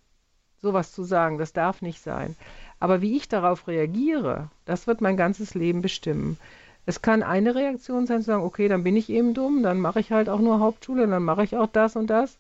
Sowas 0.61 0.93
zu 0.93 1.05
sagen, 1.05 1.39
das 1.39 1.53
darf 1.53 1.81
nicht 1.81 2.03
sein. 2.03 2.35
Aber 2.79 3.01
wie 3.01 3.17
ich 3.17 3.29
darauf 3.29 3.69
reagiere, 3.69 4.51
das 4.65 4.87
wird 4.87 5.01
mein 5.01 5.17
ganzes 5.17 5.55
Leben 5.55 5.83
bestimmen. 5.83 6.39
Es 6.85 7.03
kann 7.03 7.23
eine 7.23 7.55
Reaktion 7.55 8.07
sein, 8.07 8.21
zu 8.21 8.27
sagen, 8.27 8.45
okay, 8.45 8.69
dann 8.69 8.85
bin 8.85 8.97
ich 8.97 9.11
eben 9.11 9.35
dumm, 9.35 9.63
dann 9.63 9.81
mache 9.81 10.01
ich 10.01 10.13
halt 10.13 10.29
auch 10.29 10.41
nur 10.41 10.61
Hauptschule, 10.61 11.07
dann 11.07 11.25
mache 11.25 11.43
ich 11.43 11.57
auch 11.57 11.67
das 11.67 11.97
und 11.97 12.09
das. 12.09 12.39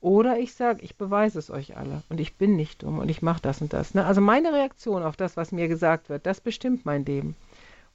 Oder 0.00 0.38
ich 0.38 0.54
sage, 0.54 0.82
ich 0.82 0.96
beweise 0.96 1.38
es 1.38 1.50
euch 1.50 1.76
alle 1.76 2.02
und 2.10 2.20
ich 2.20 2.36
bin 2.36 2.56
nicht 2.56 2.82
dumm 2.82 2.98
und 2.98 3.08
ich 3.08 3.22
mache 3.22 3.40
das 3.40 3.62
und 3.62 3.72
das. 3.72 3.94
Ne? 3.94 4.04
Also 4.04 4.20
meine 4.20 4.52
Reaktion 4.52 5.02
auf 5.02 5.16
das, 5.16 5.36
was 5.36 5.52
mir 5.52 5.68
gesagt 5.68 6.10
wird, 6.10 6.26
das 6.26 6.40
bestimmt 6.40 6.84
mein 6.84 7.04
Leben. 7.04 7.34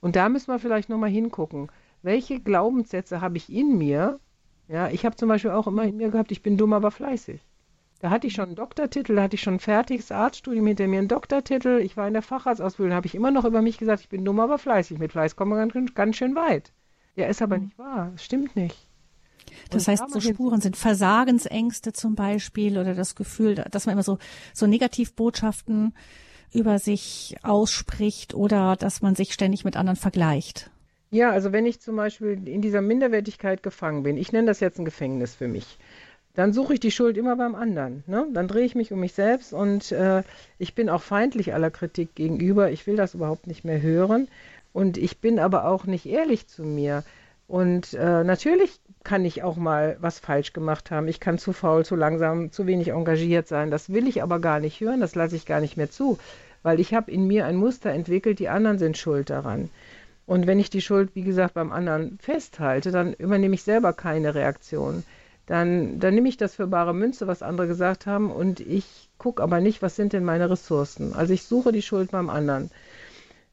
Und 0.01 0.15
da 0.15 0.27
müssen 0.27 0.51
wir 0.51 0.59
vielleicht 0.59 0.89
nochmal 0.89 1.11
hingucken. 1.11 1.69
Welche 2.01 2.39
Glaubenssätze 2.39 3.21
habe 3.21 3.37
ich 3.37 3.51
in 3.53 3.77
mir? 3.77 4.19
Ja, 4.67 4.89
ich 4.89 5.05
habe 5.05 5.15
zum 5.15 5.29
Beispiel 5.29 5.51
auch 5.51 5.67
immer 5.67 5.83
in 5.83 5.97
mir 5.97 6.09
gehabt, 6.09 6.31
ich 6.31 6.41
bin 6.41 6.57
dumm, 6.57 6.73
aber 6.73 6.89
fleißig. 6.89 7.39
Da 8.01 8.09
hatte 8.09 8.25
ich 8.25 8.33
schon 8.33 8.45
einen 8.45 8.55
Doktortitel, 8.55 9.15
da 9.15 9.23
hatte 9.23 9.35
ich 9.35 9.43
schon 9.43 9.55
ein 9.55 9.59
fertiges 9.59 10.11
Arztstudium 10.11 10.65
hinter 10.65 10.87
mir, 10.87 10.97
einen 10.97 11.07
Doktortitel. 11.07 11.79
Ich 11.83 11.97
war 11.97 12.07
in 12.07 12.13
der 12.13 12.23
Facharztausbildung, 12.23 12.95
habe 12.95 13.05
ich 13.05 13.13
immer 13.13 13.29
noch 13.29 13.45
über 13.45 13.61
mich 13.61 13.77
gesagt, 13.77 14.01
ich 14.01 14.09
bin 14.09 14.25
dumm, 14.25 14.39
aber 14.39 14.57
fleißig. 14.57 14.97
Mit 14.97 15.11
Fleiß 15.11 15.35
kommen 15.35 15.51
wir 15.51 15.67
ganz, 15.67 15.93
ganz 15.93 16.15
schön 16.15 16.33
weit. 16.33 16.73
Ja, 17.15 17.27
ist 17.27 17.43
aber 17.43 17.57
mhm. 17.57 17.65
nicht 17.65 17.77
wahr. 17.77 18.09
Das 18.13 18.25
stimmt 18.25 18.55
nicht. 18.55 18.75
Das 19.69 19.87
heißt, 19.87 20.09
so 20.09 20.19
Spuren 20.19 20.61
sind 20.61 20.77
Versagensängste 20.77 21.93
zum 21.93 22.15
Beispiel 22.15 22.79
oder 22.79 22.95
das 22.95 23.13
Gefühl, 23.13 23.55
dass 23.55 23.85
man 23.85 23.93
immer 23.93 24.03
so, 24.03 24.17
so 24.53 24.65
Negativbotschaften 24.65 25.93
über 26.51 26.79
sich 26.79 27.35
ausspricht 27.43 28.33
oder 28.33 28.77
dass 28.77 29.03
man 29.03 29.13
sich 29.13 29.31
ständig 29.31 29.63
mit 29.63 29.77
anderen 29.77 29.95
vergleicht. 29.95 30.71
Ja, 31.11 31.29
also 31.29 31.51
wenn 31.51 31.65
ich 31.65 31.81
zum 31.81 31.97
Beispiel 31.97 32.47
in 32.47 32.61
dieser 32.61 32.81
Minderwertigkeit 32.81 33.61
gefangen 33.63 34.03
bin, 34.03 34.17
ich 34.17 34.31
nenne 34.31 34.47
das 34.47 34.59
jetzt 34.59 34.79
ein 34.79 34.85
Gefängnis 34.85 35.35
für 35.35 35.47
mich, 35.47 35.77
dann 36.33 36.53
suche 36.53 36.75
ich 36.75 36.79
die 36.79 36.91
Schuld 36.91 37.17
immer 37.17 37.35
beim 37.35 37.55
anderen. 37.55 38.03
Ne? 38.07 38.25
Dann 38.33 38.47
drehe 38.47 38.63
ich 38.63 38.75
mich 38.75 38.93
um 38.93 38.99
mich 38.99 39.13
selbst 39.13 39.53
und 39.53 39.91
äh, 39.91 40.23
ich 40.59 40.75
bin 40.75 40.89
auch 40.89 41.01
feindlich 41.01 41.53
aller 41.53 41.71
Kritik 41.71 42.15
gegenüber. 42.15 42.71
Ich 42.71 42.87
will 42.87 42.95
das 42.95 43.15
überhaupt 43.15 43.47
nicht 43.47 43.65
mehr 43.65 43.81
hören. 43.81 44.27
Und 44.73 44.97
ich 44.97 45.19
bin 45.19 45.39
aber 45.39 45.65
auch 45.65 45.85
nicht 45.85 46.05
ehrlich 46.05 46.47
zu 46.47 46.63
mir. 46.63 47.03
Und 47.47 47.93
äh, 47.93 48.23
natürlich 48.23 48.79
kann 49.03 49.25
ich 49.25 49.43
auch 49.43 49.57
mal 49.57 49.97
was 49.99 50.19
falsch 50.19 50.53
gemacht 50.53 50.89
haben. 50.89 51.09
Ich 51.09 51.19
kann 51.19 51.37
zu 51.37 51.51
faul, 51.51 51.83
zu 51.83 51.97
langsam, 51.97 52.51
zu 52.51 52.65
wenig 52.65 52.89
engagiert 52.89 53.49
sein. 53.49 53.71
Das 53.71 53.91
will 53.91 54.07
ich 54.07 54.23
aber 54.23 54.39
gar 54.39 54.61
nicht 54.61 54.79
hören. 54.79 55.01
Das 55.01 55.15
lasse 55.15 55.35
ich 55.35 55.45
gar 55.45 55.59
nicht 55.59 55.75
mehr 55.75 55.91
zu. 55.91 56.17
Weil 56.63 56.79
ich 56.79 56.93
habe 56.93 57.11
in 57.11 57.27
mir 57.27 57.45
ein 57.45 57.57
Muster 57.57 57.89
entwickelt, 57.89 58.39
die 58.39 58.47
anderen 58.47 58.77
sind 58.77 58.97
schuld 58.97 59.29
daran. 59.29 59.69
Und 60.25 60.47
wenn 60.47 60.59
ich 60.59 60.69
die 60.69 60.81
Schuld, 60.81 61.09
wie 61.13 61.23
gesagt, 61.23 61.55
beim 61.55 61.73
anderen 61.73 62.17
festhalte, 62.21 62.91
dann 62.91 63.11
übernehme 63.13 63.55
ich 63.55 63.63
selber 63.63 63.91
keine 63.91 64.33
Reaktion 64.33 65.03
dann, 65.45 65.99
dann 65.99 66.13
nehme 66.13 66.29
ich 66.29 66.37
das 66.37 66.55
für 66.55 66.67
bare 66.67 66.93
Münze, 66.93 67.27
was 67.27 67.43
andere 67.43 67.67
gesagt 67.67 68.05
haben, 68.05 68.31
und 68.31 68.59
ich 68.59 69.09
gucke 69.17 69.43
aber 69.43 69.59
nicht, 69.59 69.81
was 69.81 69.95
sind 69.95 70.13
denn 70.13 70.23
meine 70.23 70.49
Ressourcen. 70.49 71.13
Also 71.13 71.33
ich 71.33 71.43
suche 71.43 71.71
die 71.71 71.81
Schuld 71.81 72.11
beim 72.11 72.29
anderen. 72.29 72.71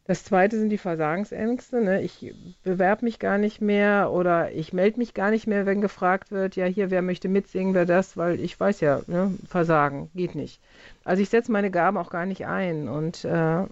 Das 0.08 0.24
zweite 0.24 0.58
sind 0.58 0.70
die 0.70 0.78
Versagensängste. 0.78 1.82
Ne? 1.82 2.00
Ich 2.00 2.34
bewerbe 2.62 3.04
mich 3.04 3.18
gar 3.18 3.36
nicht 3.36 3.60
mehr 3.60 4.10
oder 4.10 4.50
ich 4.52 4.72
melde 4.72 4.98
mich 4.98 5.12
gar 5.12 5.30
nicht 5.30 5.46
mehr, 5.46 5.66
wenn 5.66 5.82
gefragt 5.82 6.30
wird, 6.30 6.56
ja 6.56 6.64
hier, 6.64 6.90
wer 6.90 7.02
möchte 7.02 7.28
mitsingen, 7.28 7.74
wer 7.74 7.84
das, 7.84 8.16
weil 8.16 8.40
ich 8.40 8.58
weiß 8.58 8.80
ja, 8.80 9.02
ne? 9.06 9.36
Versagen 9.46 10.10
geht 10.14 10.34
nicht. 10.34 10.62
Also 11.04 11.22
ich 11.22 11.28
setze 11.28 11.52
meine 11.52 11.70
Gaben 11.70 11.98
auch 11.98 12.08
gar 12.08 12.24
nicht 12.24 12.46
ein. 12.46 12.88
Und 12.88 13.26
äh, 13.26 13.66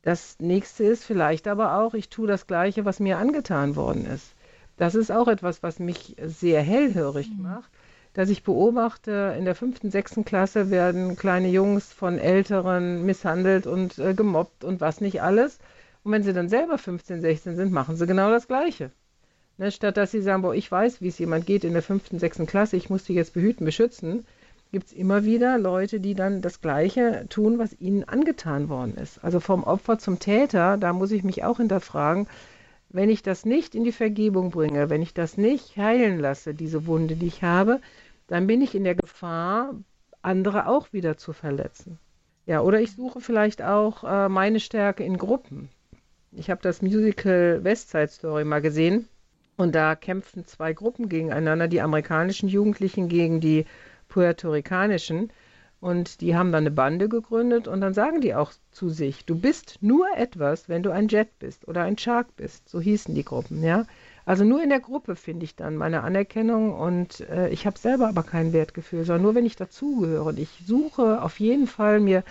das 0.00 0.36
nächste 0.38 0.84
ist 0.84 1.04
vielleicht 1.04 1.46
aber 1.46 1.78
auch, 1.78 1.92
ich 1.92 2.08
tue 2.08 2.26
das 2.26 2.46
Gleiche, 2.46 2.86
was 2.86 2.98
mir 2.98 3.18
angetan 3.18 3.76
worden 3.76 4.06
ist. 4.06 4.35
Das 4.76 4.94
ist 4.94 5.10
auch 5.10 5.28
etwas, 5.28 5.62
was 5.62 5.78
mich 5.78 6.16
sehr 6.22 6.60
hellhörig 6.62 7.30
mhm. 7.30 7.42
macht, 7.42 7.70
dass 8.12 8.28
ich 8.28 8.42
beobachte, 8.42 9.34
in 9.38 9.44
der 9.44 9.54
fünften, 9.54 9.90
sechsten 9.90 10.24
Klasse 10.24 10.70
werden 10.70 11.16
kleine 11.16 11.48
Jungs 11.48 11.92
von 11.92 12.18
Älteren 12.18 13.04
misshandelt 13.04 13.66
und 13.66 13.98
äh, 13.98 14.14
gemobbt 14.14 14.64
und 14.64 14.80
was 14.80 15.00
nicht 15.00 15.22
alles. 15.22 15.58
Und 16.02 16.12
wenn 16.12 16.22
sie 16.22 16.32
dann 16.32 16.48
selber 16.48 16.78
15, 16.78 17.20
16 17.20 17.56
sind, 17.56 17.72
machen 17.72 17.96
sie 17.96 18.06
genau 18.06 18.30
das 18.30 18.48
Gleiche. 18.48 18.90
Ne, 19.58 19.72
statt 19.72 19.96
dass 19.96 20.10
sie 20.10 20.20
sagen, 20.20 20.42
boah, 20.42 20.54
ich 20.54 20.70
weiß, 20.70 21.00
wie 21.00 21.08
es 21.08 21.18
jemand 21.18 21.46
geht 21.46 21.64
in 21.64 21.72
der 21.72 21.82
fünften, 21.82 22.18
sechsten 22.18 22.46
Klasse, 22.46 22.76
ich 22.76 22.90
muss 22.90 23.04
die 23.04 23.14
jetzt 23.14 23.32
behüten, 23.32 23.64
beschützen, 23.64 24.26
gibt 24.70 24.88
es 24.88 24.92
immer 24.92 25.24
wieder 25.24 25.56
Leute, 25.58 26.00
die 26.00 26.14
dann 26.14 26.42
das 26.42 26.60
Gleiche 26.60 27.26
tun, 27.30 27.58
was 27.58 27.78
ihnen 27.80 28.04
angetan 28.04 28.68
worden 28.68 28.94
ist. 28.96 29.24
Also 29.24 29.40
vom 29.40 29.64
Opfer 29.64 29.98
zum 29.98 30.18
Täter, 30.18 30.76
da 30.76 30.92
muss 30.92 31.10
ich 31.10 31.24
mich 31.24 31.44
auch 31.44 31.56
hinterfragen, 31.56 32.26
wenn 32.88 33.10
ich 33.10 33.22
das 33.22 33.44
nicht 33.44 33.74
in 33.74 33.84
die 33.84 33.92
Vergebung 33.92 34.50
bringe, 34.50 34.90
wenn 34.90 35.02
ich 35.02 35.14
das 35.14 35.36
nicht 35.36 35.76
heilen 35.76 36.18
lasse, 36.18 36.54
diese 36.54 36.86
Wunde, 36.86 37.16
die 37.16 37.26
ich 37.26 37.42
habe, 37.42 37.80
dann 38.26 38.46
bin 38.46 38.62
ich 38.62 38.74
in 38.74 38.84
der 38.84 38.94
Gefahr, 38.94 39.74
andere 40.22 40.66
auch 40.66 40.92
wieder 40.92 41.16
zu 41.16 41.32
verletzen. 41.32 41.98
Ja, 42.46 42.60
oder 42.60 42.80
ich 42.80 42.92
suche 42.92 43.20
vielleicht 43.20 43.62
auch 43.62 44.04
äh, 44.04 44.28
meine 44.28 44.60
Stärke 44.60 45.04
in 45.04 45.18
Gruppen. 45.18 45.68
Ich 46.32 46.50
habe 46.50 46.62
das 46.62 46.82
Musical 46.82 47.64
West 47.64 47.90
Side 47.90 48.08
Story 48.08 48.44
mal 48.44 48.60
gesehen 48.60 49.08
und 49.56 49.74
da 49.74 49.94
kämpfen 49.94 50.44
zwei 50.44 50.72
Gruppen 50.72 51.08
gegeneinander, 51.08 51.66
die 51.66 51.80
amerikanischen 51.80 52.48
Jugendlichen 52.48 53.08
gegen 53.08 53.40
die 53.40 53.64
puerto-ricanischen. 54.08 55.32
Und 55.86 56.20
die 56.20 56.34
haben 56.34 56.50
dann 56.50 56.64
eine 56.64 56.72
Bande 56.72 57.08
gegründet 57.08 57.68
und 57.68 57.80
dann 57.80 57.94
sagen 57.94 58.20
die 58.20 58.34
auch 58.34 58.50
zu 58.72 58.88
sich, 58.88 59.24
du 59.24 59.38
bist 59.38 59.78
nur 59.82 60.04
etwas, 60.16 60.68
wenn 60.68 60.82
du 60.82 60.90
ein 60.90 61.06
Jet 61.06 61.38
bist 61.38 61.68
oder 61.68 61.82
ein 61.82 61.96
Shark 61.96 62.34
bist. 62.34 62.68
So 62.68 62.80
hießen 62.80 63.14
die 63.14 63.24
Gruppen, 63.24 63.62
ja. 63.62 63.86
Also 64.24 64.42
nur 64.42 64.60
in 64.60 64.68
der 64.70 64.80
Gruppe 64.80 65.14
finde 65.14 65.44
ich 65.44 65.54
dann 65.54 65.76
meine 65.76 66.02
Anerkennung 66.02 66.74
und 66.74 67.20
äh, 67.30 67.50
ich 67.50 67.66
habe 67.66 67.78
selber 67.78 68.08
aber 68.08 68.24
kein 68.24 68.52
Wertgefühl, 68.52 69.04
sondern 69.04 69.22
nur 69.22 69.36
wenn 69.36 69.46
ich 69.46 69.54
dazugehöre. 69.54 70.24
Und 70.24 70.40
ich 70.40 70.48
suche 70.66 71.22
auf 71.22 71.38
jeden 71.38 71.68
Fall 71.68 72.00
mir 72.00 72.24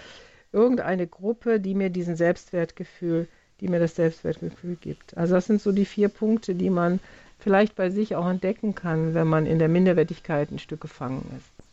irgendeine 0.52 1.08
Gruppe, 1.08 1.62
die 1.62 1.76
mir 1.76 1.90
diesen 1.90 2.18
Selbstwertgefühl, 2.18 3.30
die 3.62 3.70
mir 3.70 3.80
das 3.80 3.96
Selbstwertgefühl 3.96 4.76
gibt. 4.76 5.16
Also 5.16 5.36
das 5.36 5.46
sind 5.46 5.62
so 5.62 5.72
die 5.72 5.86
vier 5.86 6.10
Punkte, 6.10 6.56
die 6.56 6.70
man 6.70 7.00
vielleicht 7.40 7.78
bei 7.78 7.90
sich 7.90 8.18
auch 8.18 8.28
entdecken 8.28 8.76
kann, 8.76 9.14
wenn 9.14 9.28
man 9.28 9.46
in 9.46 9.60
der 9.60 9.70
Minderwertigkeit 9.70 10.52
ein 10.52 10.60
Stück 10.60 10.82
gefangen 10.82 11.24
ist. 11.38 11.65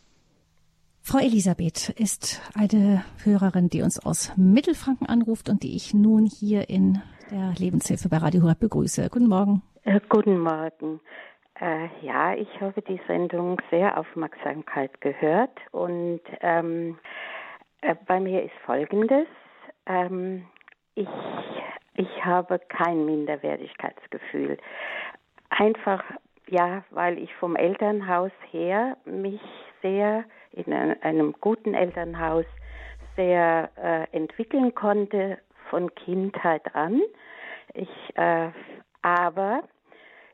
Frau 1.05 1.19
Elisabeth 1.19 1.89
ist 1.99 2.41
eine 2.57 3.03
Hörerin, 3.25 3.67
die 3.67 3.81
uns 3.81 4.03
aus 4.05 4.31
Mittelfranken 4.37 5.05
anruft 5.05 5.49
und 5.49 5.61
die 5.61 5.75
ich 5.75 5.93
nun 5.93 6.25
hier 6.25 6.69
in 6.69 7.01
der 7.29 7.53
Lebenshilfe 7.59 8.07
bei 8.07 8.17
Radio 8.17 8.43
Horeb 8.43 8.61
begrüße. 8.61 9.09
Guten 9.11 9.27
Morgen. 9.27 9.61
Äh, 9.83 9.99
guten 10.07 10.39
Morgen. 10.39 11.01
Äh, 11.59 11.89
ja, 12.01 12.35
ich 12.35 12.47
habe 12.61 12.81
die 12.81 13.01
Sendung 13.05 13.61
sehr 13.69 13.97
Aufmerksamkeit 13.97 15.01
gehört 15.01 15.59
und 15.71 16.21
ähm, 16.39 16.97
äh, 17.81 17.95
bei 18.07 18.21
mir 18.21 18.41
ist 18.41 18.55
Folgendes. 18.65 19.27
Ähm, 19.85 20.45
ich, 20.95 21.09
ich 21.95 22.25
habe 22.25 22.59
kein 22.69 23.05
Minderwertigkeitsgefühl. 23.05 24.57
Einfach, 25.49 26.01
ja, 26.47 26.85
weil 26.91 27.17
ich 27.17 27.35
vom 27.35 27.57
Elternhaus 27.57 28.31
her 28.51 28.95
mich 29.03 29.41
sehr 29.81 30.23
in 30.53 30.73
einem 30.73 31.33
guten 31.39 31.73
Elternhaus 31.73 32.45
sehr 33.15 33.69
äh, 33.75 34.15
entwickeln 34.15 34.73
konnte 34.73 35.37
von 35.69 35.93
Kindheit 35.95 36.75
an. 36.75 37.01
Ich, 37.73 37.89
äh, 38.15 38.49
aber 39.01 39.63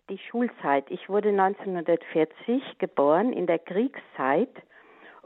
die 0.09 0.17
Schulzeit, 0.17 0.86
ich 0.89 1.07
wurde 1.09 1.30
1940 1.30 2.78
geboren 2.80 3.32
in 3.34 3.47
der 3.47 3.59
Kriegszeit 3.59 4.49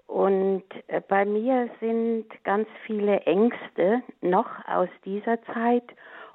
und 0.08 0.64
äh, 0.88 1.02
bei 1.08 1.26
mir 1.26 1.70
sind 1.80 2.26
ganz 2.44 2.68
viele 2.86 3.22
Ängste 3.22 4.04
noch 4.22 4.48
aus 4.68 4.90
dieser 5.06 5.42
Zeit 5.54 5.86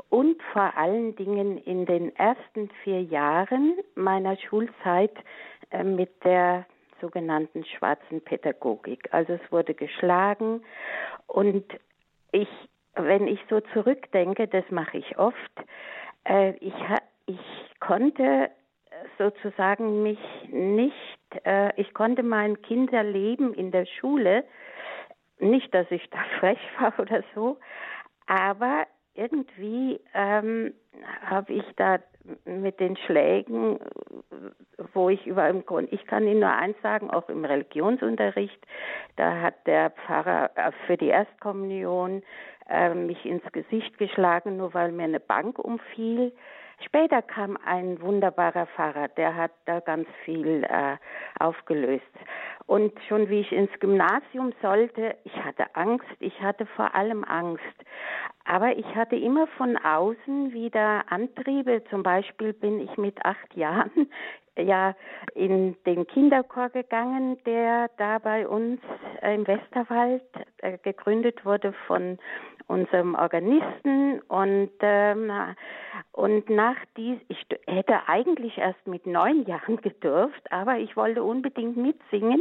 und 0.09 0.43
vor 0.53 0.77
allen 0.77 1.15
Dingen 1.17 1.59
in 1.59 1.85
den 1.85 2.15
ersten 2.17 2.71
vier 2.83 3.03
Jahren 3.03 3.75
meiner 3.95 4.37
Schulzeit 4.37 5.13
äh, 5.71 5.85
mit 5.85 6.11
der 6.25 6.67
sogenannten 7.01 7.65
schwarzen 7.65 8.21
Pädagogik. 8.21 9.09
Also 9.13 9.35
es 9.35 9.53
wurde 9.53 9.75
geschlagen 9.75 10.63
und 11.27 11.65
ich, 12.33 12.49
wenn 12.95 13.27
ich 13.27 13.41
so 13.49 13.61
zurückdenke, 13.73 14.49
das 14.49 14.65
mache 14.71 14.99
ich 14.99 15.19
oft, 15.19 15.37
äh, 16.25 16.53
ich, 16.57 16.75
ich 17.27 17.41
konnte 17.81 18.51
sozusagen 19.19 20.03
mich 20.03 20.19
nicht, 20.51 21.19
äh, 21.45 21.73
ich 21.81 21.93
konnte 21.95 22.23
mein 22.23 22.61
Kinderleben 22.63 23.55
in 23.55 23.71
der 23.71 23.87
Schule, 23.87 24.45
nicht, 25.39 25.73
dass 25.75 25.91
ich 25.91 26.09
da 26.11 26.19
frech 26.39 26.61
war 26.81 26.99
oder 26.99 27.23
so, 27.35 27.59
aber 28.27 28.87
irgendwie 29.15 30.01
ähm, 30.15 30.75
habe 31.25 31.53
ich 31.53 31.65
da 31.77 31.99
mit 32.45 32.81
den 32.81 32.97
Schlägen, 32.97 33.79
wo 34.93 35.09
ich 35.09 35.27
über 35.27 35.49
im 35.49 35.65
Grund, 35.65 35.93
ich 35.93 36.07
kann 36.07 36.27
Ihnen 36.27 36.41
nur 36.41 36.53
eins 36.53 36.77
sagen, 36.83 37.11
auch 37.11 37.29
im 37.29 37.45
Religionsunterricht, 37.45 38.59
da 39.17 39.41
hat 39.41 39.67
der 39.67 39.91
Pfarrer 39.91 40.51
äh, 40.55 40.73
für 40.87 40.97
die 40.97 41.09
Erstkommunion 41.09 42.23
äh, 42.69 42.95
mich 42.95 43.25
ins 43.25 43.45
Gesicht 43.53 43.99
geschlagen, 43.99 44.57
nur 44.57 44.75
weil 44.75 44.93
mir 44.93 45.05
eine 45.05 45.21
Bank 45.21 45.59
umfiel. 45.59 46.33
Später 46.85 47.23
kam 47.23 47.59
ein 47.65 48.01
wunderbarer 48.01 48.67
Pfarrer, 48.67 49.09
der 49.09 49.35
hat 49.35 49.51
da 49.65 49.81
ganz 49.81 50.07
viel 50.25 50.65
äh, 50.65 50.97
aufgelöst. 51.41 52.05
Und 52.69 52.93
schon 53.09 53.31
wie 53.31 53.41
ich 53.41 53.51
ins 53.51 53.71
Gymnasium 53.81 54.53
sollte, 54.61 55.17
ich 55.25 55.35
hatte 55.43 55.75
Angst, 55.75 56.05
ich 56.21 56.39
hatte 56.43 56.67
vor 56.67 56.95
allem 56.95 57.25
Angst. 57.25 57.65
Aber 58.45 58.77
ich 58.77 58.85
hatte 58.95 59.17
immer 59.17 59.47
von 59.57 59.79
außen 59.79 60.53
wieder 60.53 61.11
Antriebe. 61.11 61.83
Zum 61.89 62.03
Beispiel 62.03 62.53
bin 62.53 62.79
ich 62.81 62.95
mit 62.99 63.25
acht 63.25 63.57
Jahren 63.57 64.11
ja 64.59 64.95
in 65.35 65.77
den 65.87 66.07
Kinderchor 66.09 66.69
gegangen, 66.69 67.39
der 67.47 67.89
da 67.97 68.19
bei 68.19 68.47
uns 68.47 68.83
im 69.23 69.47
Westerwald 69.47 70.23
äh, 70.59 70.77
gegründet 70.77 71.47
wurde 71.47 71.73
von 71.87 72.19
unserem 72.69 73.15
Organisten 73.15 74.21
und 74.29 74.71
ähm, 74.81 75.33
und 76.13 76.51
nach 76.51 76.77
dies 76.97 77.19
ich 77.29 77.45
hätte 77.67 78.09
eigentlich 78.09 78.59
erst 78.59 78.87
mit 78.87 79.07
neun 79.07 79.45
Jahren 79.47 79.77
gedurft, 79.83 80.53
aber 80.53 80.79
ich 80.79 80.97
wollte 80.97 81.23
unbedingt 81.23 81.77
mitsingen 81.77 82.41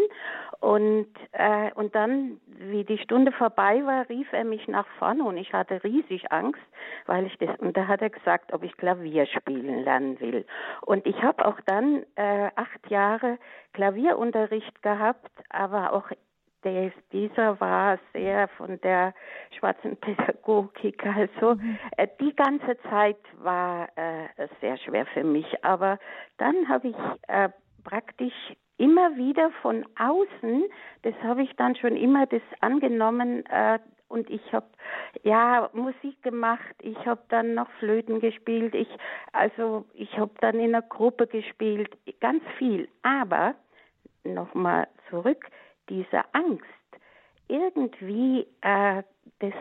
und 0.59 1.07
äh, 1.31 1.71
und 1.75 1.95
dann 1.95 2.39
wie 2.59 2.83
die 2.83 2.97
Stunde 2.97 3.31
vorbei 3.31 3.85
war, 3.85 4.07
rief 4.09 4.31
er 4.33 4.43
mich 4.43 4.67
nach 4.67 4.87
vorne 4.99 5.23
und 5.23 5.37
ich 5.37 5.53
hatte 5.53 5.83
riesig 5.83 6.31
Angst, 6.31 6.61
weil 7.05 7.25
ich 7.25 7.37
das 7.37 7.57
und 7.59 7.75
da 7.77 7.87
hat 7.87 8.01
er 8.01 8.09
gesagt, 8.09 8.53
ob 8.53 8.63
ich 8.63 8.75
Klavier 8.77 9.25
spielen 9.27 9.83
lernen 9.83 10.19
will. 10.19 10.45
Und 10.81 11.05
ich 11.05 11.21
habe 11.21 11.45
auch 11.45 11.59
dann 11.65 12.03
äh, 12.15 12.49
acht 12.55 12.89
Jahre 12.89 13.37
Klavierunterricht 13.73 14.81
gehabt, 14.81 15.31
aber 15.49 15.93
auch 15.93 16.09
der, 16.67 16.91
dieser 17.11 17.59
war 17.59 17.97
sehr 18.13 18.47
von 18.49 18.79
der 18.81 19.13
schwarzen 19.57 19.97
Pädagogik. 19.97 21.05
Also 21.05 21.55
mhm. 21.55 21.77
äh, 21.97 22.07
die 22.19 22.35
ganze 22.35 22.77
Zeit 22.89 23.17
war 23.39 23.87
äh, 23.95 24.47
sehr 24.61 24.77
schwer 24.77 25.05
für 25.07 25.23
mich. 25.23 25.45
Aber 25.63 25.99
dann 26.37 26.67
habe 26.67 26.89
ich 26.89 26.95
äh, 27.27 27.49
praktisch 27.83 28.33
immer 28.77 29.15
wieder 29.15 29.49
von 29.61 29.85
außen, 29.97 30.65
das 31.01 31.15
habe 31.23 31.43
ich 31.43 31.55
dann 31.55 31.75
schon 31.75 31.95
immer 31.95 32.25
das 32.27 32.41
angenommen, 32.59 33.45
äh, 33.47 33.79
und 34.09 34.29
ich 34.29 34.53
habe 34.53 34.67
ja 35.23 35.69
Musik 35.73 36.21
gemacht, 36.23 36.75
ich 36.81 36.97
habe 37.05 37.21
dann 37.27 37.55
noch 37.55 37.69
Flöten 37.79 38.21
gespielt, 38.21 38.73
ich 38.73 38.87
also 39.33 39.83
ich 39.93 40.17
habe 40.17 40.31
dann 40.39 40.55
in 40.59 40.73
einer 40.73 40.81
Gruppe 40.81 41.27
gespielt, 41.27 41.89
ganz 42.21 42.41
viel. 42.57 42.87
Aber 43.03 43.55
nochmal 44.23 44.87
zurück, 45.09 45.45
diese 45.89 46.23
Angst, 46.33 46.63
irgendwie 47.47 48.47
äh, 48.61 49.03
das 49.39 49.53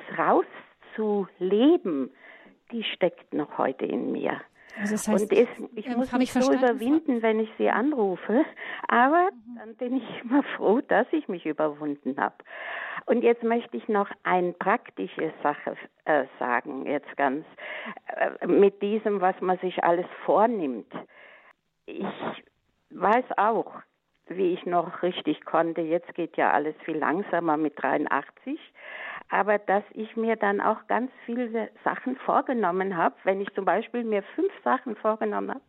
rauszuleben, 0.97 2.11
die 2.73 2.83
steckt 2.83 3.33
noch 3.33 3.59
heute 3.59 3.87
in 3.87 4.13
mir. 4.13 4.41
Also 4.79 4.95
das 4.95 5.09
heißt, 5.09 5.33
und 5.33 5.39
es, 5.39 5.49
ich 5.75 5.87
ähm, 5.87 5.97
muss 5.97 6.13
mich 6.13 6.33
so 6.33 6.53
überwinden, 6.53 7.23
wenn 7.23 7.41
ich 7.41 7.49
sie 7.57 7.71
anrufe, 7.71 8.45
aber 8.89 9.31
mhm. 9.33 9.59
dann 9.59 9.75
bin 9.77 9.97
ich 9.97 10.23
immer 10.23 10.43
froh, 10.57 10.81
dass 10.87 11.07
ich 11.13 11.29
mich 11.29 11.47
überwunden 11.47 12.17
habe. 12.19 12.37
Und 13.07 13.23
jetzt 13.23 13.43
möchte 13.43 13.77
ich 13.77 13.89
noch 13.89 14.11
eine 14.25 14.53
praktische 14.53 15.33
Sache 15.43 15.77
äh, 16.05 16.25
sagen, 16.39 16.87
jetzt 16.87 17.17
ganz 17.17 17.47
äh, 18.09 18.47
mit 18.47 18.83
diesem, 18.83 19.21
was 19.21 19.41
man 19.41 19.59
sich 19.59 19.83
alles 19.83 20.07
vornimmt. 20.25 20.93
Ich 21.87 22.05
weiß 22.91 23.25
auch, 23.37 23.73
wie 24.29 24.55
ich 24.55 24.67
noch 24.67 25.03
richtig 25.03 25.45
konnte. 25.45 25.81
Jetzt 25.81 26.15
geht 26.15 26.37
ja 26.37 26.51
alles 26.51 26.75
viel 26.85 26.97
langsamer 26.97 27.57
mit 27.57 27.81
83. 27.81 28.59
Aber 29.29 29.59
dass 29.59 29.83
ich 29.93 30.17
mir 30.17 30.37
dann 30.37 30.61
auch 30.61 30.87
ganz 30.87 31.11
viele 31.25 31.71
Sachen 31.85 32.17
vorgenommen 32.17 32.97
habe, 32.97 33.17
wenn 33.25 33.41
ich 33.41 33.53
zum 33.55 33.65
Beispiel 33.65 34.05
mir 34.05 34.23
fünf 34.35 34.53
Sachen 34.63 34.95
vorgenommen 34.97 35.51
habe 35.51 35.65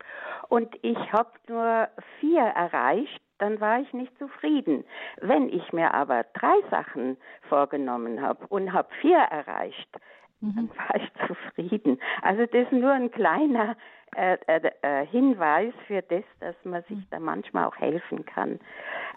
und 0.49 0.77
ich 0.83 0.97
habe 1.11 1.31
nur 1.47 1.87
vier 2.19 2.43
erreicht, 2.43 3.21
dann 3.39 3.59
war 3.59 3.79
ich 3.79 3.91
nicht 3.93 4.15
zufrieden. 4.17 4.83
Wenn 5.21 5.49
ich 5.49 5.73
mir 5.73 5.93
aber 5.93 6.25
drei 6.33 6.55
Sachen 6.69 7.17
vorgenommen 7.49 8.21
habe 8.21 8.45
und 8.47 8.73
habe 8.73 8.89
vier 9.01 9.17
erreicht, 9.17 9.89
mhm. 10.41 10.55
dann 10.55 10.69
war 10.69 10.95
ich 10.95 11.09
zufrieden. 11.27 11.99
Also 12.21 12.45
das 12.45 12.63
ist 12.63 12.71
nur 12.71 12.91
ein 12.91 13.11
kleiner 13.11 13.75
äh, 14.15 14.37
äh, 14.47 14.71
äh, 14.81 15.05
Hinweis 15.05 15.73
für 15.85 16.01
das, 16.01 16.23
dass 16.39 16.55
man 16.63 16.81
sich 16.89 16.97
da 17.11 17.19
manchmal 17.19 17.65
auch 17.65 17.75
helfen 17.75 18.25
kann. 18.25 18.59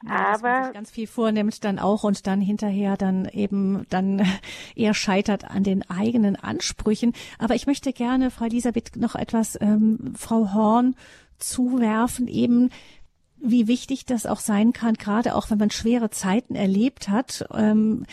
Ja, 0.06 0.14
Aber 0.14 0.30
dass 0.30 0.42
man 0.42 0.64
sich 0.64 0.74
ganz 0.74 0.90
viel 0.90 1.06
vornimmt 1.06 1.64
dann 1.64 1.78
auch 1.78 2.04
und 2.04 2.26
dann 2.26 2.40
hinterher 2.40 2.96
dann 2.96 3.26
eben 3.26 3.86
dann 3.88 4.20
eher 4.76 4.92
scheitert 4.92 5.48
an 5.48 5.62
den 5.62 5.88
eigenen 5.88 6.36
Ansprüchen. 6.36 7.12
Aber 7.38 7.54
ich 7.54 7.66
möchte 7.66 7.92
gerne, 7.92 8.30
Frau 8.30 8.46
Elisabeth, 8.46 8.96
noch 8.96 9.14
etwas 9.14 9.58
ähm, 9.60 10.12
Frau 10.18 10.52
Horn 10.52 10.96
zuwerfen, 11.38 12.26
eben 12.26 12.70
wie 13.38 13.68
wichtig 13.68 14.04
das 14.04 14.26
auch 14.26 14.40
sein 14.40 14.72
kann, 14.72 14.94
gerade 14.94 15.34
auch 15.34 15.50
wenn 15.50 15.58
man 15.58 15.70
schwere 15.70 16.10
Zeiten 16.10 16.54
erlebt 16.54 17.08
hat. 17.08 17.46
Ähm, 17.54 18.04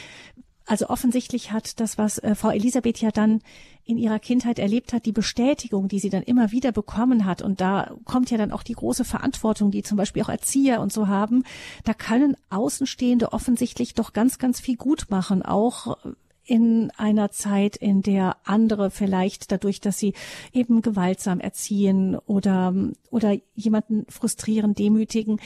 also 0.67 0.89
offensichtlich 0.89 1.51
hat 1.53 1.79
das, 1.79 1.97
was 1.97 2.19
äh, 2.19 2.35
Frau 2.35 2.51
Elisabeth 2.51 2.99
ja 2.99 3.09
dann 3.09 3.41
in 3.85 3.97
ihrer 3.97 4.19
Kindheit 4.19 4.59
erlebt 4.59 4.91
hat, 4.91 5.05
die 5.05 5.13
Bestätigung, 5.13 5.87
die 5.87 5.99
sie 5.99 6.09
dann 6.09 6.23
immer 6.23 6.51
wieder 6.51 6.73
bekommen 6.73 7.23
hat. 7.23 7.41
Und 7.41 7.61
da 7.61 7.95
kommt 8.03 8.29
ja 8.29 8.37
dann 8.37 8.51
auch 8.51 8.63
die 8.63 8.73
große 8.73 9.05
Verantwortung, 9.05 9.71
die 9.71 9.81
zum 9.81 9.97
Beispiel 9.97 10.21
auch 10.23 10.29
Erzieher 10.29 10.81
und 10.81 10.91
so 10.91 11.07
haben. 11.07 11.43
Da 11.85 11.93
können 11.93 12.35
Außenstehende 12.49 13.31
offensichtlich 13.31 13.93
doch 13.93 14.11
ganz, 14.11 14.39
ganz 14.39 14.59
viel 14.59 14.75
gut 14.75 15.05
machen, 15.09 15.41
auch 15.41 15.97
in 16.43 16.91
einer 16.97 17.31
Zeit, 17.31 17.77
in 17.77 18.01
der 18.01 18.37
andere 18.43 18.91
vielleicht 18.91 19.51
dadurch, 19.51 19.79
dass 19.79 19.97
sie 19.97 20.13
eben 20.51 20.81
gewaltsam 20.81 21.39
erziehen 21.39 22.17
oder, 22.25 22.73
oder 23.09 23.37
jemanden 23.55 24.05
frustrieren, 24.09 24.73
demütigen. 24.73 25.39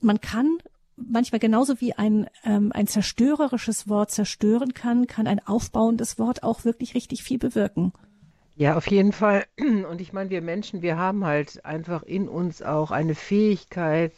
Man 0.00 0.20
kann 0.20 0.58
manchmal 0.96 1.38
genauso 1.38 1.80
wie 1.80 1.92
ein, 1.92 2.28
ähm, 2.44 2.72
ein 2.72 2.86
zerstörerisches 2.86 3.88
Wort 3.88 4.10
zerstören 4.10 4.74
kann, 4.74 5.06
kann 5.06 5.26
ein 5.26 5.46
aufbauendes 5.46 6.18
Wort 6.18 6.42
auch 6.42 6.64
wirklich 6.64 6.94
richtig 6.94 7.22
viel 7.22 7.38
bewirken. 7.38 7.92
Ja, 8.56 8.76
auf 8.76 8.86
jeden 8.86 9.12
Fall. 9.12 9.44
Und 9.58 10.00
ich 10.00 10.12
meine, 10.12 10.30
wir 10.30 10.42
Menschen, 10.42 10.82
wir 10.82 10.96
haben 10.96 11.24
halt 11.24 11.64
einfach 11.64 12.02
in 12.02 12.28
uns 12.28 12.62
auch 12.62 12.90
eine 12.90 13.14
Fähigkeit, 13.14 14.12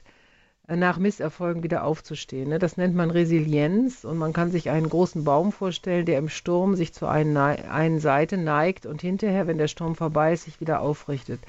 nach 0.77 0.99
Misserfolgen 0.99 1.63
wieder 1.63 1.83
aufzustehen. 1.83 2.51
Ne? 2.51 2.59
Das 2.59 2.77
nennt 2.77 2.95
man 2.95 3.11
Resilienz 3.11 4.05
und 4.05 4.19
man 4.19 4.35
kann 4.35 4.51
sich 4.51 4.69
einen 4.69 4.91
großen 4.91 5.25
Baum 5.25 5.51
vorstellen, 5.51 6.05
der 6.05 6.19
im 6.19 6.29
Sturm 6.29 6.77
sich 6.77 6.93
zu 6.93 7.07
einer 7.07 7.57
einen 7.71 8.01
Seite 8.01 8.37
neigt 8.37 8.85
und 8.85 9.01
hinterher, 9.01 9.47
wenn 9.47 9.57
der 9.57 9.69
Sturm 9.69 9.95
vorbei 9.95 10.35
ist, 10.35 10.45
sich 10.45 10.61
wieder 10.61 10.81
aufrichtet. 10.81 11.41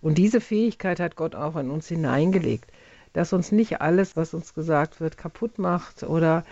Und 0.00 0.18
diese 0.18 0.40
Fähigkeit 0.40 0.98
hat 0.98 1.14
Gott 1.14 1.36
auch 1.36 1.54
in 1.54 1.70
uns 1.70 1.86
hineingelegt 1.86 2.68
dass 3.14 3.32
uns 3.32 3.50
nicht 3.50 3.80
alles, 3.80 4.16
was 4.16 4.34
uns 4.34 4.52
gesagt 4.52 5.00
wird, 5.00 5.16
kaputt 5.16 5.58
macht 5.58 6.02
oder 6.02 6.44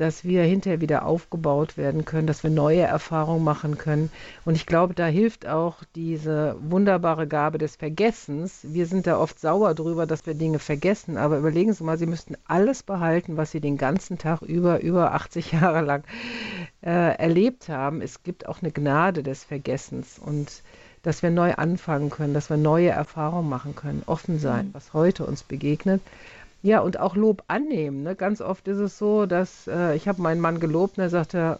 dass 0.00 0.24
wir 0.24 0.42
hinterher 0.44 0.80
wieder 0.80 1.04
aufgebaut 1.04 1.76
werden 1.76 2.06
können, 2.06 2.26
dass 2.26 2.42
wir 2.42 2.50
neue 2.50 2.80
Erfahrungen 2.80 3.44
machen 3.44 3.76
können. 3.76 4.10
Und 4.46 4.54
ich 4.54 4.64
glaube, 4.64 4.94
da 4.94 5.06
hilft 5.06 5.46
auch 5.46 5.84
diese 5.94 6.56
wunderbare 6.58 7.26
Gabe 7.26 7.58
des 7.58 7.76
Vergessens. 7.76 8.60
Wir 8.62 8.86
sind 8.86 9.06
da 9.06 9.18
oft 9.18 9.38
sauer 9.38 9.74
drüber, 9.74 10.06
dass 10.06 10.24
wir 10.24 10.32
Dinge 10.32 10.58
vergessen, 10.58 11.18
aber 11.18 11.36
überlegen 11.36 11.74
Sie 11.74 11.84
mal, 11.84 11.98
Sie 11.98 12.06
müssten 12.06 12.34
alles 12.46 12.82
behalten, 12.82 13.36
was 13.36 13.50
Sie 13.50 13.60
den 13.60 13.76
ganzen 13.76 14.16
Tag 14.16 14.40
über, 14.40 14.80
über 14.80 15.12
80 15.12 15.52
Jahre 15.60 15.82
lang 15.82 16.02
äh, 16.82 17.16
erlebt 17.18 17.68
haben. 17.68 18.00
Es 18.00 18.22
gibt 18.22 18.48
auch 18.48 18.62
eine 18.62 18.72
Gnade 18.72 19.22
des 19.22 19.44
Vergessens 19.44 20.18
und 20.18 20.62
dass 21.02 21.22
wir 21.22 21.30
neu 21.30 21.54
anfangen 21.54 22.10
können, 22.10 22.34
dass 22.34 22.50
wir 22.50 22.56
neue 22.56 22.90
Erfahrungen 22.90 23.48
machen 23.48 23.74
können, 23.74 24.02
offen 24.06 24.38
sein, 24.38 24.66
mhm. 24.66 24.74
was 24.74 24.92
heute 24.92 25.24
uns 25.24 25.42
begegnet. 25.42 26.02
Ja, 26.62 26.80
und 26.80 27.00
auch 27.00 27.16
Lob 27.16 27.42
annehmen. 27.48 28.02
Ne? 28.02 28.14
Ganz 28.14 28.42
oft 28.42 28.68
ist 28.68 28.78
es 28.78 28.98
so, 28.98 29.24
dass 29.24 29.66
äh, 29.66 29.96
ich 29.96 30.08
habe 30.08 30.20
meinen 30.20 30.42
Mann 30.42 30.60
gelobt 30.60 30.98
und 30.98 31.04
er 31.04 31.10
sagte, 31.10 31.58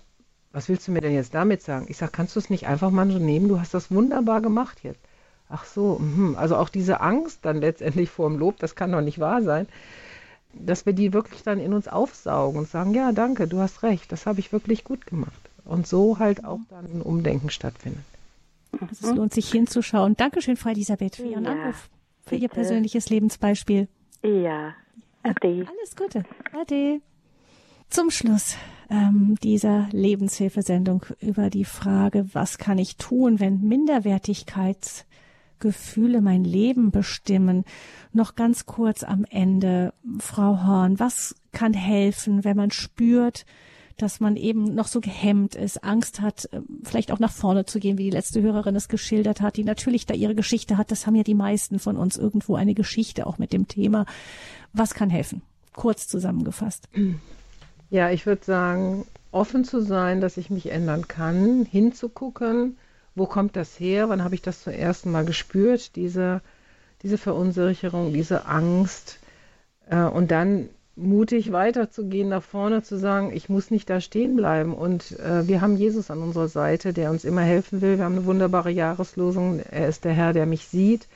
was 0.52 0.68
willst 0.68 0.88
du 0.88 0.92
mir 0.92 1.00
denn 1.00 1.14
jetzt 1.14 1.34
damit 1.34 1.62
sagen? 1.62 1.86
Ich 1.88 1.96
sage, 1.96 2.12
kannst 2.12 2.36
du 2.36 2.40
es 2.40 2.50
nicht 2.50 2.66
einfach 2.66 2.90
mal 2.90 3.10
so 3.10 3.18
nehmen? 3.18 3.48
Du 3.48 3.60
hast 3.60 3.72
das 3.72 3.90
wunderbar 3.90 4.42
gemacht 4.42 4.80
jetzt. 4.82 5.00
Ach 5.48 5.64
so, 5.64 5.98
mh. 5.98 6.38
also 6.38 6.56
auch 6.56 6.68
diese 6.68 7.00
Angst 7.00 7.40
dann 7.42 7.60
letztendlich 7.60 8.10
vor 8.10 8.28
dem 8.28 8.38
Lob, 8.38 8.58
das 8.58 8.76
kann 8.76 8.92
doch 8.92 9.00
nicht 9.00 9.18
wahr 9.18 9.42
sein, 9.42 9.66
dass 10.52 10.86
wir 10.86 10.92
die 10.92 11.12
wirklich 11.12 11.42
dann 11.42 11.58
in 11.58 11.72
uns 11.72 11.88
aufsaugen 11.88 12.60
und 12.60 12.68
sagen, 12.68 12.94
ja, 12.94 13.12
danke, 13.12 13.48
du 13.48 13.58
hast 13.58 13.82
recht, 13.82 14.12
das 14.12 14.26
habe 14.26 14.40
ich 14.40 14.52
wirklich 14.52 14.84
gut 14.84 15.06
gemacht. 15.06 15.32
Und 15.64 15.86
so 15.86 16.18
halt 16.18 16.44
auch 16.44 16.60
dann 16.68 16.84
ein 16.86 17.02
Umdenken 17.02 17.50
stattfindet. 17.50 18.04
Also 18.72 19.10
es 19.10 19.16
lohnt 19.16 19.34
sich 19.34 19.50
hinzuschauen. 19.50 20.16
Dankeschön, 20.16 20.56
Frau 20.56 20.70
Elisabeth, 20.70 21.16
für 21.16 21.26
Ihren 21.26 21.44
ja, 21.44 21.52
Anruf, 21.52 21.90
für 22.22 22.30
bitte. 22.30 22.42
Ihr 22.42 22.48
persönliches 22.48 23.10
Lebensbeispiel. 23.10 23.88
Ja, 24.22 24.74
Ade. 25.22 25.66
Alles 25.68 25.96
Gute. 25.96 26.24
Ade. 26.52 27.00
Zum 27.88 28.10
Schluss 28.10 28.56
ähm, 28.88 29.36
dieser 29.42 29.88
Lebenshilfesendung 29.92 31.04
über 31.20 31.50
die 31.50 31.64
Frage, 31.64 32.26
was 32.32 32.58
kann 32.58 32.78
ich 32.78 32.96
tun, 32.96 33.40
wenn 33.40 33.62
Minderwertigkeitsgefühle 33.62 36.20
mein 36.20 36.44
Leben 36.44 36.90
bestimmen. 36.90 37.64
Noch 38.12 38.34
ganz 38.36 38.66
kurz 38.66 39.02
am 39.02 39.24
Ende, 39.28 39.92
Frau 40.18 40.62
Horn, 40.64 41.00
was 41.00 41.34
kann 41.52 41.74
helfen, 41.74 42.44
wenn 42.44 42.56
man 42.56 42.70
spürt, 42.70 43.44
dass 44.02 44.20
man 44.20 44.36
eben 44.36 44.74
noch 44.74 44.86
so 44.86 45.00
gehemmt 45.00 45.54
ist, 45.54 45.84
Angst 45.84 46.20
hat, 46.20 46.48
ähm, 46.52 46.64
vielleicht 46.82 47.12
auch 47.12 47.18
nach 47.18 47.32
vorne 47.32 47.66
zu 47.66 47.78
gehen, 47.78 47.98
wie 47.98 48.04
die 48.04 48.10
letzte 48.10 48.42
Hörerin 48.42 48.76
es 48.76 48.88
geschildert 48.88 49.40
hat, 49.40 49.56
die 49.56 49.64
natürlich 49.64 50.06
da 50.06 50.14
ihre 50.14 50.34
Geschichte 50.34 50.76
hat. 50.76 50.90
Das 50.90 51.06
haben 51.06 51.14
ja 51.14 51.22
die 51.22 51.34
meisten 51.34 51.78
von 51.78 51.96
uns 51.96 52.16
irgendwo 52.16 52.56
eine 52.56 52.74
Geschichte 52.74 53.26
auch 53.26 53.38
mit 53.38 53.52
dem 53.52 53.68
Thema. 53.68 54.06
Was 54.72 54.94
kann 54.94 55.10
helfen? 55.10 55.42
kurz 55.72 56.06
zusammengefasst? 56.08 56.88
Ja, 57.90 58.10
ich 58.10 58.26
würde 58.26 58.44
sagen, 58.44 59.06
offen 59.32 59.64
zu 59.64 59.80
sein, 59.80 60.20
dass 60.20 60.36
ich 60.36 60.50
mich 60.50 60.70
ändern 60.70 61.08
kann, 61.08 61.64
hinzugucken, 61.64 62.76
wo 63.14 63.26
kommt 63.26 63.56
das 63.56 63.78
her, 63.80 64.08
wann 64.08 64.22
habe 64.22 64.34
ich 64.34 64.42
das 64.42 64.62
zum 64.62 64.72
ersten 64.72 65.10
Mal 65.10 65.24
gespürt, 65.24 65.96
diese, 65.96 66.42
diese 67.02 67.18
Verunsicherung, 67.18 68.12
diese 68.12 68.46
Angst. 68.46 69.18
Äh, 69.88 70.02
und 70.02 70.30
dann 70.30 70.68
mutig 71.00 71.52
weiterzugehen, 71.52 72.28
nach 72.28 72.42
vorne 72.42 72.82
zu 72.82 72.98
sagen, 72.98 73.32
ich 73.34 73.48
muss 73.48 73.70
nicht 73.70 73.88
da 73.88 74.00
stehen 74.00 74.36
bleiben. 74.36 74.74
Und 74.74 75.18
äh, 75.18 75.46
wir 75.48 75.60
haben 75.60 75.76
Jesus 75.76 76.10
an 76.10 76.22
unserer 76.22 76.48
Seite, 76.48 76.92
der 76.92 77.10
uns 77.10 77.24
immer 77.24 77.42
helfen 77.42 77.80
will. 77.80 77.98
Wir 77.98 78.04
haben 78.04 78.16
eine 78.16 78.26
wunderbare 78.26 78.70
Jahreslosung. 78.70 79.60
Er 79.60 79.88
ist 79.88 80.04
der 80.04 80.12
Herr, 80.12 80.32
der 80.32 80.46
mich 80.46 80.68
sieht, 80.68 81.08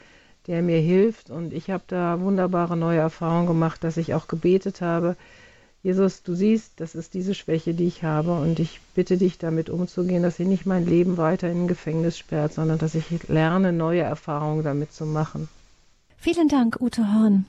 der 0.47 0.63
mir 0.63 0.79
hilft. 0.79 1.31
Und 1.31 1.53
ich 1.53 1.71
habe 1.71 1.85
da 1.87 2.21
wunderbare 2.21 2.77
neue 2.77 2.99
Erfahrungen 2.99 3.47
gemacht, 3.47 3.85
dass 3.85 3.97
ich 3.97 4.15
auch 4.15 4.27
gebetet 4.29 4.81
habe. 4.81 5.17
Jesus, 5.83 6.23
du 6.23 6.35
siehst, 6.35 6.81
das 6.81 6.95
ist 6.95 7.13
diese 7.13 7.35
Schwäche, 7.35 7.75
die 7.75 7.87
ich 7.87 8.03
habe. 8.03 8.33
Und 8.33 8.59
ich 8.59 8.81
bitte 8.95 9.19
dich, 9.19 9.39
damit 9.39 9.69
umzugehen, 9.69 10.23
dass 10.23 10.41
ich 10.41 10.49
nicht 10.49 10.65
mein 10.65 10.87
Leben 10.87 11.19
weiter 11.19 11.51
in 11.51 11.65
ein 11.65 11.69
Gefängnis 11.69 12.17
sperrt, 12.17 12.55
sondern 12.55 12.79
dass 12.79 12.95
ich 12.95 13.29
lerne, 13.29 13.73
neue 13.73 14.01
Erfahrungen 14.01 14.65
damit 14.65 14.93
zu 14.93 15.05
machen. 15.05 15.49
Vielen 16.17 16.49
Dank, 16.49 16.81
Ute 16.81 17.13
Horn. 17.13 17.45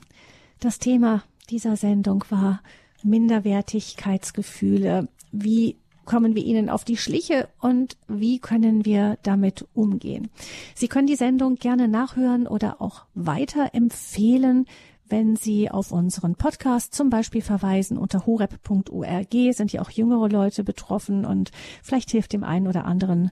Das 0.60 0.78
Thema 0.78 1.22
dieser 1.50 1.76
Sendung 1.76 2.24
war 2.30 2.60
Minderwertigkeitsgefühle. 3.02 5.08
Wie 5.32 5.76
kommen 6.04 6.34
wir 6.34 6.44
ihnen 6.44 6.70
auf 6.70 6.84
die 6.84 6.96
Schliche 6.96 7.48
und 7.60 7.96
wie 8.08 8.38
können 8.38 8.84
wir 8.84 9.18
damit 9.22 9.66
umgehen? 9.74 10.30
Sie 10.74 10.88
können 10.88 11.06
die 11.06 11.16
Sendung 11.16 11.56
gerne 11.56 11.88
nachhören 11.88 12.46
oder 12.46 12.80
auch 12.80 13.06
weiterempfehlen, 13.14 14.66
wenn 15.08 15.36
Sie 15.36 15.70
auf 15.70 15.92
unseren 15.92 16.34
Podcast 16.34 16.94
zum 16.94 17.10
Beispiel 17.10 17.42
verweisen 17.42 17.96
unter 17.96 18.26
horep.org, 18.26 19.32
sind 19.52 19.72
ja 19.72 19.80
auch 19.80 19.90
jüngere 19.90 20.28
Leute 20.28 20.64
betroffen 20.64 21.24
und 21.24 21.52
vielleicht 21.82 22.10
hilft 22.10 22.32
dem 22.32 22.42
einen 22.42 22.66
oder 22.66 22.84
anderen 22.84 23.30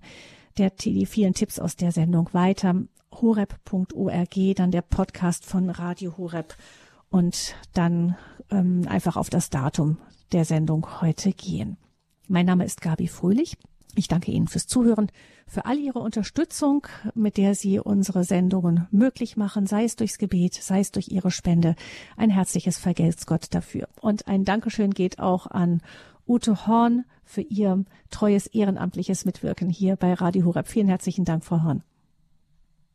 der, 0.57 0.71
die 0.71 1.05
vielen 1.07 1.35
Tipps 1.35 1.59
aus 1.59 1.75
der 1.75 1.91
Sendung 1.91 2.29
weiter. 2.33 2.77
horep.org, 3.13 4.35
dann 4.55 4.71
der 4.71 4.83
Podcast 4.83 5.45
von 5.45 5.69
Radio 5.69 6.17
Horep 6.17 6.57
und 7.11 7.55
dann 7.73 8.17
ähm, 8.51 8.87
einfach 8.89 9.17
auf 9.17 9.31
das 9.31 9.51
Datum 9.51 9.99
der 10.33 10.45
Sendung 10.45 11.01
heute 11.01 11.33
gehen. 11.33 11.77
Mein 12.29 12.47
Name 12.47 12.65
ist 12.65 12.81
Gabi 12.81 13.09
Fröhlich. 13.09 13.57
Ich 13.97 14.09
danke 14.09 14.33
Ihnen 14.33 14.49
fürs 14.49 14.67
Zuhören, 14.67 15.11
für 15.47 15.67
all 15.67 15.79
Ihre 15.79 16.01
Unterstützung, 16.01 16.87
mit 17.15 17.37
der 17.37 17.55
Sie 17.55 17.79
unsere 17.79 18.25
Sendungen 18.25 18.89
möglich 18.91 19.37
machen, 19.37 19.67
sei 19.67 19.85
es 19.85 19.95
durchs 19.95 20.19
Gebet, 20.19 20.55
sei 20.55 20.81
es 20.81 20.91
durch 20.91 21.09
Ihre 21.09 21.31
Spende. 21.31 21.77
Ein 22.17 22.31
herzliches 22.31 22.79
Vergelt's 22.79 23.27
Gott 23.27 23.47
dafür. 23.51 23.89
Und 24.01 24.27
ein 24.27 24.45
Dankeschön 24.45 24.91
geht 24.91 25.21
auch 25.21 25.47
an 25.47 25.81
Ute 26.27 26.67
Horn 26.67 27.05
für 27.23 27.43
ihr 27.43 27.85
treues 28.11 28.47
ehrenamtliches 28.47 29.25
Mitwirken 29.25 29.69
hier 29.71 29.97
bei 29.97 30.15
Radio 30.15 30.47
Horeb. 30.47 30.67
Vielen 30.67 30.89
herzlichen 30.89 31.25
Dank, 31.25 31.45
Frau 31.45 31.63
Horn. 31.63 31.83